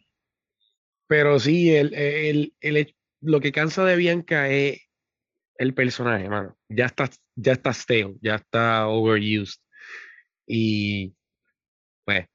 [1.06, 4.81] pero sí, el, el, el lo que cansa de Bianca es
[5.59, 6.56] el personaje, mano.
[6.68, 9.60] Ya está ya está stale, ya está overused.
[10.47, 11.14] Y
[12.05, 12.26] pues,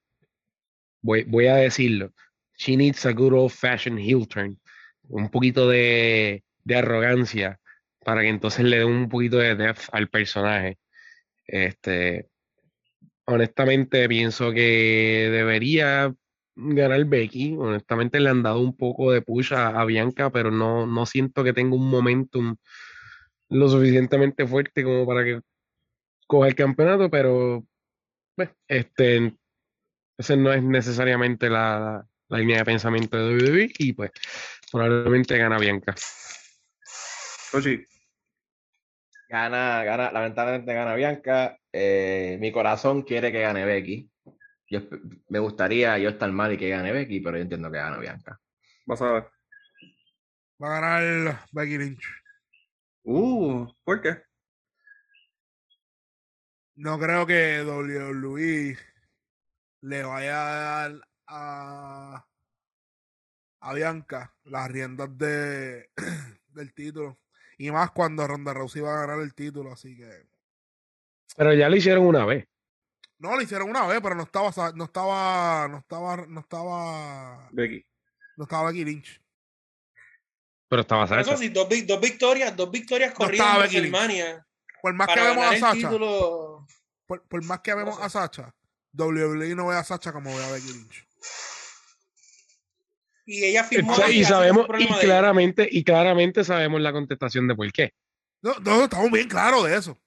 [1.01, 2.13] voy, a decirlo.
[2.57, 4.59] She needs a good old fashioned heel turn.
[5.07, 7.59] Un poquito de, de arrogancia
[8.03, 10.77] para que entonces le dé un poquito de depth al personaje.
[11.45, 12.29] Este,
[13.25, 16.13] honestamente pienso que debería
[16.55, 17.55] ganar Becky.
[17.57, 21.43] Honestamente le han dado un poco de push a, a Bianca, pero no, no siento
[21.43, 22.57] que tenga un momentum
[23.49, 25.41] lo suficientemente fuerte como para que
[26.27, 27.65] coja el campeonato, pero
[28.35, 29.35] pues, este,
[30.17, 34.11] esa no es necesariamente la, la línea de pensamiento de WWE y pues
[34.71, 35.95] probablemente gana Bianca.
[37.53, 37.85] Oye,
[39.29, 41.55] Gana, gana, lamentablemente gana Bianca.
[41.71, 44.09] Eh, mi corazón quiere que gane Becky.
[44.67, 44.81] Yo,
[45.27, 48.39] me gustaría yo estar mal y que gane Becky, pero yo entiendo que gana Bianca.
[48.87, 49.27] vas a ver.
[50.61, 52.03] Va a ganar Becky Lynch.
[53.03, 54.21] Uh, ¿por qué?
[56.75, 58.77] No creo que WWE
[59.81, 62.25] le vaya a dar a,
[63.61, 65.89] a Bianca las riendas de,
[66.47, 67.19] del título.
[67.57, 70.27] Y más cuando Ronda Rousey va a ganar el título, así que.
[71.35, 72.47] Pero ya lo hicieron una vez.
[73.17, 77.85] No, lo hicieron una vez, pero no estaba, no estaba, no estaba, no estaba, Becky.
[78.37, 79.21] no estaba Becky Lynch.
[80.69, 81.41] Pero estaba Por eso Sasha.
[81.41, 83.71] sí, dos, dos victorias, dos victorias No corridas estaba en.
[83.71, 84.47] WrestleMania
[84.81, 86.67] Por más que para vemos a el Sacha, título.
[87.07, 88.03] por, por más que vemos sé.
[88.03, 88.55] a Sacha,
[88.93, 91.05] WWE no ve a Sacha como ve a Becky Lynch.
[93.25, 97.55] Y ella firmó Exa- ahí, Y sabemos, y claramente, y claramente sabemos la contestación de
[97.55, 97.93] por qué.
[98.41, 99.97] No, no, estamos bien claros de eso.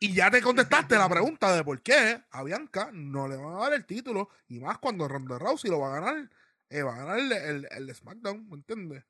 [0.00, 3.58] Y ya te contestaste la pregunta de por qué a Bianca no le van a
[3.58, 4.28] dar el título.
[4.48, 6.30] Y más cuando Ronda Rousey lo va a ganar.
[6.70, 9.04] eh, va a ganar el, el, el SmackDown, ¿me entiendes?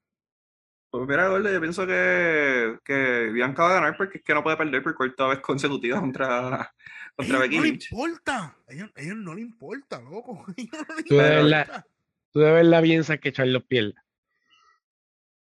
[0.91, 4.43] Pues mira, Gordo, yo pienso que, que Bianca va a ganar porque es que no
[4.43, 6.73] puede perder por cuarta vez consecutiva contra,
[7.17, 8.57] contra ellos Becky no le importa.
[8.69, 10.47] Ellos, ellos no le importa, loco.
[10.57, 11.85] Ellos no le Tú de Pero- verdad,
[12.33, 14.03] tú de verdad piensas que Charlos pierda.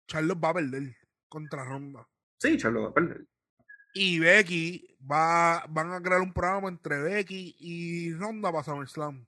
[0.07, 0.97] Charlotte va a perder
[1.29, 2.07] contra Ronda.
[2.39, 3.27] Sí, Charlo va a perder.
[3.95, 9.25] Y Becky va, van a crear un programa entre Becky y Ronda para SummerSlam.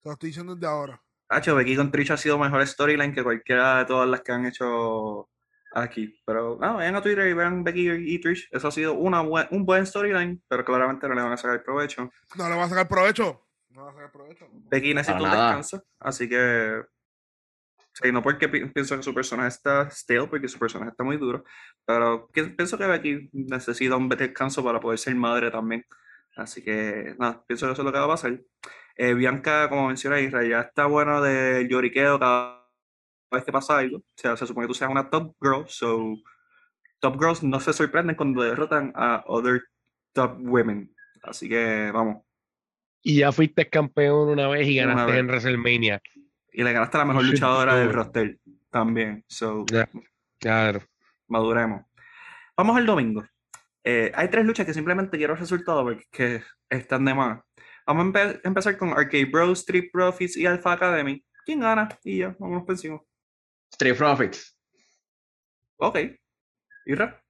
[0.00, 1.00] Te lo estoy diciendo desde ahora.
[1.32, 4.46] Hacho, Becky con Trish ha sido mejor storyline que cualquiera de todas las que han
[4.46, 5.28] hecho
[5.74, 6.20] aquí.
[6.26, 8.48] Pero no, vayan a Twitter y vean Becky y Trish.
[8.50, 11.62] Eso ha sido una buen- un buen storyline, pero claramente no le van a sacar
[11.62, 12.10] provecho.
[12.36, 13.46] No le va a sacar provecho.
[13.70, 14.46] No le a sacar provecho.
[14.52, 16.82] Becky necesita un descanso, así que.
[17.94, 21.18] Sí, no porque pi- pienso que su personaje está stale, porque su personaje está muy
[21.18, 21.44] duro,
[21.84, 25.84] pero que- pienso que Becky necesita un descanso para poder ser madre también.
[26.36, 28.40] Así que, nada, pienso que eso es lo que va a pasar.
[28.96, 32.62] Eh, Bianca, como menciona Israel, ya está bueno de lloriqueo cada
[33.30, 33.98] vez que pasa algo.
[33.98, 36.14] O sea, se supone que tú seas una top girl, so
[37.00, 39.62] top girls no se sorprenden cuando derrotan a other
[40.12, 40.94] top women.
[41.22, 42.22] Así que, vamos.
[43.02, 45.20] Y ya fuiste campeón una vez y ganaste vez.
[45.20, 46.02] en WrestleMania.
[46.52, 48.38] Y le ganaste a la mejor luchadora do del roster
[48.70, 49.24] también.
[49.26, 49.64] So,
[50.38, 50.80] claro.
[51.26, 51.82] maduremos.
[52.56, 53.24] Vamos al domingo.
[53.84, 57.40] Eh, hay tres luchas que simplemente quiero resultados porque es que están de más.
[57.86, 61.24] Vamos a empe- empezar con Arcade Bros, Street Profits y Alpha Academy.
[61.44, 61.88] ¿Quién gana?
[62.04, 63.00] Y ya, vámonos por encima.
[63.72, 64.56] Street Profits.
[65.76, 65.98] Ok.
[66.86, 67.22] ¿Irra?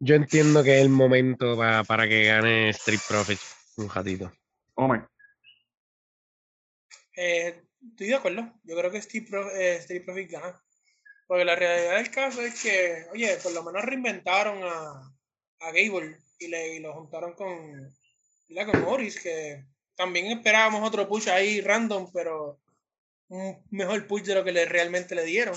[0.00, 4.32] Yo entiendo que es el momento pa- para que gane Street Profits un ratito.
[4.74, 5.08] Omar.
[7.16, 8.52] Eh, estoy de acuerdo.
[8.64, 10.60] Yo creo que Steve, Pro, eh, Steve Profit gana.
[11.26, 15.14] Porque la realidad del caso es que, oye, por lo menos reinventaron a,
[15.60, 17.88] a Gable y, le, y lo juntaron con,
[18.54, 18.72] ¿verdad?
[18.72, 19.64] con Morris, que
[19.96, 22.60] también esperábamos otro push ahí random, pero
[23.28, 25.54] un mejor push de lo que le, realmente le dieron.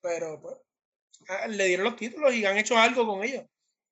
[0.00, 0.56] Pero pues,
[1.28, 3.44] ah, le dieron los títulos y han hecho algo con ellos.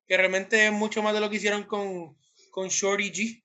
[0.06, 2.16] Que realmente es mucho más de lo que hicieron con,
[2.50, 3.44] con Shorty G.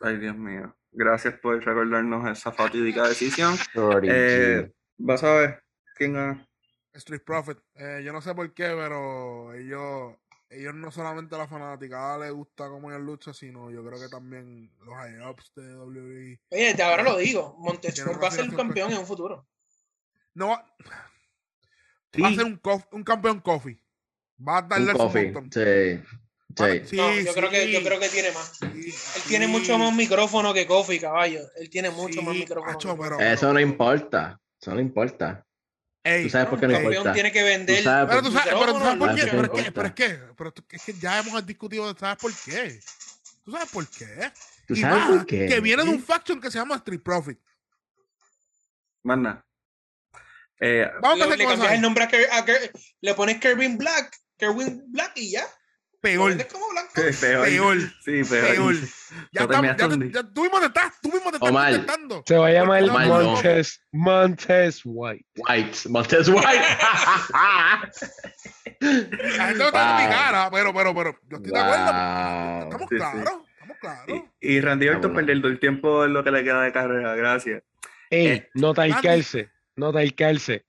[0.00, 0.74] Ay, Dios mío.
[0.90, 3.56] Gracias por recordarnos esa fatídica decisión.
[3.74, 4.74] Shorty Eh, G.
[4.98, 5.64] vas a ver
[5.94, 6.44] quién gana.
[6.92, 7.58] Street Profit.
[7.74, 10.14] Eh, yo no sé por qué, pero ellos,
[10.50, 14.08] ellos no solamente a la fanaticada les gusta cómo ellos luchan, sino yo creo que
[14.08, 16.40] también los high-ups de WWE.
[16.50, 19.46] Oye, desde ahora lo digo, Tiene va a ser un campeón en un futuro.
[20.34, 20.74] No va,
[22.12, 23.78] Sí, va a ser un, cof- un campeón coffee.
[24.46, 25.32] Va a Un darle su coffee.
[25.32, 25.50] montón.
[25.52, 26.02] Sí.
[26.86, 26.96] Sí.
[26.96, 28.56] No, yo creo que yo creo que tiene más.
[28.58, 28.66] sí,
[29.16, 31.40] Él tiene mucho más micrófono que Kofi, caballo.
[31.56, 32.72] Él tiene mucho más micrófono.
[32.72, 34.40] macho, pero- Eso no importa.
[34.60, 35.46] Eso no importa.
[36.04, 37.12] Ey, Tú sabes por qué no campeón importa.
[37.12, 37.76] tiene que vender.
[37.78, 39.24] Tú sabes Pero tú sabes, por qué, Micrófono, pero es
[39.64, 42.80] que, pero es que, pero es que ya hemos discutido, ¿sabes por qué?
[43.44, 44.32] ¿Tú sabes por qué?
[44.66, 45.46] ¿Tú Y sabes más, por qué?
[45.46, 47.38] Que viene de un faction que se llama Street Profit.
[49.02, 49.44] más nada.
[50.60, 51.74] Eh, Vamos a le, empezar le con cambias eso.
[51.76, 52.70] el nombre a, Ker- a Ker-
[53.00, 55.46] le pones Kervin Black, Kerwin Black y ya.
[56.00, 56.30] Peor.
[56.32, 56.92] Es como blanco.
[56.94, 57.44] Peor.
[57.44, 57.78] Peor.
[58.04, 58.46] Sí, peor.
[58.46, 58.74] Peor.
[59.32, 61.70] Ya, No estamos, ya, te- ya tú mismo te estás, tú mismo te estás Omar.
[61.72, 62.22] contestando.
[62.26, 63.22] Se va a llamar Omar, no.
[63.22, 65.24] Montes, Montes White.
[65.36, 66.46] White, Montes White.
[68.80, 70.12] La gente no está en mi Wow.
[70.12, 71.84] cara, pero, pero, pero, yo estoy de acuerdo.
[71.92, 72.62] Wow.
[72.64, 72.96] Estamos Sí, sí.
[72.96, 74.06] claros, estamos claros.
[74.40, 77.14] Y, y Randy Orton perdiendo el tiempo en lo que le queda de carrera.
[77.16, 77.62] Gracias.
[78.10, 80.64] Ey, Eh, no talcarse, no talcarse.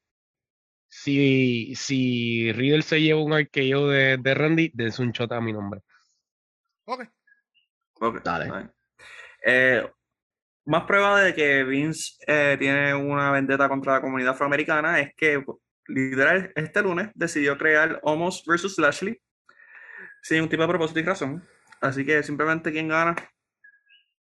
[0.90, 5.54] Si, si Riddle se lleva un arqueo de, de Randy, dense un shot a mi
[5.54, 5.82] nombre.
[6.86, 7.04] Ok.
[8.02, 8.72] Ok, Dale.
[9.46, 9.90] Eh,
[10.66, 15.44] más prueba de que Vince eh, tiene una vendetta contra la comunidad afroamericana es que,
[15.88, 18.78] literal, este lunes decidió crear Homos vs.
[18.80, 19.22] Lashley
[20.22, 21.48] sin un tipo de propósito y razón.
[21.82, 23.16] Así que simplemente quien gana,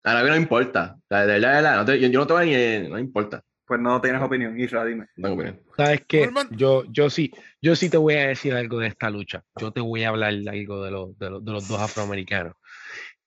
[0.05, 0.97] A mí no importa.
[0.99, 2.89] O sea, De verdad, de verdad, no te- yo, yo no te voy ni.
[2.89, 3.43] No importa.
[3.67, 4.59] Pues no tienes opinión.
[4.59, 5.07] Isra, dime.
[5.17, 5.61] No tengo opinión.
[5.77, 6.29] ¿Sabes qué?
[6.51, 9.45] Yo, yo sí, yo sí te voy a decir algo de esta lucha.
[9.59, 12.55] Yo te voy a hablar algo de, los de, los, de los dos afroamericanos.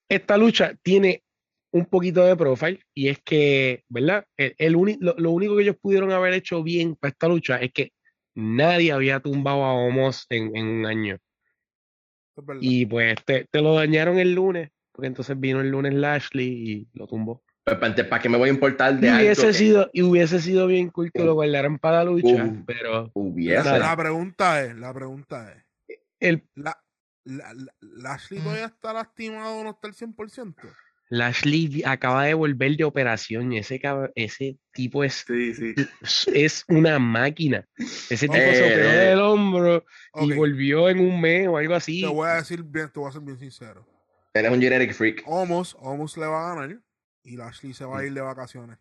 [0.07, 1.23] Esta lucha tiene
[1.71, 4.25] un poquito de profile y es que, ¿verdad?
[4.37, 7.57] El, el uni- lo, lo único que ellos pudieron haber hecho bien para esta lucha
[7.57, 7.91] es que
[8.35, 11.15] nadie había tumbado a Homos en, en un año.
[11.15, 11.21] Es.
[12.61, 16.87] Y pues te, te lo dañaron el lunes, porque entonces vino el lunes Lashley y
[16.93, 17.43] lo tumbó.
[17.65, 20.03] Pues, ¿Para para qué me voy a importar Y de algo hubiese, que sido, y
[20.03, 22.63] hubiese sido bien cool que lo guardaran para la lucha, Uh.
[22.65, 23.79] pero hubiese?
[23.79, 26.79] La pregunta es, la pregunta es, el la,
[27.23, 30.55] la, la- ¿Lashley todavía está lastimado o no está al 100%?
[31.09, 33.81] Lashley acaba de volver de operación y ese,
[34.13, 35.73] ese tipo es, Sí, sí.
[36.33, 37.65] es una máquina.
[37.77, 39.05] Ese tipo Eh, se operó eh.
[39.09, 39.85] del hombro
[40.21, 42.01] y volvió en un mes o algo así.
[42.01, 43.87] Te voy a decir bien, te voy a ser bien sincero.
[44.35, 45.23] Eres un generic freak.
[45.25, 46.79] Homos, Homos le va a ganar
[47.25, 48.77] y Lashley se va a ir de vacaciones.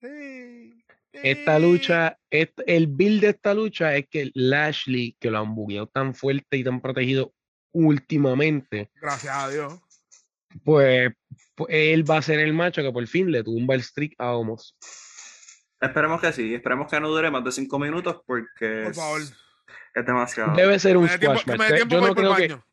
[0.00, 5.54] Sí, Esta lucha, est- el build de esta lucha es que Lashley, que lo han
[5.54, 7.32] bugueado tan fuerte y tan protegido
[7.72, 9.80] últimamente, Gracias a Dios.
[10.64, 11.12] pues,
[11.54, 14.32] pues, él va a ser el macho que por fin le tumba el streak a
[14.34, 14.76] Homos.
[15.80, 16.54] Esperemos que sí.
[16.54, 19.20] Esperemos que no dure más de cinco minutos porque Por es, favor.
[19.20, 20.54] es demasiado.
[20.56, 21.58] Debe ser un Me dé tiempo, squash match.
[21.70, 22.66] me dé Yo tiempo no creo que, baño.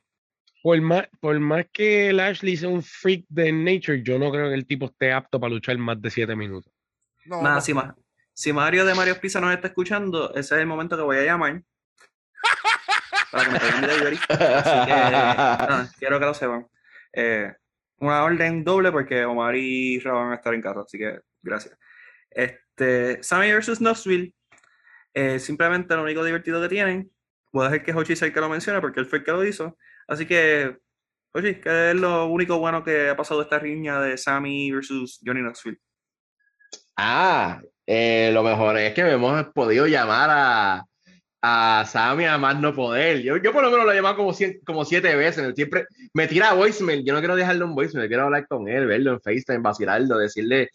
[0.64, 4.56] Por más, por más que Lashley sea un freak de nature, yo no creo que
[4.56, 6.72] el tipo esté apto para luchar más de 7 minutos.
[7.26, 7.61] No, Nada, no.
[7.61, 7.95] si, Ma-
[8.34, 11.23] si Mario de Mario Pizza nos está escuchando, ese es el momento que voy a
[11.26, 11.61] llamar
[13.31, 14.19] para que me traigan delivery.
[14.30, 16.65] Así que, nada, quiero que lo sepan.
[17.11, 17.53] Eh,
[17.98, 21.77] una orden doble porque Omar y Ra van a estar en casa, así que gracias.
[22.30, 24.34] Este, Sammy versus Knoxville,
[25.14, 27.11] eh, simplemente lo único divertido que tienen,
[27.52, 29.31] voy a dejar que Hochi sea el que lo mencione porque él fue el que
[29.31, 29.77] lo hizo.
[30.08, 30.78] Así que,
[31.34, 35.42] Hochi, ¿qué es lo único bueno que ha pasado esta riña de Sammy versus Johnny
[35.42, 35.80] Knoxville?
[36.96, 40.86] Ah, eh, lo mejor es que hemos podido llamar a,
[41.42, 43.22] a Sammy a más no poder.
[43.22, 45.54] Yo, yo por lo menos lo he llamado como, cien- como siete veces.
[45.56, 47.04] Siempre me tira voicemail.
[47.04, 50.70] Yo no quiero dejarle un voicemail, quiero hablar con él, verlo en FaceTime, vacilarlo, decirle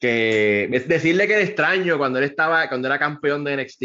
[0.00, 3.82] que decirle que era extraño cuando él estaba, cuando era campeón de NXT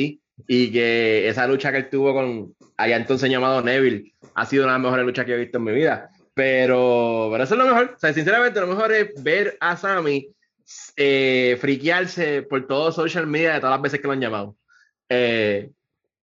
[0.48, 4.74] y que esa lucha que él tuvo con allá entonces llamado Neville ha sido una
[4.74, 6.10] de las mejores luchas que he visto en mi vida.
[6.34, 7.94] Pero, pero eso es lo mejor.
[7.96, 10.30] O sea, sinceramente, lo mejor es ver a Sammy
[10.96, 14.56] eh, friquearse por todo social media de todas las veces que lo han llamado.
[15.10, 15.72] Eh,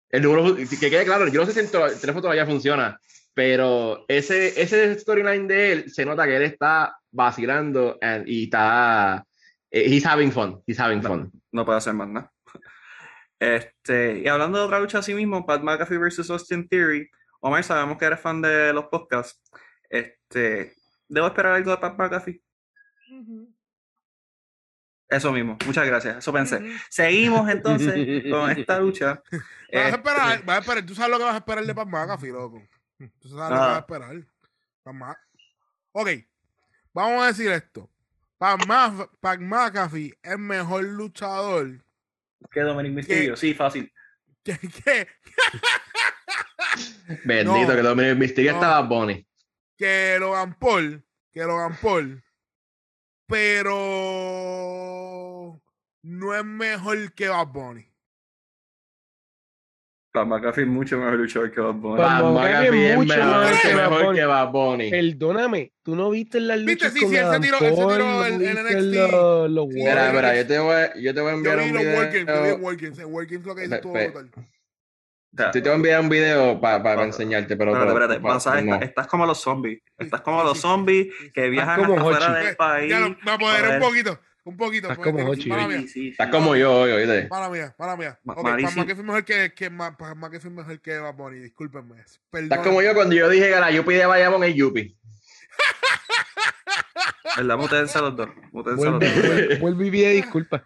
[0.09, 2.99] el número, que quede claro, yo no sé si el, teléfono todavía funciona,
[3.33, 9.25] pero ese, ese storyline de él se nota que él está vacilando and- y está.
[9.71, 10.61] eh, he's having fun.
[10.67, 11.09] He's having No.
[11.09, 11.31] fun.
[11.51, 12.31] no puede hacer más nada.
[13.43, 17.09] Este, y hablando de otra lucha así mismo, Pat McAfee versus Austin Theory.
[17.41, 19.41] Omar, sabemos que eres fan de los podcasts.
[19.89, 20.73] Este,
[21.09, 22.41] ¿debo esperar algo de Pat McAfee?
[25.09, 26.61] Eso mismo, muchas gracias, eso pensé.
[26.89, 29.21] Seguimos entonces con esta lucha.
[29.29, 29.37] Vas a
[29.67, 30.85] Este, esperar, vas a esperar.
[30.85, 32.63] Tú sabes lo que vas a esperar de Pat McAfee, loco.
[33.19, 34.15] Tú sabes lo que vas a esperar.
[34.83, 35.17] Pat
[35.91, 36.09] Ok,
[36.93, 37.89] vamos a decir esto.
[38.37, 38.61] Pat,
[39.19, 41.83] Pat McAfee es mejor luchador
[42.51, 43.91] que Dominic Mysterio, sí, fácil.
[44.43, 45.07] que, que,
[47.25, 47.75] Bendito No.
[47.75, 48.57] que Dominic Mysterio No.
[48.57, 49.27] estaba Bonnie.
[49.77, 51.05] que Logan Paul.
[51.31, 52.23] Que Logan Paul.
[53.27, 53.73] Pero
[56.03, 57.92] no es mejor que Bad Bunny.
[60.13, 61.97] Pat McAfee es mucho mejor luchador que Bad Bunny.
[61.97, 64.89] Pat McAfee es mucho mejor mejor que mejor que Bad Bunny.
[64.91, 66.71] Perdóname, ¿tú no viste las ¿Viste?
[66.85, 68.93] luchas Sí, con sí, él se tiró- él se tiró ¿No el- el viste NXT?
[68.93, 70.13] Sí, Warriors?
[70.13, 72.27] mira, yo te voy, a- yo te voy a Yo enviar vi un los Workings,
[72.27, 72.55] yo vi video.
[72.55, 72.99] en Workings.
[72.99, 74.29] En Workings lo que hizo Pe- estuvo pe- brutal.
[74.35, 77.71] O sea, Yo te voy a enviar un video para enseñarte, pero.
[77.71, 79.81] espérate, espérate, estás, como los zombies.
[79.97, 81.31] Estás como Sí, los sí, zombies sí, sí.
[81.33, 82.45] que viajan como hasta fuera Hochi.
[82.45, 82.89] del país.
[82.91, 84.19] Ya lo- me apoderé un poquito.
[84.45, 84.87] Un poquito.
[84.91, 87.27] Estás porque como Hochi, Sí, sí, Estás como yo hoy, oíste.
[87.29, 88.19] mala mía, mala mía.
[88.23, 88.83] Ma- para malísimo.
[88.83, 92.03] McAfee mejor que, que, para McAfee mejor que Bad Bunny, discúlpenme.
[92.29, 92.51] Perdón.
[92.51, 94.97] Estás como yo cuando yo dije que la Yupi de Bayamón es Yupi.
[97.37, 97.57] ¿Verdad?
[97.57, 98.29] Mutense los dos.
[98.51, 99.59] Mutense los dos.
[99.59, 100.61] vuelve, y pide disculpas.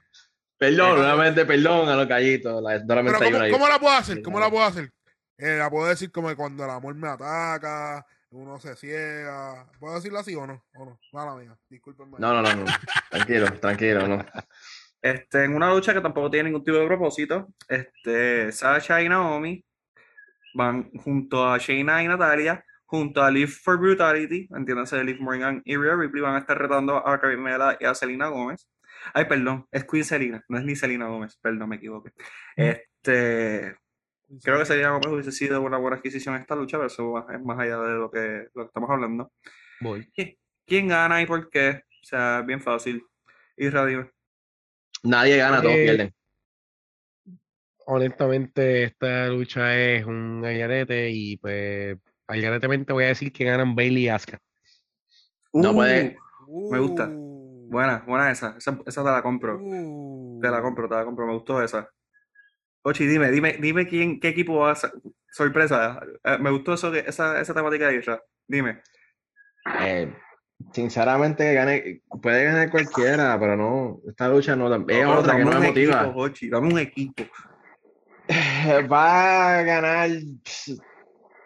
[0.57, 2.61] Perdón, Eh, nuevamente perdón a los gallitos.
[2.63, 4.21] La, Pero ¿cómo, cómo la puedo hacer?
[4.23, 4.91] ¿Cómo la puedo hacer?
[5.37, 9.69] Eh, la puedo decir como cuando el amor me ataca, uno se ciega.
[9.79, 10.63] ¿Puedo decirlo así o no?
[10.75, 10.99] ¿O no?
[11.13, 12.17] Mala mía, discúlpenme.
[12.19, 12.65] No, no, no, no.
[13.09, 14.25] Tranquilo, tranquilo, no.
[15.01, 19.63] Este, en una lucha que tampoco tiene ningún tipo de propósito, este, Sasha y Naomi
[20.53, 25.77] van junto a Shayna y Natalia, junto a Liv for Brutality, entiéndase, Liv Morgan y
[25.77, 28.67] Rhea Ripley van a estar retando a Carmela y a Selena Gómez.
[29.13, 32.11] Ay, perdón, es Queen Selena, no es ni Selena Gómez, perdón, me equivoqué.
[32.55, 33.77] Este,
[34.43, 37.41] creo que Selena Gómez hubiese sido una buena adquisición en esta lucha, pero eso es
[37.41, 39.31] más allá de lo que, lo que estamos hablando.
[39.81, 40.11] Voy.
[40.65, 41.83] ¿Quién gana y por qué?
[42.01, 43.03] O sea, es bien fácil.
[43.55, 44.11] Y radio.
[45.03, 46.13] Nadie gana, todos Eh, pierden.
[47.85, 51.97] Honestamente, esta lucha es un gallarete y pues
[52.27, 54.39] galgaretemente voy a decir que ganan Bailey y Asuka.
[55.53, 56.17] No puede-
[56.69, 57.07] me gusta.
[57.09, 58.55] Uh, Buena, buena esa.
[58.57, 59.57] Esa, esa te la compro.
[59.61, 60.39] uh.
[60.41, 61.25] Te la compro, te la compro.
[61.27, 61.89] Me gustó esa.
[62.89, 64.91] Ochi, dime, dime, dime quién, qué equipo va a ser.
[65.29, 65.99] Sorpresa.
[66.23, 68.21] eh, me gustó eso esa, esa temática de Isra.
[68.47, 68.81] Dime.
[69.81, 70.13] Eh,
[70.71, 73.99] sinceramente, gane, puede ganar cualquiera, pero no.
[74.07, 74.73] Esta lucha no.
[74.87, 76.13] Es otra que no me equipo, motiva.
[76.15, 77.23] Ochi, dame un equipo.
[78.91, 80.09] Va a ganar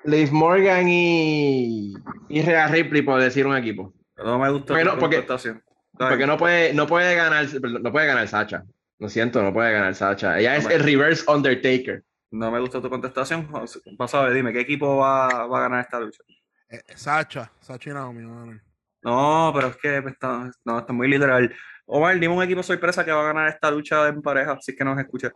[0.03, 1.93] Liv Morgan y,
[2.29, 3.93] y Rhea Ripley, por decir un equipo.
[4.15, 7.45] Pero no me gustó Porque no- porque- no puede, no puede ganar,
[7.81, 8.63] no puede ganar Sacha.
[9.01, 10.37] Lo siento, no puede ganar Sacha.
[10.37, 12.03] Ella es el reverse Undertaker.
[12.29, 13.49] No me gustó tu contestación.
[13.97, 16.23] Vas a ver, dime, ¿qué equipo va, va a ganar esta lucha?
[16.69, 18.23] Eh, Sacha, Sacha y Naomi.
[18.23, 18.61] van a ganar.
[19.01, 21.51] No, pero es que está, no, está muy literal.
[21.87, 24.77] Omar, dime un equipo sorpresa que va a ganar esta lucha en pareja, si es
[24.77, 25.31] que nos escucha.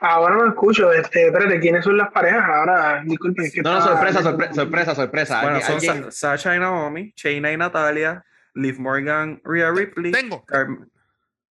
[0.00, 2.44] Ahora no escucho, este, espérate, ¿quiénes son las parejas?
[2.44, 3.46] Ahora, disculpen.
[3.46, 5.40] es que No, no, sorpresa, sorpresa, sorpresa, sorpresa.
[5.42, 8.22] Bueno, Alguien- son alguien- Sa- Sasha y Naomi, Shayna y Natalia,
[8.54, 10.44] Liv Morgan, Rhea Ripley, Tengo.
[10.44, 10.66] Car-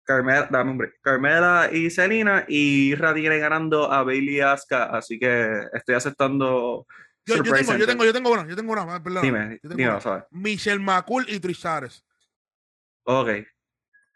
[0.08, 0.94] Carmela, dame un break.
[1.02, 6.86] Carmela y Selena, y Ra tiene ganando a Bailey y Asuka, así que estoy aceptando.
[7.26, 9.22] Yo, yo tengo, yo tengo, yo tengo una, yo tengo una, ah, perdón.
[9.22, 10.00] Dime, yo tengo dime, una.
[10.00, 10.24] ¿sabes?
[10.30, 12.02] Michelle McCool y Tristares.
[13.04, 13.28] Ok.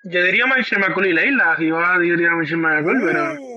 [0.04, 3.34] Yo diría Michelle McCool y Leila, a diría Michelle McCool, pero...
[3.34, 3.51] Uh.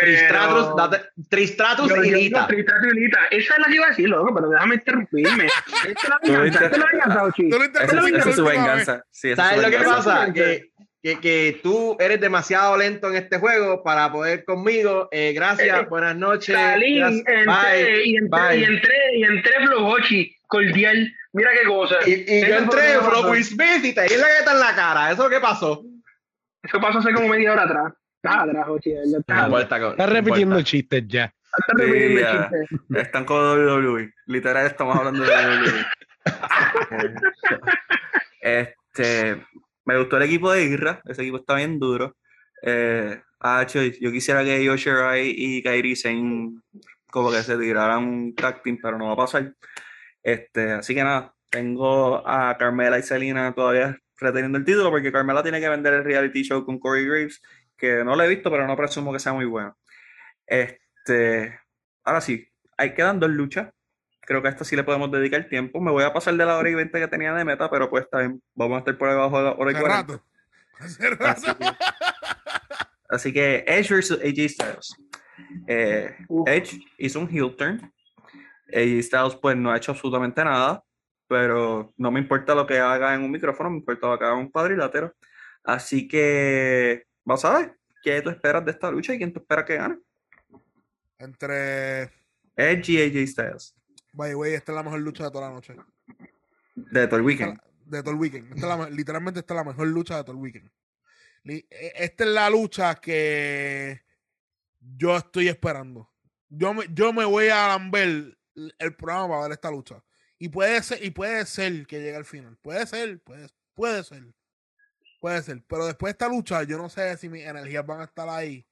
[0.00, 2.40] Pero- date- Tristratus Yo- y yo- Lita.
[2.42, 3.18] no, Tristratus y Lita.
[3.30, 5.46] Esa es la que iba a decir, loco, pero déjame interrumpirme.
[5.86, 7.48] Esta es la venganza, esta es la inter- venganza, Ochi.
[7.48, 9.04] Esa, es su venganza.
[9.10, 10.32] Sí, ¿Sabes su lo que pasa?
[10.32, 10.70] Que,
[11.02, 15.08] que, que tú eres demasiado lento en este juego para poder conmigo.
[15.12, 16.54] Eh, gracias, Eh, buenas noches.
[16.56, 18.58] Salí, gracias, entré, bye, y entré, bye.
[18.58, 21.12] y entré, y entré Flow Ochi, cordial.
[21.32, 21.96] Mira qué cosa.
[22.06, 23.26] Y, y yo entré que.
[23.28, 25.12] Will Smith y te di la gata en la cara.
[25.12, 25.84] ¿Eso qué pasó?
[26.62, 27.92] Eso pasó hace como media hora atrás.
[29.96, 31.32] No repitiendo chistes ya.
[31.78, 32.18] Sí.
[32.94, 34.12] Están con WWE.
[34.26, 35.86] Literal, estamos hablando de WWE.
[38.40, 39.46] este,
[39.84, 41.00] me gustó el equipo de Irra.
[41.04, 42.16] Ese equipo está bien duro.
[42.62, 46.60] Eh, ah, yo quisiera que Yoshirai y Kairi Sane
[47.10, 49.54] como que se tiraran un tag team, pero no va a pasar.
[50.22, 55.42] Este, así que nada, tengo a Carmela y Selena todavía reteniendo el título porque Carmela
[55.42, 57.40] tiene que vender el reality show con Corey Graves,
[57.76, 59.76] que no lo he visto, pero no presumo que sea muy bueno.
[60.46, 61.58] Este,
[62.04, 63.72] ahora sí, ahí quedan dos luchas.
[64.20, 65.80] Creo que a esta sí le podemos dedicar tiempo.
[65.80, 68.08] Me voy a pasar de la hora y 20 que tenía de meta, pero pues
[68.10, 70.12] también vamos a estar por debajo de la hora y Hace 40.
[70.12, 70.24] rato.
[70.78, 71.64] Así que,
[73.08, 74.96] así que Edge versus AJ Styles.
[75.68, 76.16] Eh.
[76.46, 77.92] Edge hizo un heel turn.
[78.68, 80.82] AJ Styles pues no ha hecho absolutamente nada,
[81.28, 84.34] pero no me importa lo que haga en un micrófono, me importa lo que haga
[84.34, 85.14] en un cuadrilátero.
[85.62, 89.64] Así que vamos a ver qué tú esperas de esta lucha y quién tú esperas
[89.66, 89.98] que gane.
[91.18, 92.10] Entre.
[92.56, 93.74] Edge y AJ Styles.
[94.14, 95.76] By the way, esta es la mejor lucha de toda la noche.
[96.74, 97.60] De todo el weekend.
[97.84, 98.46] De todo el weekend.
[98.54, 100.70] Esta es la me- literalmente, esta es la mejor lucha de todo el weekend.
[101.44, 101.66] E-
[101.96, 104.02] Esta es la lucha que
[104.80, 106.10] yo estoy esperando.
[106.48, 108.38] Yo me, yo me voy a lamber
[108.78, 110.02] el programa para ver esta lucha.
[110.38, 112.56] Y puede ser, y puede ser que llegue al final.
[112.62, 114.22] Puede ser, puede, puede ser.
[115.26, 115.60] Puede ser.
[115.66, 118.64] Pero después de esta lucha, yo no sé si mis energías van a estar ahí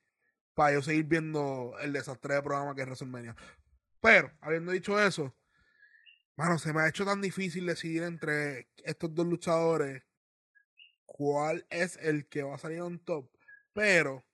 [0.54, 3.34] para yo seguir viendo el desastre de programa que es WrestleMania.
[4.00, 5.34] Pero, habiendo dicho eso,
[6.36, 10.04] mano, se me ha hecho tan difícil decidir entre estos dos luchadores
[11.04, 13.28] cuál es el que va a salir on top.
[13.72, 14.24] Pero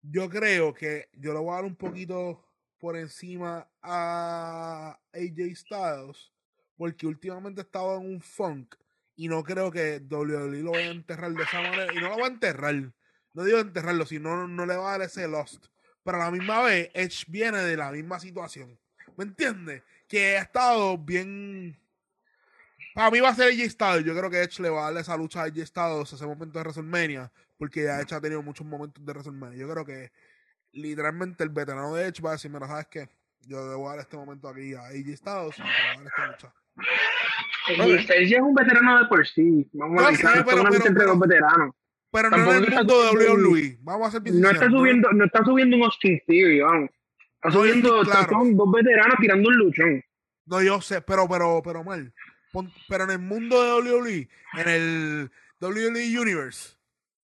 [0.00, 6.32] yo creo que yo le voy a dar un poquito por encima a AJ Styles
[6.76, 8.76] porque últimamente estaba en un funk
[9.18, 11.92] Y no creo que WWE lo vaya a enterrar de esa manera.
[11.92, 12.92] Y no lo va a enterrar.
[13.34, 15.66] No digo enterrarlo, sino no le va a dar ese lost.
[16.04, 18.78] Pero a la misma vez, Edge viene de la misma situación.
[19.16, 19.82] ¿Me entiendes?
[20.06, 21.76] Que ha estado bien.
[22.94, 24.04] Para mí va a ser AJ Styles.
[24.04, 26.56] Yo creo que Edge le va a darle esa lucha a AJ Styles ese momento
[26.56, 27.32] de WrestleMania.
[27.58, 29.58] Porque Edge ha tenido muchos momentos de WrestleMania.
[29.58, 30.12] Yo creo que
[30.70, 33.08] literalmente el veterano de Edge va a decir: Mira, ¿sabes qué?
[33.40, 36.26] Yo debo dar este momento aquí a AJ Styles y le voy a dar esta
[36.28, 36.54] lucha.
[37.76, 39.68] Ya es un veterano de por sí.
[39.72, 41.74] Vamos a pero- solamente pero- entre dos veteranos.
[42.10, 43.78] Pero no Tampoco en el está mundo de WWE.
[43.82, 46.90] Vamos a bien No está subiendo, no está subiendo un Austin Theory, vamos.
[47.34, 48.28] Está No, subiendo, claro.
[48.30, 50.04] son dos veteranos tirando un luchón.
[50.46, 52.12] No, yo sé, pero, pero, pero mal.
[52.88, 55.30] Pero en el mundo de WWE, en el
[55.60, 56.76] WWE Universe,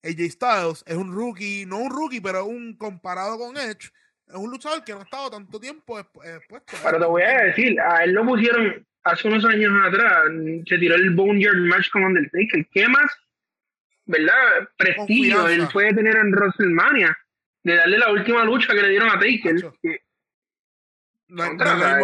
[0.05, 3.91] AJ Styles es un rookie, no un rookie, pero un comparado con Edge,
[4.29, 6.77] es un luchador que no ha estado tanto tiempo expu- expuesto.
[6.85, 10.25] Pero te voy a decir, a él lo pusieron hace unos años atrás,
[10.67, 12.67] se tiró el Boneyard Match con Undertaker.
[12.73, 13.07] ¿Qué más,
[14.07, 14.35] verdad?
[14.77, 15.63] Prestigio Confianza.
[15.65, 17.17] él puede tener en WrestleMania
[17.63, 19.57] de darle la última lucha que le dieron a Taker.
[19.83, 20.01] Que-
[21.29, 22.01] No, es- no Contra,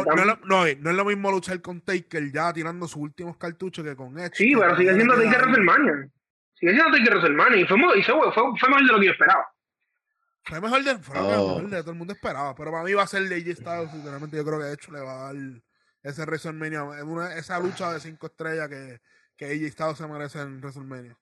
[0.74, 4.32] es lo mismo, luchar con Taker ya tirando sus últimos cartuchos que con Edge.
[4.34, 6.08] Sí, que pero sigue siendo todavía Taker WrestleMania.
[6.54, 9.12] Sigue siendo Taker WrestleMania y fue, y fue, fue, fue mejor de lo que yo
[9.12, 9.46] esperaba.
[10.44, 11.54] Fue mejor de, fue lo Oh.
[11.56, 12.54] mejor de todo el mundo esperaba.
[12.54, 13.90] Pero para mí va a ser de AJ Styles.
[13.92, 15.42] Sinceramente, yo creo que de hecho le va a dar
[16.02, 16.84] ese WrestleMania.
[16.84, 19.00] una- esa lucha de cinco estrellas que,
[19.36, 21.16] que AJ Styles se merece en WrestleMania.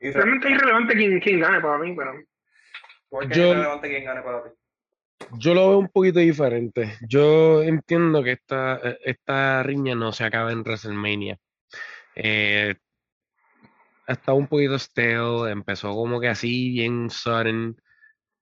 [0.00, 2.12] Y Realmente es irrelevante quién, quién gane para mí, pero
[3.08, 4.50] ¿Por qué Yo- es relevante quién gane para ti?
[5.38, 6.96] Yo lo veo un poquito diferente.
[7.06, 11.38] Yo entiendo que esta, esta riña no se acaba en WrestleMania.
[12.14, 12.74] Eh,
[14.06, 17.76] ha estado un poquito stale, empezó como que así, bien sudden.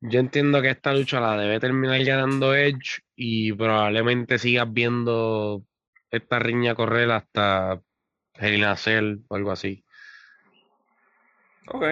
[0.00, 5.64] Yo entiendo que esta lucha la debe terminar ganando Edge y probablemente sigas viendo
[6.10, 9.84] esta riña correr hasta a Cell o algo así.
[11.66, 11.84] Ok,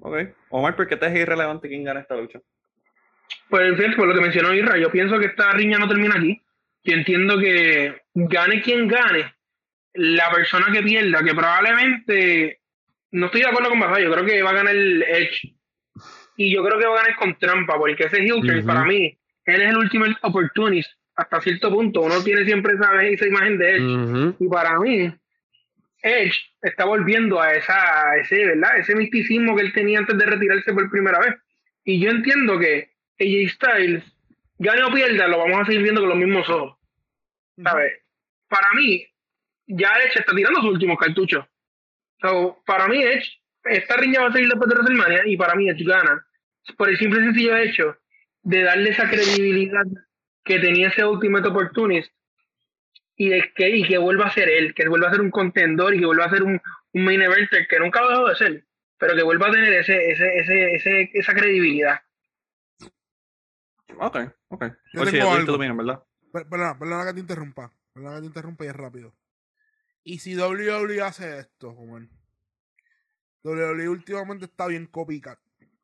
[0.00, 0.16] ok.
[0.50, 2.40] Omar, ¿por qué te es irrelevante quién gana esta lucha?
[3.48, 6.40] Pues fíjate, por lo que mencionó Isra, yo pienso que esta riña no termina aquí.
[6.84, 9.34] Yo entiendo que gane quien gane,
[9.94, 12.60] la persona que pierda, que probablemente
[13.12, 15.54] no estoy de acuerdo con Baja, yo creo que va a ganar el Edge.
[16.36, 18.66] Y yo creo que va a ganar con trampa, porque ese heel turn, Ujú.
[18.66, 22.00] para mí, él es el último opportunist hasta cierto punto.
[22.02, 23.84] Uno tiene siempre esa, esa imagen de Edge.
[23.84, 24.36] Ujú.
[24.40, 25.14] Y para mí,
[26.02, 28.78] Edge está volviendo a esa, a ese, ¿verdad?
[28.78, 31.34] Ese misticismo que él tenía antes de retirarse por primera vez.
[31.84, 32.90] Y yo entiendo que
[33.20, 34.04] AJ Styles,
[34.58, 36.76] gane o pierda, lo vamos a seguir viendo con los mismos ojos.
[37.62, 37.92] ¿Sabes?
[38.48, 39.06] Para mí,
[39.66, 41.44] ya Edge está tirando sus últimos cartuchos.
[42.20, 45.68] So, para mí, Edge, esta riña va a seguir después de WrestleMania y para mí
[45.68, 46.26] Edge gana.
[46.76, 47.96] Por el simple y sencillo hecho
[48.42, 49.84] de darle esa credibilidad
[50.44, 52.12] que tenía ese Ultimate Opportunist
[53.16, 55.94] y de que, y que vuelva a ser él, que vuelva a ser un contendor
[55.94, 56.60] y que vuelva a ser un,
[56.92, 58.64] un main eventer que nunca lo dejó de ser,
[58.98, 62.00] pero que vuelva a tener ese, ese, ese, ese, esa credibilidad.
[63.98, 64.16] Ok,
[64.48, 64.64] ok.
[64.92, 65.76] Yo tengo ya tuviste algo.
[65.76, 66.02] ¿verdad?
[66.32, 67.70] Per- Perdona, perdona que te interrumpa.
[67.92, 69.14] Perdona que te interrumpa y es rápido.
[70.02, 72.02] Y si WWE hace esto, Omar.
[73.44, 75.38] WWE últimamente está bien copycat.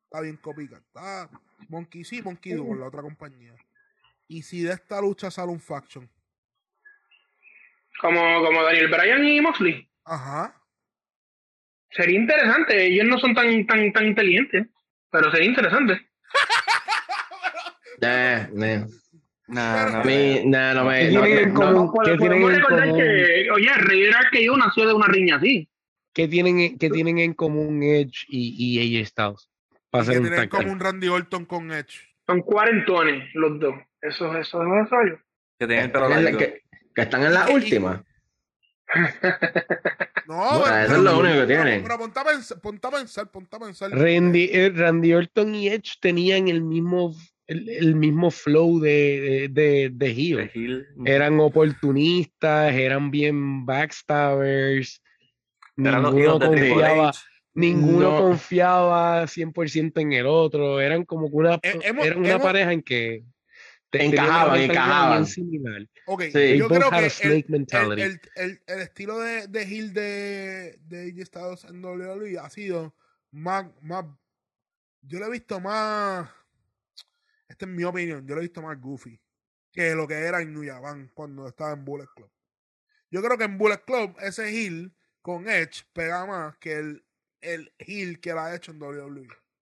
[0.05, 0.81] Está bien copycat.
[0.81, 1.29] Está
[1.69, 3.55] Monkey sí, Monkey Do con la otra compañía.
[4.27, 6.09] Y si de esta lucha sale un faction.
[8.01, 9.91] Como, como Daniel Bryan y Moxley.
[10.05, 10.57] Ajá.
[11.91, 14.69] Sería interesante, ellos no son tan, tan, tan inteligentes,
[15.11, 16.09] pero sería interesante.
[18.01, 18.87] Eh, eh.
[19.49, 21.09] Nah, A mí, nah, no me.
[21.09, 25.69] ¿Qué no- no- que, oye, Rey que nació de una riña así.
[26.13, 29.51] ¿Qué tienen, en- qué tienen en común Edge y, y AJ Styles?
[29.93, 30.71] Un tienen team?
[30.71, 32.01] un Randy Orton con Edge.
[32.27, 33.75] Son cuarentones los dos.
[34.01, 35.21] Eso, eso es necesario.
[35.59, 36.39] Que tienen que, largo.
[36.39, 36.63] que-
[36.95, 38.05] que están en la última.
[40.27, 41.83] No, No, pero- eso es lo único que tienen.
[41.83, 43.91] Pero ponte a pensar, ponte a pensar, ponte a pensar.
[43.91, 47.15] Randy, eh, Randy Orton y Edge tenían el mismo,
[47.47, 50.91] el, el mismo flow de, de, de.
[51.05, 55.03] Eran oportunistas, eran bien backstabbers.
[55.89, 57.19] Eran los Ninguno hijos de Triple confiaba, H.
[57.55, 58.19] ninguno No.
[58.23, 60.81] confiaba 100% en el otro.
[60.81, 63.25] Eran como que una, Eh, hemos- eran una hemos- pareja en que
[63.91, 65.27] te- Encajaban, encajaban.
[65.27, 65.87] similar.
[66.07, 66.31] Ok, Sí.
[66.33, 68.03] They yo creo que el, el, mentality.
[68.03, 72.95] el, el- el estilo de, de heel de, de Styles en WWE ha sido
[73.33, 74.05] más, más.
[75.03, 76.29] Yo lo he visto más.
[77.49, 78.25] Esta es mi opinión.
[78.27, 79.21] Yo lo he visto más goofy
[79.73, 82.31] que lo que era en New Japan cuando estaba en Bullet Club.
[83.11, 87.05] Yo creo que en Bullet Club ese heel con Edge pega más que el,
[87.41, 89.29] el heel que la ha hecho en WWE.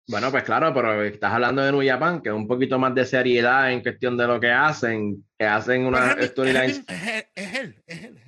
[0.07, 3.05] Bueno, pues claro, pero estás hablando de New Japan, que es un poquito más de
[3.05, 6.69] seriedad en cuestión de lo que hacen, que hacen una storyline.
[6.69, 8.19] es, él, es él, es él.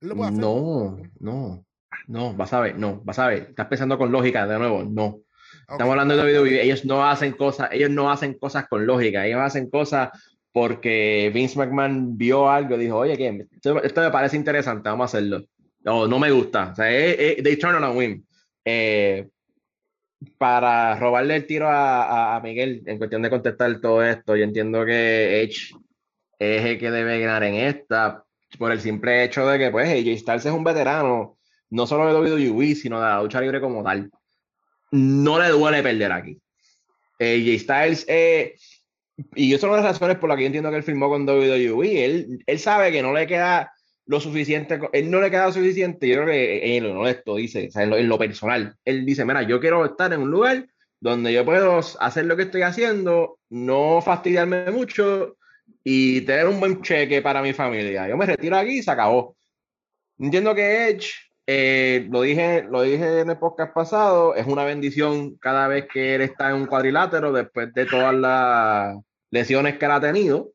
[0.00, 0.38] Él lo hacer.
[0.38, 1.64] No, no.
[2.06, 3.46] No, vas a ver, no, vas a ver.
[3.50, 5.20] Estás pensando con lógica de nuevo, no.
[5.68, 9.40] Estamos hablando de WWE, ellos no hacen cosas, ellos no hacen cosas con lógica, ellos
[9.40, 10.10] hacen cosas
[10.52, 13.46] porque Vince McMahon vio algo y dijo, oye, ¿qué?
[13.52, 15.44] Esto, esto me parece interesante, vamos a hacerlo.
[15.82, 16.70] No, no me gusta.
[16.72, 18.24] O sea, eh, eh, they turn on a win.
[18.64, 19.28] Eh,
[20.36, 22.02] para robarle el tiro a,
[22.34, 25.74] a- a Miguel en cuestión de contestar todo esto, yo entiendo que Edge
[26.38, 28.24] es el que debe ganar en esta
[28.58, 31.38] por el simple hecho de que pues AJ Styles es un veterano,
[31.70, 34.10] no solo de WWE, sino de la lucha libre como tal.
[34.90, 36.38] No le duele perder aquí.
[37.18, 38.56] AJ Styles, eh,
[39.34, 41.26] y es una de las razones por las que yo entiendo que él firmó con
[41.26, 42.04] WWE.
[42.04, 43.72] Él, él sabe que no le queda
[44.10, 47.70] lo suficiente, él no le queda lo suficiente, yo creo que lo honesto dice, o
[47.70, 50.66] sea, en, lo, en lo personal, él dice, mira, yo quiero estar en un lugar
[50.98, 55.36] donde yo puedo hacer lo que estoy haciendo, no fastidiarme mucho
[55.84, 58.08] y tener un buen cheque para mi familia.
[58.08, 59.36] Yo me retiro aquí y se acabó.
[60.18, 61.12] Entiendo que Edge,
[61.46, 66.16] eh, lo, dije, lo dije en el podcast pasado, es una bendición cada vez que
[66.16, 68.96] él está en un cuadrilátero después de todas las
[69.30, 70.50] lesiones que él ha tenido.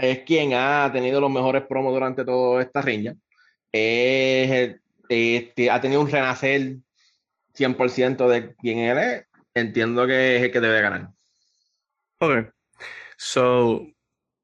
[0.00, 3.14] Es quien ha tenido los mejores promos durante toda esta riña.
[3.72, 4.76] Es
[5.08, 6.76] este, ha tenido un renacer
[7.54, 9.26] 100% de quien él es.
[9.54, 11.08] Entiendo que es el que debe ganar.
[12.20, 12.52] Ok.
[13.16, 13.86] So,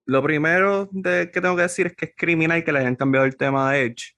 [0.04, 3.24] lo primero de- que tengo que decir es que es criminal que le hayan cambiado
[3.26, 4.14] el tema de Edge.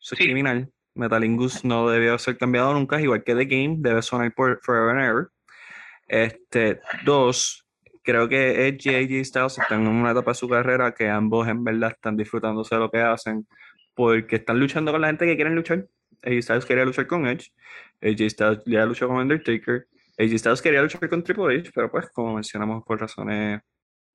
[0.00, 0.24] Eso es Sí.
[0.24, 0.70] criminal.
[0.94, 5.08] Metalingus no debió ser cambiado nunca, igual que The Game, debe sonar por Forever and
[5.10, 5.26] Ever.
[6.08, 7.65] Este, dos,
[8.06, 11.48] creo que Edge y AJ Styles están en una etapa de su carrera que ambos
[11.48, 13.46] en verdad están disfrutándose de lo que hacen
[13.94, 15.86] porque están luchando con la gente que quieren luchar.
[16.22, 17.52] AJ Styles quería luchar con Edge,
[18.00, 19.86] AJ Styles ya luchó con Undertaker,
[20.18, 23.60] AJ Styles quería luchar con Triple H, pero pues como mencionamos por razones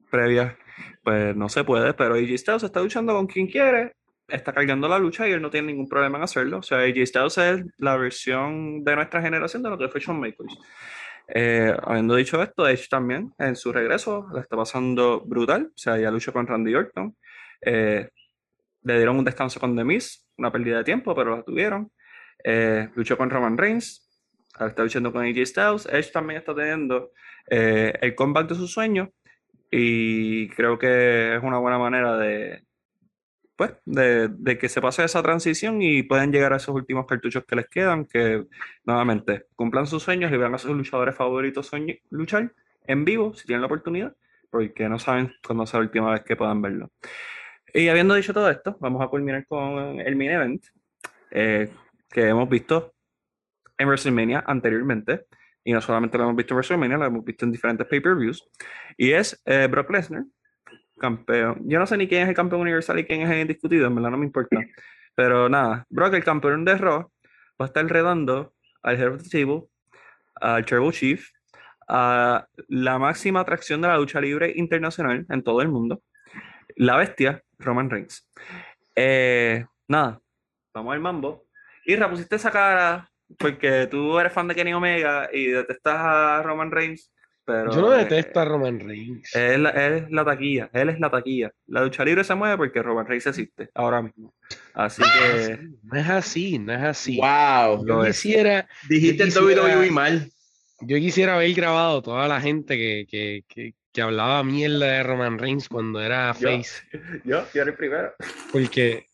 [0.10, 0.56] previas,
[1.04, 3.94] pues no se puede, pero AJ Styles está luchando con quien quiere,
[4.28, 6.60] está cargando la lucha y él no tiene ningún problema en hacerlo.
[6.60, 10.20] O sea, AJ Styles es la versión de nuestra generación de lo que fue Shawn
[10.20, 10.58] Michaels.
[11.28, 15.68] Eh, habiendo dicho esto, Edge también en su regreso la está pasando brutal.
[15.68, 17.16] O sea, ya luchó con Randy Orton.
[17.62, 18.10] Eh,
[18.84, 21.92] le dieron un descanso con The Miz, una pérdida de tiempo, pero la tuvieron.
[22.44, 24.08] Eh, luchó con Roman Reigns.
[24.56, 25.86] Ahora está luchando con AJ Styles.
[25.92, 27.12] Edge también está teniendo
[27.50, 29.12] eh, el comeback de su sueño.
[29.70, 32.64] Y creo que es una buena manera de,
[33.62, 37.56] pues, de, que se pase esa transición y puedan llegar a esos últimos cartuchos que
[37.56, 38.48] les quedan, que
[38.86, 41.70] nuevamente cumplan sus sueños y vean a sus luchadores favoritos
[42.10, 42.52] luchar
[42.88, 44.16] en vivo, si tienen la oportunidad,
[44.50, 46.90] porque no saben cuándo será la última vez que puedan verlo.
[47.72, 50.66] Y habiendo dicho todo esto, vamos a culminar con el main event
[51.30, 51.70] eh,
[52.10, 52.96] que hemos visto
[53.78, 55.28] en WrestleMania anteriormente.
[55.64, 58.44] Y no solamente lo hemos visto en WrestleMania, lo hemos visto en diferentes pay-per-views.
[58.98, 60.24] Y es eh, Brock Lesnar,
[61.02, 61.62] campeón.
[61.66, 63.96] Yo no sé ni quién es el campeón universal y quién es el indiscutido, en
[63.96, 64.56] verdad no me importa.
[65.16, 67.12] Pero nada, Brock, el campeón de Raw,
[67.60, 68.54] va a estar redando
[68.84, 69.64] al Head of the Table,
[70.36, 71.28] al Tribal Chief,
[71.88, 76.02] a la máxima atracción de la lucha libre internacional en todo el mundo,
[76.78, 78.30] la bestia, Roman Reigns.
[78.96, 80.22] Eh, nada,
[80.74, 81.46] vamos al mambo.
[81.86, 86.72] Y pusiste esa cara porque tú eres fan de Kenny Omega y detestas a Roman
[86.72, 87.12] Reigns,
[87.46, 87.74] pero...
[87.74, 89.36] Yo no eh, detesto a Roman Reigns.
[89.36, 91.52] él, es la- él es la taquilla, él es la taquilla.
[91.68, 94.34] La lucha libre se mueve porque Roman Reigns existe ahora mismo.
[94.74, 97.18] Así que No es así, no es así.
[97.18, 97.86] ¡Wow!
[97.88, 100.32] Yo quisiera, Dijiste el Yo quisiera- WWE mal.
[100.82, 105.38] yo quisiera haber grabado toda la gente que, que, que, que hablaba mierda de Roman
[105.38, 106.50] Reigns cuando era Yo.
[106.50, 106.82] face,
[107.24, 108.14] yo, yo era el primero.
[108.52, 109.06] porque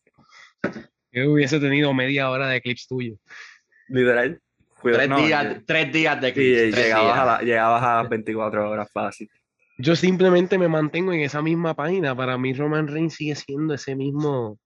[1.11, 3.17] yo hubiese tenido media hora de clips tuyos.
[3.89, 4.39] Literal.
[4.81, 7.17] Cuidado, Tres, no, días, tres días de clips, llegabas, días.
[7.19, 9.29] a la- llegabas a 24 horas fácil.
[9.79, 12.15] Yo simplemente me mantengo en esa misma página.
[12.15, 14.59] Para mí Roman Reigns sigue siendo ese mismo,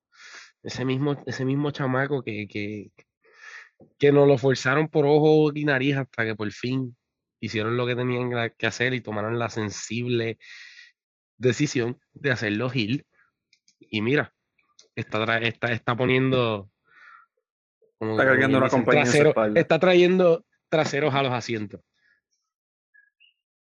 [0.64, 2.92] ese mismo, ese mismo chamaco que, que,
[3.98, 6.96] que nos lo forzaron por ojo y nariz hasta que por fin
[7.40, 10.38] hicieron lo que tenían que hacer y tomaron la sensible
[11.38, 13.06] decisión de hacerlo heel.
[13.80, 14.34] Y mira,
[14.96, 16.70] está, está, está poniendo
[18.02, 21.82] como Está cargando una compañía trasero- está trayendo traseros a los asientos.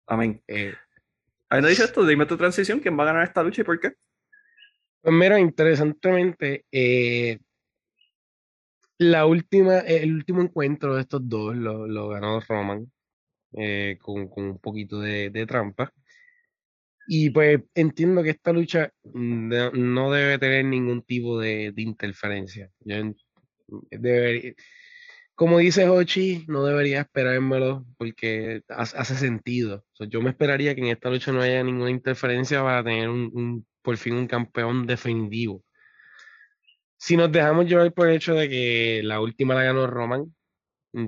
[0.06, 0.42] Amén.
[0.46, 0.74] Eh,
[1.48, 3.92] Habiendo dicho esto, dime tu transición, quién va a ganar esta lucha y por qué.
[5.00, 7.38] Pues mira, interesantemente, eh,
[8.98, 12.92] la última, el último encuentro de estos dos lo, lo ganó Roman
[13.54, 15.90] eh, con, con un poquito de, de trampa.
[17.08, 22.68] Y pues entiendo que esta lucha mm, no debe tener ningún tipo de, de interferencia.
[22.80, 22.96] Yo
[23.90, 24.54] debería-
[25.34, 29.84] como dice Hochi, no debería esperármelo porque hace, sentido.
[29.92, 33.08] O sea, yo me esperaría que en esta lucha no haya ninguna interferencia para tener
[33.10, 35.62] un, un- por fin un campeón definitivo.
[36.98, 40.34] si nos dejamos llevar por el hecho de que la última la ganó Roman
[40.92, 41.04] mm,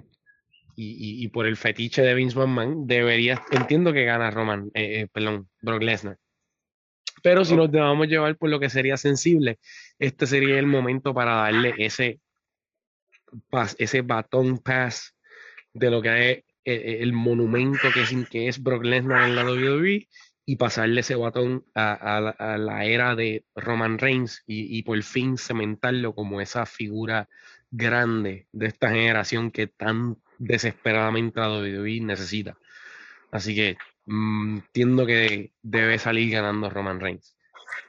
[0.76, 0.84] y,
[1.22, 5.08] y- y por el fetiche de Vince McMahon, debería, entiendo que gana Roman, eh, eh,
[5.12, 6.18] perdón, Brock Lesnar.
[7.22, 9.58] Pero si nos dejamos llevar por lo que sería sensible,
[9.98, 12.20] este sería el momento para darle ese,
[13.50, 15.14] pas- ese batón pass
[15.72, 19.44] de lo que es eh, el monumento que es, que es Brock Lesnar en la
[19.44, 20.08] WWE
[20.44, 21.92] y pasarle ese batón a,
[22.28, 27.28] a la- era de Roman Reigns y, y por fin cementarlo como esa figura
[27.70, 32.56] grande de esta generación que tan desesperadamente la WWE necesita.
[33.30, 33.76] Así que
[34.06, 37.36] mm, entiendo que debe salir ganando Roman Reigns.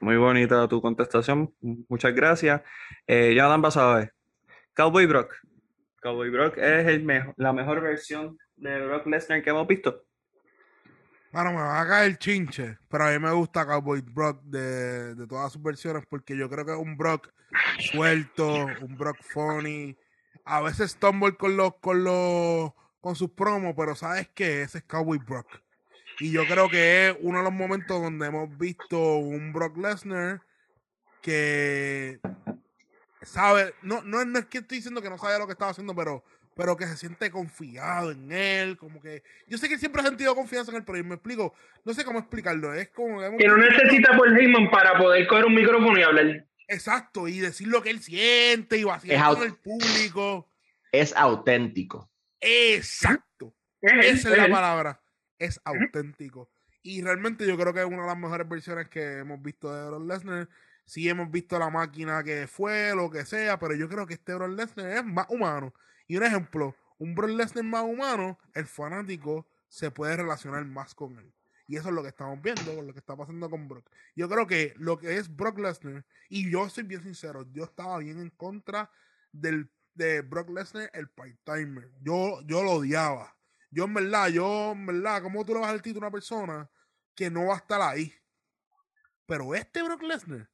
[0.02, 1.53] Muy bonita tu contestación.
[1.61, 2.61] Muchas gracias.
[3.07, 4.11] Eh, Jonathan Basabe.
[4.80, 5.36] Cowboy Brock.
[6.02, 10.06] Cowboy Brock es el mejo- la mejor versión de Brock Lesnar que hemos visto.
[11.34, 15.28] Bueno, me va a caer chinche, pero a mí me gusta Cowboy Brock de, de
[15.28, 17.30] todas sus versiones porque yo creo que es un Brock
[17.92, 19.98] suelto, un Brock funny.
[20.46, 24.62] A veces stumble con los, con los, con sus promos, pero ¿sabes qué?
[24.62, 25.62] Ese es Cowboy Brock.
[26.22, 30.42] Y yo creo que es uno de los momentos donde hemos visto un Brock Lesnar
[31.22, 32.22] que
[33.22, 35.96] sabe, no, no, no es que estoy diciendo que no sabe lo que estaba haciendo,
[35.96, 36.24] pero,
[36.56, 40.36] pero que se siente confiado en él, como que yo sé que siempre ha sentido
[40.36, 41.54] confianza en él, pero yo me explico,
[41.86, 45.56] no sé cómo explicarlo, es como Que no necesita por Heyman para poder coger un
[45.56, 46.46] micrófono y hablar.
[46.68, 50.50] exacto, y decir lo que él siente y vacilar Es con el público.
[50.91, 52.10] Es auténtico.
[52.41, 53.54] Exacto.
[53.82, 54.52] Es él, Esa es es la él.
[54.52, 55.02] palabra.
[55.38, 56.50] Es auténtico.
[56.82, 59.88] Y realmente yo creo que es una de las mejores versiones que hemos visto de
[59.90, 60.50] Brock Lesnar.
[60.90, 64.34] Sí hemos visto la máquina que fue, lo que sea, pero yo creo que este
[64.34, 65.72] Brock Lesnar es más humano.
[66.07, 71.20] Y un ejemplo, un Brock Lesnar más humano, el fanático se puede relacionar más con
[71.20, 71.32] él.
[71.68, 73.88] Y eso es lo que estamos viendo con lo que está pasando con Brock.
[74.16, 77.99] Yo creo que lo que es Brock Lesnar, y yo soy bien sincero, yo estaba
[77.99, 78.90] bien en contra
[79.32, 81.91] del, de Brock Lesnar, el part-timer.
[82.02, 83.38] Yo, yo lo odiaba.
[83.70, 86.68] Yo en verdad, yo en verdad, ¿cómo tú le vas el título a una persona
[87.14, 88.11] que no va a estar ahí?
[89.28, 90.49] Pero este Brock Lesnar,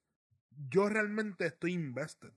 [0.69, 2.31] yo realmente estoy invested.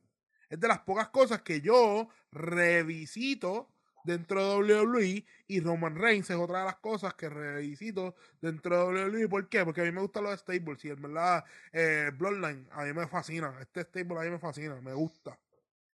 [0.48, 3.68] Es de las pocas cosas que yo revisito
[4.04, 9.04] dentro de WWE y Roman Reigns es otra de las cosas que revisito dentro de
[9.04, 9.28] WWE.
[9.28, 9.64] ¿Por qué?
[9.64, 13.06] Porque a mí me gustan los stables y en verdad eh, Bloodline a mí me
[13.06, 13.54] fascina.
[13.60, 15.38] Este stable a mí me fascina, me gusta.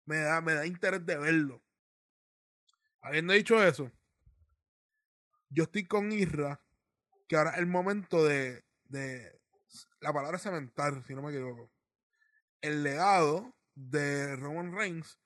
[0.07, 1.63] Me da, me da interés de verlo.
[3.03, 3.93] Habiendo dicho eso,
[5.51, 6.61] yo estoy con Isra,
[7.27, 9.39] que ahora es el momento de, de
[10.01, 11.71] la palabra cementar, si no me equivoco.
[12.61, 15.19] El legado de Roman Reigns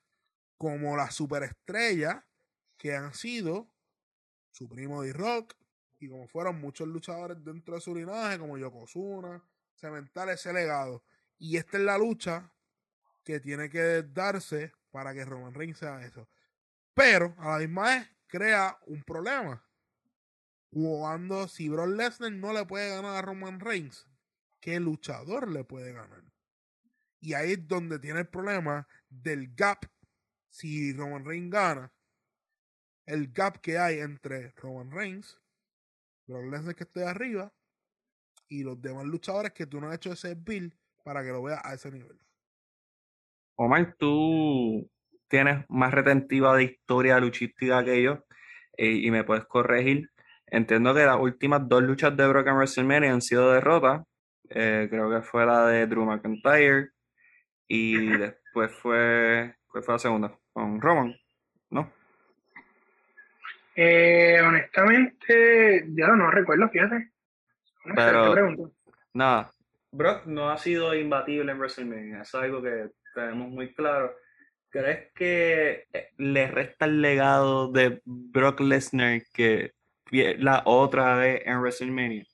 [0.57, 2.25] como la superestrella
[2.77, 3.67] que han sido
[4.51, 5.55] su primo D-Rock
[5.99, 9.41] y como fueron muchos luchadores dentro de su linaje, como Yokozuna,
[9.75, 11.03] cementar ese legado.
[11.39, 12.51] Y esta es la lucha
[13.23, 16.27] que tiene que darse para que Roman Reigns sea eso.
[16.93, 19.65] Pero a la misma vez crea un problema.
[20.69, 24.07] Cuando si Brock Lesnar no le puede ganar a Roman Reigns,
[24.59, 26.32] ¿qué luchador le puede ganar?
[27.23, 29.85] Y ahí es donde tiene el problema del gap.
[30.49, 31.93] Si Roman Reigns gana,
[33.05, 35.39] el gap que hay entre Roman Reigns,
[36.27, 37.53] Brock Lesnar que esté arriba,
[38.49, 40.73] y los demás luchadores que tú no has hecho ese build
[41.05, 42.19] para que lo veas a ese nivel.
[43.55, 44.91] Omar, tú
[45.29, 48.25] tienes más retentiva de historia luchística que yo
[48.75, 50.09] eh, y me puedes corregir.
[50.45, 54.03] Entiendo que las últimas dos luchas de Brock en WrestleMania han sido derrotas.
[54.49, 56.92] Eh, creo que fue la de Drew McIntyre
[57.67, 60.39] y después fue, ¿cuál fue la segunda?
[60.51, 61.15] Con Roman,
[61.69, 61.91] ¿no?
[63.75, 67.11] Eh, honestamente, ya no recuerdo, fíjate.
[67.85, 68.71] No Pero-.
[69.13, 69.51] Nada,
[69.93, 74.15] Brock no ha sido imbatible en WrestleMania, eso es algo que tenemos muy claro.
[74.69, 79.73] ¿Crees que eh, le resta el legado de Brock Lesnar que
[80.11, 82.25] la otra vez en WrestleMania?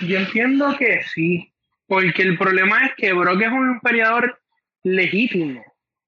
[0.00, 1.52] Yo entiendo que sí,
[1.88, 4.38] porque el problema es que Brock es un peleador
[4.84, 5.64] legítimo.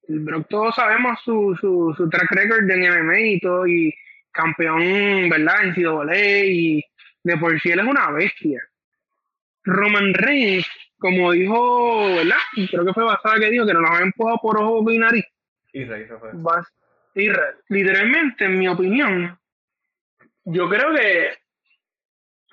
[0.06, 3.94] Brock todos sabemos su, su, su track record en MMA y todo, y
[4.32, 5.64] campeón, ¿verdad?
[5.64, 6.84] En CWA, y
[7.24, 8.62] de por sí él es una bestia.
[9.64, 10.66] Roman Reigns,
[10.98, 12.36] como dijo, ¿verdad?
[12.56, 14.98] Y creo que fue Basada que dijo que no nos habían empujado por ojo, y
[14.98, 15.24] nariz.
[16.34, 16.66] Bas-
[17.14, 19.38] re- literalmente, en mi opinión,
[20.44, 21.30] yo creo que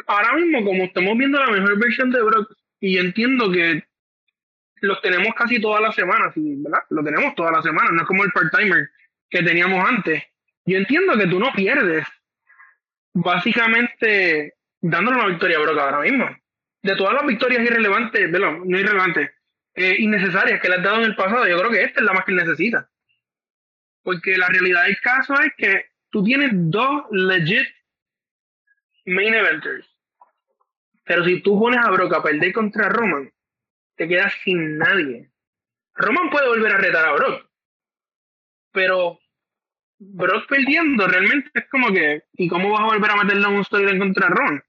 [0.08, 3.84] ahora mismo, como estamos viendo la mejor versión de Brock, y entiendo que
[4.82, 6.84] los tenemos casi todas las semanas, ¿verdad?
[6.90, 8.90] Lo tenemos todas las semanas, no es como el part-timer
[9.30, 10.24] que teníamos antes.
[10.66, 12.06] Yo entiendo que tú no pierdes,
[13.14, 16.30] básicamente dándole una victoria a ahora mismo.
[16.84, 18.60] De todas las victorias irrelevantes, ¿verdad?
[18.64, 19.32] no irrelevantes,
[19.74, 21.48] eh, innecesarias que le has dado en el pasado.
[21.48, 22.90] Yo creo que esta es la más que él necesita.
[24.04, 27.68] Porque la realidad del caso es que tú tienes dos legit
[29.06, 29.88] main eventers.
[31.08, 33.32] Pero si tú pones a Brock a perder contra Roman,
[33.96, 35.32] te quedas sin nadie.
[35.96, 37.50] Roman puede volver a retar a Brock.
[38.74, 39.20] Pero
[40.00, 44.00] Brock perdiendo realmente es como que, ¿y cómo vas a volver a meterle un storyline
[44.00, 44.62] contra Ron?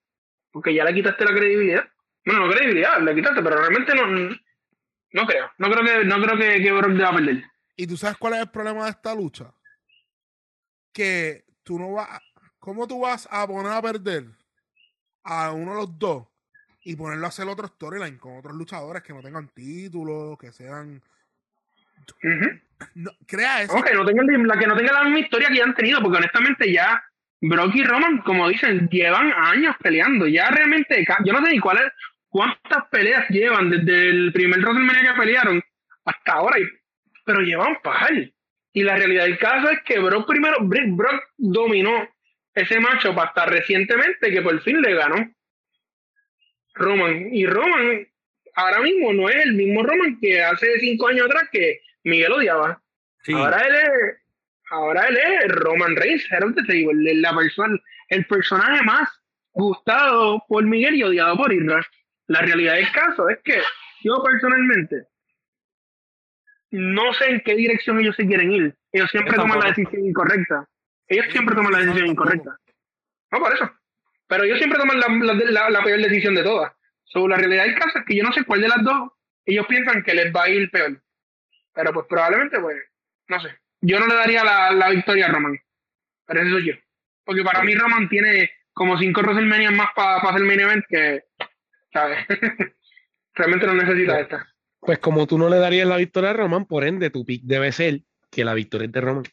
[0.52, 1.88] Porque ya le quitaste la credibilidad.
[2.24, 5.50] Bueno, no credibilidad, le quitaste, pero realmente no, no creo.
[5.58, 7.44] No creo que, no creo que, que Brock deba perder.
[7.74, 9.52] ¿Y tú sabes cuál es el problema de esta lucha?
[10.92, 12.20] Que tú no vas.
[12.60, 14.24] ¿Cómo tú vas a poner a perder
[15.24, 16.27] a uno de los dos
[16.88, 21.02] y ponerlo a hacer otro storyline con otros luchadores que no tengan títulos, que sean.
[22.94, 23.74] No, crea eso.
[23.76, 26.00] Ok, no tenga el- la que no tenga la misma historia que ya han tenido,
[26.00, 27.02] porque honestamente ya
[27.42, 30.26] Brock y Roman, como dicen, llevan años peleando.
[30.26, 31.92] Ya realmente, yo no sé ni cuáles,
[32.30, 35.62] cuántas peleas llevan desde el primer WrestleMania que pelearon
[36.06, 36.64] hasta ahora, y-
[37.26, 38.12] pero llevan par.
[38.72, 42.08] Y la realidad del caso es que Brock primero, Br- Brock dominó
[42.54, 45.30] ese macho hasta recientemente que por fin le ganó
[46.74, 47.28] Roman.
[47.34, 48.06] Y Roman
[48.54, 52.82] ahora mismo no es el mismo Roman que hace cinco años atrás que Miguel odiaba.
[53.22, 54.16] Sí, Ahora él es,
[54.70, 57.78] ahora él es Roman Reigns, el- la persona,
[58.08, 59.08] el personaje más
[59.52, 61.84] gustado por Miguel y odiado por Isra.
[62.28, 63.60] La realidad del caso es que
[64.02, 65.06] yo personalmente
[66.70, 68.74] no sé en qué dirección ellos se quieren ir.
[68.92, 70.68] Ellos siempre toman la decisión incorrecta.
[71.06, 72.56] Ellos siempre toman la decisión incorrecta.
[73.30, 73.70] No, por eso.
[74.28, 76.72] Pero ellos siempre toman la, la, la- la peor decisión de todas.
[77.04, 79.10] So, la realidad del caso es que yo no sé cuál de las dos
[79.46, 81.02] ellos piensan que les va a ir peor.
[81.74, 82.76] Pero pues probablemente, pues,
[83.28, 83.48] no sé.
[83.80, 85.58] Yo no le daría la, victoria a Roman.
[86.26, 86.74] Pero eso soy yo.
[87.24, 91.24] Porque para mí Roman tiene como cinco WrestleMania más para hacer main event que,
[91.92, 92.18] ¿sabes?
[93.34, 94.46] Realmente no necesita esta.
[94.80, 97.72] Pues como tú no le darías la victoria a Roman, por ende tu pick debe
[97.72, 98.00] ser
[98.30, 99.24] que la victoria es de Roman.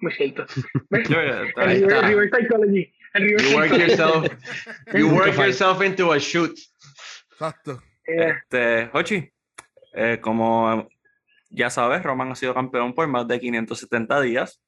[0.00, 0.46] Muy cierto.
[0.90, 1.08] ¿Ves?
[1.08, 2.08] yo- El Ahí reverse, está.
[2.08, 2.94] reverse psychology.
[3.14, 3.90] El reverse You work psychology.
[3.90, 4.32] yourself,
[4.94, 6.58] you work yourself into a shoot.
[7.32, 7.82] Exacto.
[8.06, 9.30] Eh, Este, Hochi,
[9.94, 10.88] eh, como
[11.50, 14.62] ya sabes, Roman ha sido campeón por más de 570 días.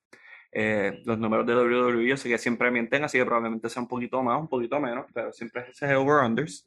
[0.52, 3.88] Eh, los números de WWE yo sé que siempre mienten, así que probablemente sea un
[3.88, 6.66] poquito más, un poquito menos, pero siempre es ese over-unders.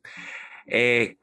[0.65, 1.18] Eh,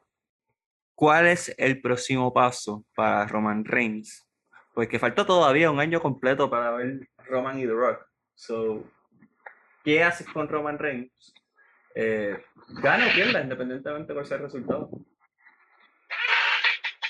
[0.95, 4.27] ¿cuál es el próximo paso para Roman Reigns?
[4.75, 8.07] Porque falta todavía un año completo para ver Roman y The Rock.
[8.35, 8.85] So,
[9.85, 11.35] ¿qué haces con Roman Reigns?
[11.95, 12.37] Eh,
[12.83, 14.91] gana o pierda, independientemente de cuál sea el resultado.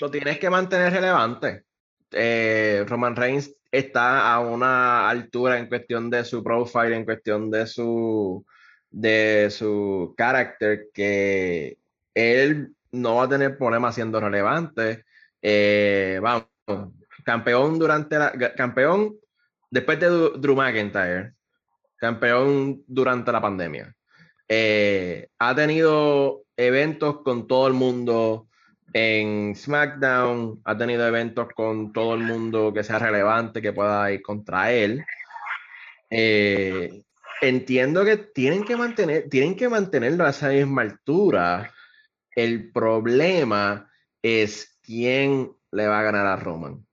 [0.01, 1.65] Lo tienes que mantener relevante.
[2.13, 7.67] Eh, Roman Reigns está a una altura en cuestión de su profile, en cuestión de
[7.67, 8.45] su
[8.91, 11.79] de su carácter, que
[12.15, 15.05] él no va a tener problemas siendo relevante.
[15.41, 16.47] Eh, vamos,
[17.25, 19.15] campeón durante la campeón
[19.71, 21.35] después de Drew McIntyre,
[21.97, 23.95] campeón durante la pandemia.
[24.49, 28.49] Eh, ha tenido eventos con todo el mundo
[28.93, 34.23] en SmackDown, ha tenido eventos con todo el mundo que sea relevante, que pueda ir
[34.23, 35.05] contra él.
[36.11, 37.03] Eh,
[37.41, 41.73] entiendo que tienen que mantener, tienen que mantenerlo a esa misma altura.
[42.35, 43.89] El problema
[44.23, 46.85] es quién le va a ganar a Roman.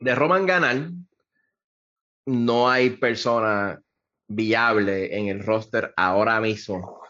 [0.00, 0.90] De Roman ganar,
[2.26, 3.80] no hay persona
[4.28, 7.00] viable en el roster ahora mismo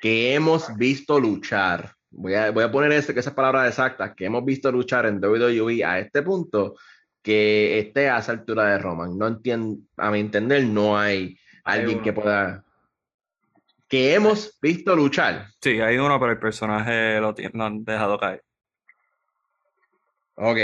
[0.00, 1.92] que hemos visto luchar.
[2.10, 5.84] Voy a, voy a poner ese, esas palabras exactas, que hemos visto luchar en WWE
[5.84, 6.76] a este punto,
[7.22, 9.18] que esté a esa altura de Roman.
[9.18, 12.64] No entiendo, a mi entender, no hay alguien que pueda.
[13.88, 15.46] Que hemos visto luchar.
[15.60, 18.42] Sí, hay uno, pero el personaje lo, tiene- lo han dejado caer.
[20.36, 20.58] Ok.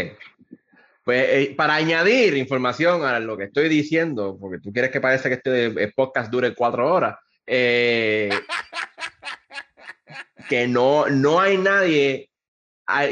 [1.05, 5.29] Pues eh, para añadir información a lo que estoy diciendo, porque tú quieres que parece
[5.29, 7.17] que este eh, podcast dure cuatro horas,
[7.47, 8.31] eh,
[10.49, 12.31] que no, no hay nadie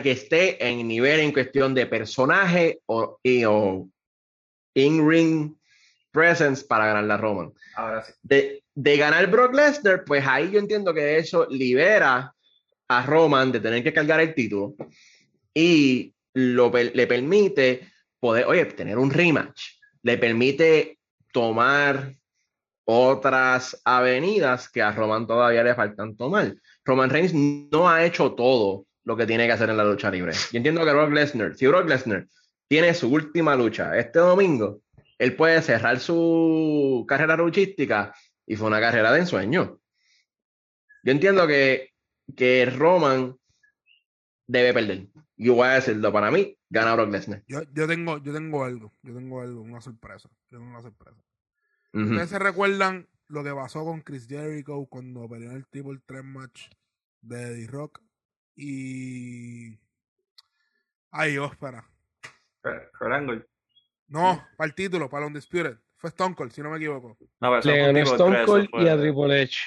[0.03, 3.89] que esté en nivel en cuestión de personaje o, y- o
[4.75, 5.55] in-ring
[6.11, 7.53] presence para ganar la Roman.
[7.75, 8.13] Ahora sí.
[8.23, 12.35] De, de ganar Brock Lesnar, pues ahí yo entiendo que eso libera
[12.89, 14.75] a Roman de tener que cargar el título
[15.55, 19.63] y lo, le permite poder, oye, tener un rematch,
[20.03, 20.99] le permite
[21.33, 22.13] tomar
[22.85, 26.55] otras avenidas que a Roman todavía le faltan tomar.
[26.85, 30.33] Roman Reigns no ha hecho todo lo que tiene que hacer en la lucha libre.
[30.33, 32.27] Yo entiendo que Brock Lesnar, si Brock Lesnar
[32.69, 34.81] tiene su última lucha este domingo,
[35.19, 38.15] él puede cerrar su carrera luchística
[38.47, 39.79] y fue una carrera de ensueño.
[41.05, 41.91] Yo entiendo que,
[42.37, 43.37] que Roman
[44.47, 45.07] debe perder.
[45.43, 47.43] Yo voy a decirlo, para mí, gana Brock Lesnar.
[47.49, 50.29] Yo, yo tengo, yo tengo algo, yo tengo algo, una sorpresa.
[50.51, 51.21] Yo tengo una sorpresa.
[51.93, 56.25] ¿Ustedes se recuerdan lo que pasó con Chris Jericho cuando peleó en el Triple Threat
[56.25, 56.69] match
[57.21, 58.01] de Eddie Rock?
[58.55, 59.79] Y.
[61.11, 61.85] Ay, Dios, espera.
[62.63, 63.47] Kurt Angle.
[64.07, 65.77] No, para el título, para Undisputed.
[65.97, 67.17] Fue Stone Cold, si no me equivoco.
[67.41, 69.59] No, Le ganó Stone Cold y a Triple H.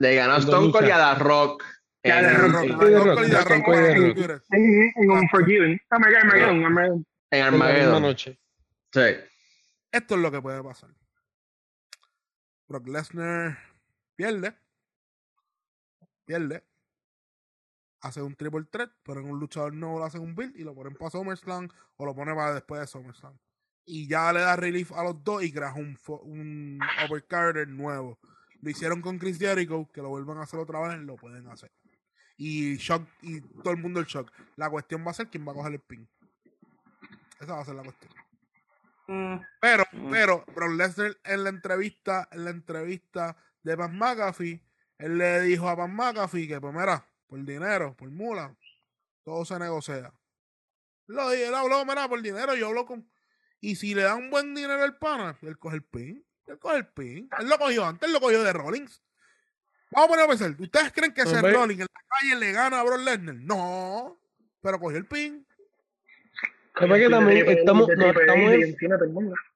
[0.00, 1.14] Le ganó a Stone Cold y a.
[1.14, 1.64] The Rock.
[2.02, 4.42] En- Rock.
[4.96, 5.80] Unforgiven.
[5.90, 7.06] Armageddon, Armageddon.
[7.30, 8.40] En noche.
[8.92, 9.00] Sí.
[9.90, 10.90] Esto es lo que puede pasar.
[12.68, 13.58] Brock Lesnar
[14.14, 14.54] pierde.
[16.24, 16.64] Pierde.
[18.00, 20.74] Hace un triple threat, pero en un luchador nuevo lo hacen un build y lo
[20.74, 23.36] ponen para SummerSlam o lo ponen para después de SummerSlam.
[23.84, 28.18] Y ya le da relief a los dos y creas un, un overcarder nuevo.
[28.60, 31.72] Lo hicieron con Chris Jericho, que lo vuelvan a hacer otra vez, lo pueden hacer.
[32.38, 34.32] Y shock, y todo el mundo el shock.
[34.56, 36.08] La cuestión va a ser quién va a coger el pin.
[37.40, 38.12] Esa va a ser la cuestión.
[39.08, 40.10] Mm, Pero, Mm.
[40.10, 44.62] pero, Brock Lesnar en la entrevista, en la entrevista de Pat McAfee,
[44.98, 48.54] él le dijo a Pat McAfee que, pues mira, por dinero, por mula,
[49.24, 50.12] todo se negocia.
[51.06, 53.10] Lo dije, él habló, mira, por dinero, yo hablo con.
[53.60, 56.24] Y si le dan buen dinero al pana, él coge el pin.
[56.46, 57.28] Él coge el pin.
[57.38, 59.02] Él lo cogió antes, él lo cogió de Rollins.
[59.90, 60.54] Vamos a poner a pensar.
[60.58, 61.52] ¿Ustedes creen que ese Hombre.
[61.52, 63.34] Rollins en la calle le gana a Brock Lesnar?
[63.36, 64.18] No.
[64.60, 65.46] Pero cogió el pin.
[66.74, 68.54] Lo que pasa es que también estamos, nos, estamos,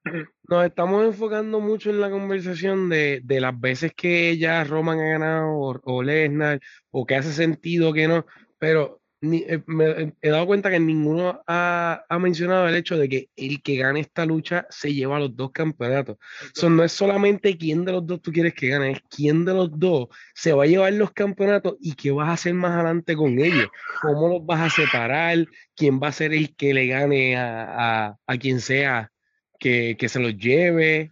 [0.49, 5.05] nos estamos enfocando mucho en la conversación de, de las veces que ya Roman ha
[5.05, 6.59] ganado o, o Lesnar
[6.91, 8.25] o que hace sentido que no,
[8.59, 13.07] pero ni- eh, me he dado cuenta que ninguno ha, ha mencionado el hecho de
[13.07, 16.17] que el que gane esta lucha se lleva los dos campeonatos.
[16.53, 19.53] So, no es solamente quién de los dos tú quieres que gane, es quién de
[19.53, 23.15] los dos se va a llevar los campeonatos y qué vas a hacer más adelante
[23.15, 23.69] con ellos.
[24.01, 25.45] ¿Cómo los vas a separar?
[25.75, 29.11] ¿Quién va a ser el que le gane a, a, a quien sea
[29.59, 31.11] que, que se los lleve?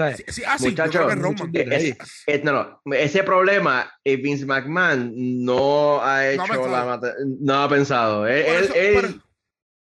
[0.00, 0.24] ¿Sabes?
[0.28, 1.52] Sí, ah, que muchos Roman.
[1.52, 1.96] detalles.
[2.26, 5.12] Eh, no, no, ese problema eh, Vince McMahon
[5.44, 6.68] no ha hecho pensado.
[7.00, 8.26] la no ha pensado.
[8.26, 9.20] Él, eso- él-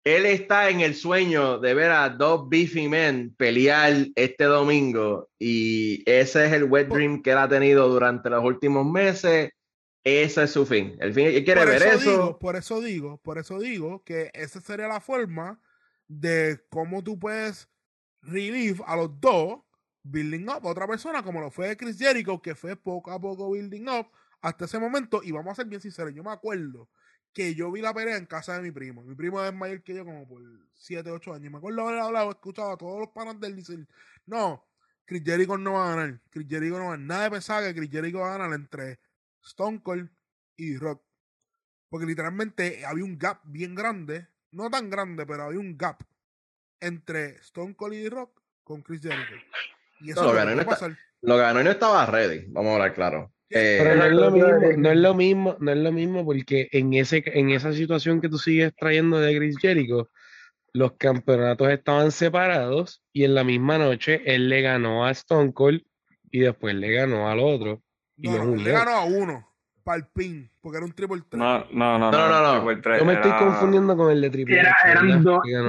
[0.03, 6.01] él está en el sueño de ver a dos beefy men pelear este domingo y
[6.09, 9.51] ese es el wet dream que él ha tenido durante los últimos meses.
[10.03, 10.95] Ese es su fin.
[11.01, 12.09] El fin él quiere por ver eso.
[12.09, 15.59] Digo, por eso digo, por eso digo que esa sería la forma
[16.07, 17.67] de cómo tú puedes
[18.21, 19.59] relieve a los dos
[20.11, 23.51] building up a otra persona, como lo fue Chris Jericho, que fue poco a poco
[23.51, 24.07] building up
[24.41, 25.21] hasta ese momento.
[25.23, 26.89] Y vamos a ser bien sinceros, yo me acuerdo
[27.33, 29.03] que yo vi la pelea en casa de mi primo.
[29.03, 30.41] Mi primo es mayor que yo como por
[30.73, 31.51] 7, 8 años.
[31.51, 33.87] Me acuerdo haber hablado, escuchado a todos los panas del decir,
[34.25, 34.65] no,
[35.05, 36.19] Chris Jericho no va a ganar.
[36.31, 37.07] Chris Jericho no va a ganar.
[37.07, 38.99] Nadie pensaba que Chris Jericho va a ganar entre
[39.43, 40.09] Stone Cold
[40.55, 41.03] y Rock.
[41.89, 44.27] Porque literalmente había un gap bien grande.
[44.51, 46.01] No tan grande, pero había un gap
[46.79, 49.35] entre Stone Cold y Rock con Chris Jericho.
[50.01, 50.97] Y eso No, lo ganó pasar.
[51.21, 52.45] Lo ganó y no estaba ready.
[52.49, 53.31] Vamos a hablar claro.
[53.49, 54.47] Eh, Pero no es lo mismo,
[54.77, 58.27] no es lo mismo, no es lo mismo porque en ese, en esa situación que
[58.29, 60.09] tú sigues trayendo de Chris Jericho,
[60.73, 65.81] los campeonatos estaban separados y en la misma noche él le ganó a Stone Cold
[66.29, 67.81] y después le ganó al otro.
[68.17, 69.47] y No, no, le ganó a uno.
[69.83, 70.51] Para el pin.
[70.59, 71.41] Porque era un triple threat.
[71.41, 72.11] No, no, no.
[72.11, 72.81] No, no, no.
[72.81, 75.09] Threat Yo me estoy confundiendo con el de Triple Era- eran,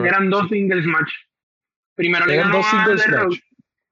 [0.05, 1.12] eran dos singles match.
[1.94, 3.38] Primero le Eran ganó dos a singles match.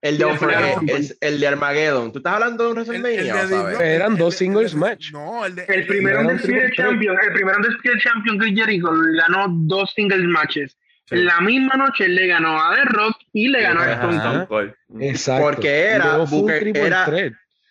[0.03, 2.13] El, de eh, es el de Armageddon.
[2.13, 2.89] ¿Tú estás hablando de un El- el
[3.33, 3.79] WrestleMania?
[3.79, 5.13] de Eran el- dos el- singles el- match.
[5.13, 5.65] No, el de.
[5.69, 6.73] El primero Undisputed.
[6.75, 10.77] Champion, el primero Undisputed Champion Chris Jericho ganó dos singles matches.
[11.09, 11.15] Sí.
[11.15, 14.17] En la misma noche le ganó a The Rock y le ganó a Ajá, Stone
[14.19, 14.25] Cold.
[14.25, 14.47] Stone
[14.89, 15.03] Cold.
[15.03, 15.45] Exacto.
[15.45, 17.07] Porque era Booker- era-.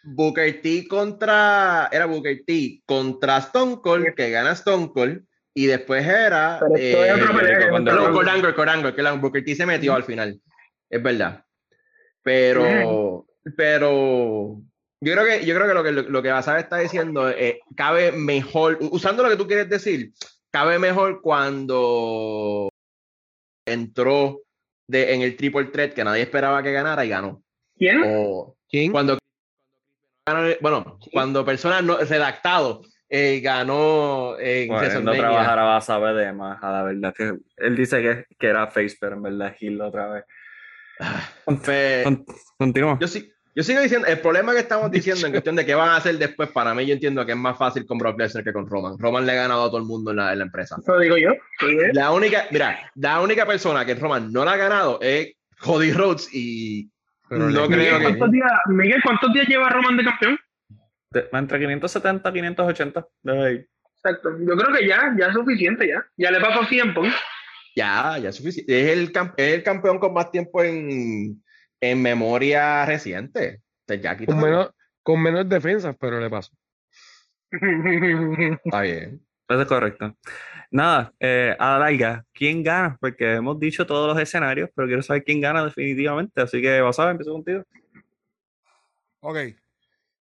[0.04, 1.90] Booker T contra.
[1.92, 5.24] Era Booker T contra Stone Cold, que gana Stone Cold.
[5.54, 6.60] Y después era.
[6.60, 8.14] Pero esto es otra pelea que cuando- no
[8.54, 10.40] Kurt Angle, que la Booker T se metió al final.
[10.90, 11.44] Es verdad.
[12.26, 13.28] Pero.
[13.56, 14.62] Pero.
[15.02, 18.12] Yo creo que, yo creo que lo que lo que Basabe está diciendo eh, cabe
[18.12, 18.80] mejor.
[18.82, 20.12] Usando lo que tú quieres decir,
[20.50, 22.70] cabe mejor cuando
[23.68, 24.42] entró
[24.88, 27.44] de, en el triple threat que nadie esperaba que ganara y ganó.
[27.78, 28.02] ¿Quién?
[28.04, 28.92] O ¿Quién?
[28.92, 29.20] cuando
[30.60, 36.34] bueno, cuando personas no redactado eh, ganó en Bueno, él no va a saber de
[36.34, 37.14] más, a la verdad.
[37.14, 40.24] Que él dice que, que era face, pero en verdad es heel otra vez.
[42.04, 42.26] Con-
[42.58, 42.98] Continúa.
[43.00, 45.90] yo, sí- yo sigo diciendo, el problema que estamos diciendo en cuestión de qué van
[45.90, 48.52] a hacer después, para mí yo entiendo que es más fácil con Brock Lesnar que
[48.54, 48.98] con Roman.
[48.98, 50.76] Roman le ha ganado a todo el mundo en la, en la empresa.
[50.82, 51.30] Eso digo yo.
[51.94, 56.30] La única, mira, la única persona que Roman no la ha ganado es Cody Rhodes
[56.34, 56.90] y
[57.30, 60.40] Pero no creo Miguel, que- ¿cuántos días, Miguel, ¿cuántos días lleva Roman de campeón?
[61.12, 63.08] De- Entre 570 y 580.
[63.24, 63.70] Debe ir.
[63.98, 64.30] Exacto.
[64.38, 66.06] Yo creo que ya, ya es suficiente ya.
[66.18, 67.02] Ya le pasó tiempo.
[67.76, 68.80] Ya, ya es suficiente.
[68.92, 71.44] Es el, cam- es el campeón con más tiempo en,
[71.82, 73.62] en memoria reciente.
[74.26, 74.72] Con menos,
[75.04, 76.52] con menos defensas, pero le pasó.
[77.52, 79.22] Está bien.
[79.48, 80.16] Eso es correcto.
[80.72, 82.98] Nada, eh, a la larga, ¿quién gana?
[83.00, 86.42] Porque hemos dicho todos los escenarios, pero quiero saber quién gana definitivamente.
[86.42, 87.64] Así que, vas a ver, empiezo contigo.
[89.20, 89.38] Ok.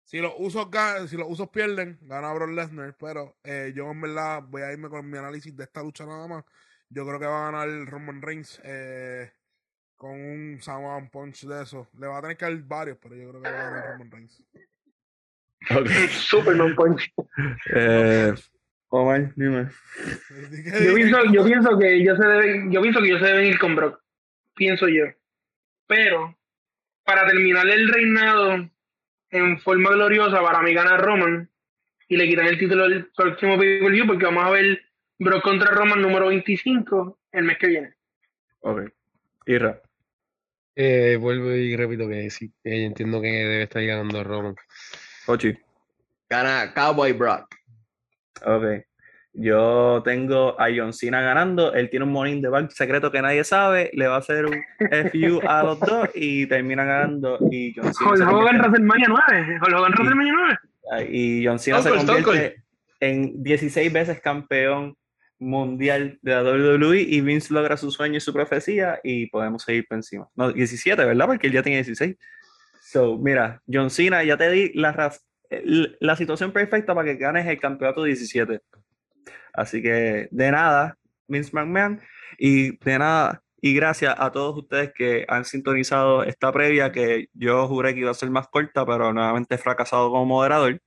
[0.04, 2.94] Si los usos, ga- si los usos pierden, gana Brock Lesnar.
[2.98, 6.28] Pero eh, yo en verdad voy a irme con mi análisis de esta lucha nada
[6.28, 6.44] más.
[6.94, 9.32] Yo creo que va a ganar Roman Reigns eh,
[9.96, 11.88] con un Samoan Punch de eso.
[11.98, 14.10] Le va a tener que dar varios, pero yo creo que va a ganar Roman
[14.12, 14.44] Reigns.
[16.28, 17.12] Superman Punch.
[17.74, 18.32] Eh,
[18.88, 19.70] Omar, dime.
[20.84, 23.58] Yo pienso, yo pienso que ellos se deben, yo pienso que ellos se deben ir
[23.58, 24.00] con Brock.
[24.54, 25.06] Pienso yo.
[25.88, 26.38] Pero,
[27.02, 28.70] para terminar el reinado
[29.30, 31.50] en forma gloriosa, para mí gana Roman
[32.08, 34.83] y le quitan el título del próximo pay-per-view porque vamos a ver
[35.18, 37.94] Brock contra Roman número 25 el mes que viene.
[38.60, 38.82] Ok.
[39.46, 39.80] Irra.
[40.76, 44.56] Eh, vuelvo y repito que sí, yo entiendo que debe estar ganando Roman.
[45.26, 45.56] Ochi.
[46.28, 47.54] Gana Cowboy Brock.
[48.44, 48.64] Ok.
[49.36, 51.72] Yo tengo a John Cena ganando.
[51.74, 53.90] Él tiene un morning de bank secreto que nadie sabe.
[53.94, 54.54] Le va a hacer un
[55.10, 57.38] FU a los dos y termina ganando.
[57.50, 59.58] Y John Cena Hulk se Hogan convierte- WrestleMania 9.
[59.60, 60.32] Hulk Hogan WrestleMania
[60.90, 61.08] 9.
[61.10, 62.62] y John Cena se convierte
[63.00, 64.96] en 16 veces campeón
[65.38, 69.86] mundial de la WWE y Vince logra su sueño y su profecía y podemos seguir
[69.86, 70.28] por encima.
[70.34, 71.26] No, 17, ¿verdad?
[71.26, 72.16] Porque él ya tiene 16.
[72.82, 75.12] So, mira, John Cena, ya te di la,
[76.00, 78.60] la situación perfecta para que ganes el campeonato 17.
[79.52, 80.96] Así que de nada,
[81.28, 82.00] Vince McMahon,
[82.38, 87.66] y de nada, y gracias a todos ustedes que han sintonizado esta previa que yo
[87.66, 90.80] juré que iba a ser más corta, pero nuevamente he fracasado como moderador.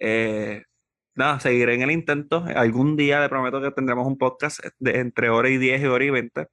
[0.00, 0.64] Eh,
[1.14, 2.44] nada, seguiré en el intento.
[2.54, 6.04] Algún día le prometo que tendremos un podcast de entre hora y 10 y hora
[6.04, 6.46] y 20.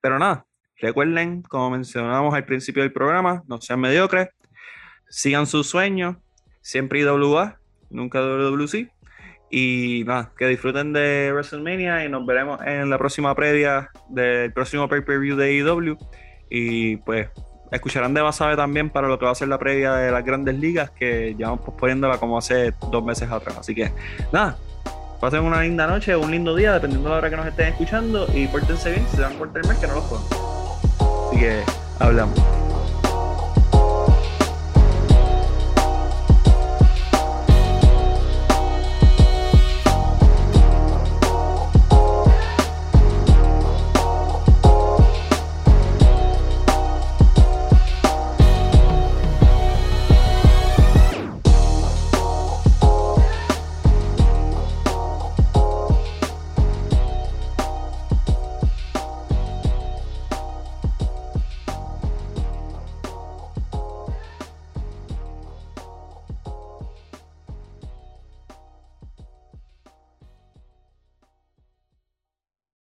[0.00, 0.46] Pero nada,
[0.80, 4.28] recuerden, como mencionamos al principio del programa, no sean mediocres,
[5.08, 6.16] sigan sus sueños,
[6.60, 7.58] siempre IWA,
[7.90, 8.90] nunca WWC.
[9.50, 14.88] Y nada, que disfruten de WrestleMania y nos veremos en la próxima previa del próximo
[14.88, 15.96] pay-per-view de IW.
[16.50, 17.28] Y pues
[17.74, 20.56] escucharán de Basabe también para lo que va a ser la previa de las grandes
[20.56, 23.56] ligas, que ya vamos posponiéndola como hace dos meses atrás.
[23.58, 23.92] Así que
[24.32, 24.56] nada,
[25.20, 28.26] pasen una linda noche un lindo día, dependiendo de la hora que nos estén escuchando.
[28.34, 30.24] Y pórtense bien, si se van a portar mal, que no los jodan.
[31.28, 31.62] Así que
[31.98, 32.63] hablamos.